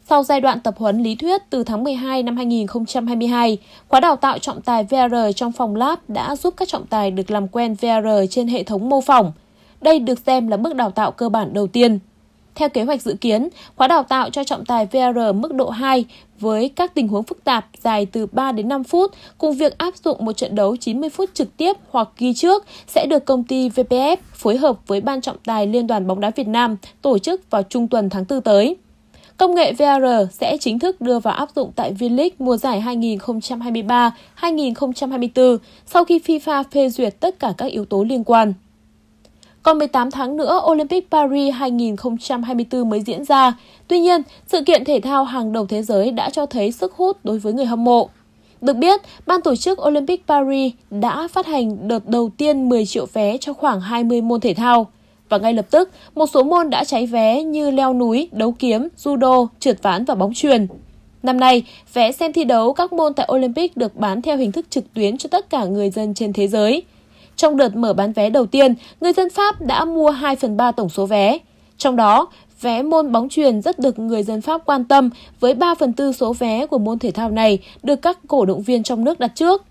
Sau 0.08 0.22
giai 0.22 0.40
đoạn 0.40 0.60
tập 0.60 0.74
huấn 0.78 1.02
lý 1.02 1.14
thuyết 1.14 1.42
từ 1.50 1.64
tháng 1.64 1.84
12 1.84 2.22
năm 2.22 2.36
2022, 2.36 3.58
khóa 3.88 4.00
đào 4.00 4.16
tạo 4.16 4.38
trọng 4.38 4.60
tài 4.60 4.84
VAR 4.84 5.14
trong 5.36 5.52
phòng 5.52 5.76
lab 5.76 5.98
đã 6.08 6.36
giúp 6.36 6.54
các 6.56 6.68
trọng 6.68 6.86
tài 6.86 7.10
được 7.10 7.30
làm 7.30 7.48
quen 7.48 7.76
VAR 7.80 8.06
trên 8.30 8.48
hệ 8.48 8.62
thống 8.62 8.88
mô 8.88 9.00
phỏng. 9.00 9.32
Đây 9.80 9.98
được 9.98 10.18
xem 10.26 10.48
là 10.48 10.56
bước 10.56 10.74
đào 10.74 10.90
tạo 10.90 11.10
cơ 11.10 11.28
bản 11.28 11.52
đầu 11.52 11.66
tiên. 11.66 11.98
Theo 12.54 12.68
kế 12.68 12.82
hoạch 12.82 13.02
dự 13.02 13.14
kiến, 13.20 13.48
khóa 13.76 13.88
đào 13.88 14.02
tạo 14.02 14.30
cho 14.30 14.44
trọng 14.44 14.64
tài 14.64 14.86
VR 14.86 15.18
mức 15.34 15.54
độ 15.54 15.70
2 15.70 16.04
với 16.40 16.68
các 16.68 16.94
tình 16.94 17.08
huống 17.08 17.22
phức 17.22 17.44
tạp 17.44 17.66
dài 17.82 18.06
từ 18.06 18.26
3 18.26 18.52
đến 18.52 18.68
5 18.68 18.84
phút 18.84 19.12
cùng 19.38 19.54
việc 19.54 19.78
áp 19.78 19.96
dụng 20.04 20.24
một 20.24 20.32
trận 20.32 20.54
đấu 20.54 20.76
90 20.76 21.10
phút 21.10 21.30
trực 21.34 21.56
tiếp 21.56 21.76
hoặc 21.90 22.08
ghi 22.18 22.34
trước 22.34 22.64
sẽ 22.86 23.06
được 23.06 23.24
công 23.24 23.44
ty 23.44 23.68
VPF 23.68 24.16
phối 24.34 24.56
hợp 24.56 24.76
với 24.86 25.00
Ban 25.00 25.20
trọng 25.20 25.36
tài 25.44 25.66
Liên 25.66 25.86
đoàn 25.86 26.06
bóng 26.06 26.20
đá 26.20 26.30
Việt 26.30 26.48
Nam 26.48 26.76
tổ 27.02 27.18
chức 27.18 27.50
vào 27.50 27.62
trung 27.62 27.88
tuần 27.88 28.10
tháng 28.10 28.24
4 28.28 28.40
tới. 28.40 28.76
Công 29.36 29.54
nghệ 29.54 29.72
VR 29.72 30.32
sẽ 30.32 30.56
chính 30.60 30.78
thức 30.78 31.00
đưa 31.00 31.18
vào 31.18 31.34
áp 31.34 31.48
dụng 31.56 31.72
tại 31.76 31.94
V-League 31.98 32.30
mùa 32.38 32.56
giải 32.56 32.82
2023-2024 34.40 35.58
sau 35.86 36.04
khi 36.04 36.18
FIFA 36.18 36.64
phê 36.70 36.88
duyệt 36.88 37.20
tất 37.20 37.38
cả 37.38 37.52
các 37.58 37.66
yếu 37.66 37.84
tố 37.84 38.04
liên 38.04 38.24
quan. 38.24 38.52
Còn 39.64 39.78
18 39.78 40.10
tháng 40.10 40.36
nữa, 40.36 40.60
Olympic 40.70 41.10
Paris 41.10 41.54
2024 41.54 42.90
mới 42.90 43.00
diễn 43.00 43.24
ra. 43.24 43.52
Tuy 43.88 44.00
nhiên, 44.00 44.22
sự 44.46 44.62
kiện 44.66 44.84
thể 44.84 45.00
thao 45.00 45.24
hàng 45.24 45.52
đầu 45.52 45.66
thế 45.66 45.82
giới 45.82 46.10
đã 46.10 46.30
cho 46.30 46.46
thấy 46.46 46.72
sức 46.72 46.94
hút 46.94 47.16
đối 47.24 47.38
với 47.38 47.52
người 47.52 47.64
hâm 47.64 47.84
mộ. 47.84 48.08
Được 48.60 48.76
biết, 48.76 49.00
ban 49.26 49.40
tổ 49.40 49.56
chức 49.56 49.86
Olympic 49.86 50.26
Paris 50.26 50.72
đã 50.90 51.28
phát 51.28 51.46
hành 51.46 51.88
đợt 51.88 52.08
đầu 52.08 52.30
tiên 52.36 52.68
10 52.68 52.86
triệu 52.86 53.06
vé 53.12 53.36
cho 53.38 53.52
khoảng 53.52 53.80
20 53.80 54.20
môn 54.20 54.40
thể 54.40 54.54
thao. 54.54 54.86
Và 55.28 55.38
ngay 55.38 55.54
lập 55.54 55.66
tức, 55.70 55.90
một 56.14 56.26
số 56.26 56.42
môn 56.42 56.70
đã 56.70 56.84
cháy 56.84 57.06
vé 57.06 57.42
như 57.42 57.70
leo 57.70 57.94
núi, 57.94 58.28
đấu 58.32 58.54
kiếm, 58.58 58.88
judo, 59.02 59.46
trượt 59.60 59.82
ván 59.82 60.04
và 60.04 60.14
bóng 60.14 60.34
truyền. 60.34 60.66
Năm 61.22 61.40
nay, 61.40 61.64
vé 61.92 62.12
xem 62.12 62.32
thi 62.32 62.44
đấu 62.44 62.72
các 62.72 62.92
môn 62.92 63.14
tại 63.14 63.28
Olympic 63.32 63.76
được 63.76 63.96
bán 63.96 64.22
theo 64.22 64.36
hình 64.36 64.52
thức 64.52 64.66
trực 64.70 64.94
tuyến 64.94 65.18
cho 65.18 65.28
tất 65.28 65.50
cả 65.50 65.64
người 65.64 65.90
dân 65.90 66.14
trên 66.14 66.32
thế 66.32 66.48
giới. 66.48 66.82
Trong 67.36 67.56
đợt 67.56 67.76
mở 67.76 67.92
bán 67.92 68.12
vé 68.12 68.30
đầu 68.30 68.46
tiên, 68.46 68.74
người 69.00 69.12
dân 69.12 69.30
Pháp 69.30 69.60
đã 69.60 69.84
mua 69.84 70.10
2 70.10 70.36
phần 70.36 70.56
3 70.56 70.72
tổng 70.72 70.88
số 70.88 71.06
vé. 71.06 71.38
Trong 71.78 71.96
đó, 71.96 72.28
vé 72.60 72.82
môn 72.82 73.12
bóng 73.12 73.28
truyền 73.28 73.62
rất 73.62 73.78
được 73.78 73.98
người 73.98 74.22
dân 74.22 74.40
Pháp 74.40 74.60
quan 74.64 74.84
tâm 74.84 75.10
với 75.40 75.54
3 75.54 75.74
phần 75.74 75.92
tư 75.92 76.12
số 76.12 76.32
vé 76.32 76.66
của 76.66 76.78
môn 76.78 76.98
thể 76.98 77.10
thao 77.10 77.30
này 77.30 77.58
được 77.82 78.02
các 78.02 78.18
cổ 78.28 78.44
động 78.44 78.62
viên 78.62 78.82
trong 78.82 79.04
nước 79.04 79.20
đặt 79.20 79.32
trước. 79.34 79.64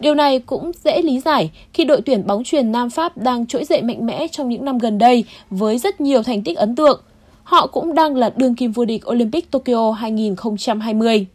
Điều 0.00 0.14
này 0.14 0.38
cũng 0.38 0.72
dễ 0.84 1.02
lý 1.02 1.20
giải 1.20 1.50
khi 1.72 1.84
đội 1.84 2.00
tuyển 2.00 2.26
bóng 2.26 2.44
truyền 2.44 2.72
Nam 2.72 2.90
Pháp 2.90 3.16
đang 3.16 3.46
trỗi 3.46 3.64
dậy 3.64 3.82
mạnh 3.82 4.06
mẽ 4.06 4.28
trong 4.28 4.48
những 4.48 4.64
năm 4.64 4.78
gần 4.78 4.98
đây 4.98 5.24
với 5.50 5.78
rất 5.78 6.00
nhiều 6.00 6.22
thành 6.22 6.42
tích 6.42 6.58
ấn 6.58 6.76
tượng. 6.76 7.00
Họ 7.42 7.66
cũng 7.66 7.94
đang 7.94 8.16
là 8.16 8.30
đương 8.36 8.54
kim 8.54 8.72
vô 8.72 8.84
địch 8.84 9.10
Olympic 9.10 9.50
Tokyo 9.50 9.90
2020. 9.92 11.26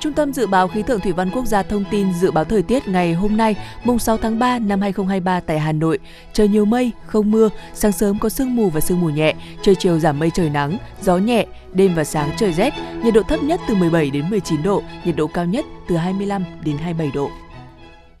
Trung 0.00 0.12
tâm 0.12 0.32
Dự 0.32 0.46
báo 0.46 0.68
Khí 0.68 0.82
tượng 0.82 1.00
Thủy 1.00 1.12
văn 1.12 1.30
Quốc 1.30 1.46
gia 1.46 1.62
thông 1.62 1.84
tin 1.90 2.14
dự 2.14 2.30
báo 2.30 2.44
thời 2.44 2.62
tiết 2.62 2.88
ngày 2.88 3.14
hôm 3.14 3.36
nay, 3.36 3.56
mùng 3.84 3.98
6 3.98 4.18
tháng 4.18 4.38
3 4.38 4.58
năm 4.58 4.80
2023 4.80 5.40
tại 5.40 5.58
Hà 5.58 5.72
Nội. 5.72 5.98
Trời 6.32 6.48
nhiều 6.48 6.64
mây, 6.64 6.92
không 7.06 7.30
mưa, 7.30 7.48
sáng 7.74 7.92
sớm 7.92 8.18
có 8.18 8.28
sương 8.28 8.56
mù 8.56 8.70
và 8.70 8.80
sương 8.80 9.00
mù 9.00 9.08
nhẹ, 9.08 9.34
trời 9.62 9.74
chiều 9.74 9.98
giảm 9.98 10.18
mây 10.18 10.30
trời 10.34 10.50
nắng, 10.50 10.78
gió 11.02 11.16
nhẹ, 11.16 11.46
đêm 11.72 11.94
và 11.94 12.04
sáng 12.04 12.30
trời 12.36 12.52
rét, 12.52 12.72
nhiệt 13.04 13.14
độ 13.14 13.22
thấp 13.22 13.42
nhất 13.42 13.60
từ 13.68 13.74
17 13.74 14.10
đến 14.10 14.30
19 14.30 14.62
độ, 14.62 14.82
nhiệt 15.04 15.16
độ 15.16 15.26
cao 15.26 15.44
nhất 15.44 15.64
từ 15.88 15.96
25 15.96 16.44
đến 16.64 16.78
27 16.78 17.10
độ. 17.14 17.30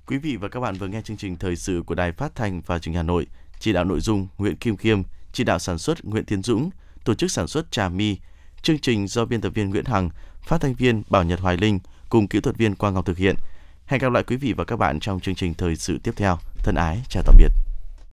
Quý 0.06 0.18
vị 0.18 0.36
và 0.36 0.48
các 0.48 0.60
bạn 0.60 0.74
vừa 0.74 0.86
nghe 0.86 1.02
chương 1.02 1.16
trình 1.16 1.36
thời 1.36 1.56
sự 1.56 1.82
của 1.86 1.94
Đài 1.94 2.12
Phát 2.12 2.34
thanh 2.34 2.60
và 2.66 2.78
Truyền 2.78 2.92
hình 2.92 2.96
Hà 2.96 3.02
Nội. 3.02 3.26
Chỉ 3.60 3.72
đạo 3.72 3.84
nội 3.84 4.00
dung 4.00 4.28
Nguyễn 4.38 4.56
Kim 4.56 4.76
Khiêm, 4.76 5.02
chỉ 5.32 5.44
đạo 5.44 5.58
sản 5.58 5.78
xuất 5.78 6.04
Nguyễn 6.04 6.24
Tiến 6.24 6.42
Dũng, 6.42 6.70
tổ 7.04 7.14
chức 7.14 7.30
sản 7.30 7.46
xuất 7.46 7.70
Trà 7.70 7.88
My. 7.88 8.16
Chương 8.62 8.78
trình 8.78 9.08
do 9.08 9.24
biên 9.24 9.40
tập 9.40 9.52
viên 9.54 9.70
Nguyễn 9.70 9.84
Hằng, 9.84 10.10
phát 10.48 10.60
thanh 10.60 10.74
viên 10.74 11.02
Bảo 11.10 11.24
Nhật 11.24 11.40
Hoài 11.40 11.56
Linh 11.56 11.78
cùng 12.08 12.28
kỹ 12.28 12.40
thuật 12.40 12.56
viên 12.56 12.74
Quang 12.74 12.94
Ngọc 12.94 13.06
thực 13.06 13.18
hiện. 13.18 13.36
Hẹn 13.86 14.00
gặp 14.00 14.12
lại 14.12 14.22
quý 14.22 14.36
vị 14.36 14.52
và 14.52 14.64
các 14.64 14.76
bạn 14.76 15.00
trong 15.00 15.20
chương 15.20 15.34
trình 15.34 15.54
thời 15.54 15.76
sự 15.76 15.98
tiếp 16.02 16.12
theo. 16.16 16.38
Thân 16.64 16.74
ái, 16.74 16.98
chào 17.08 17.22
tạm 17.26 17.34
biệt. 17.38 17.67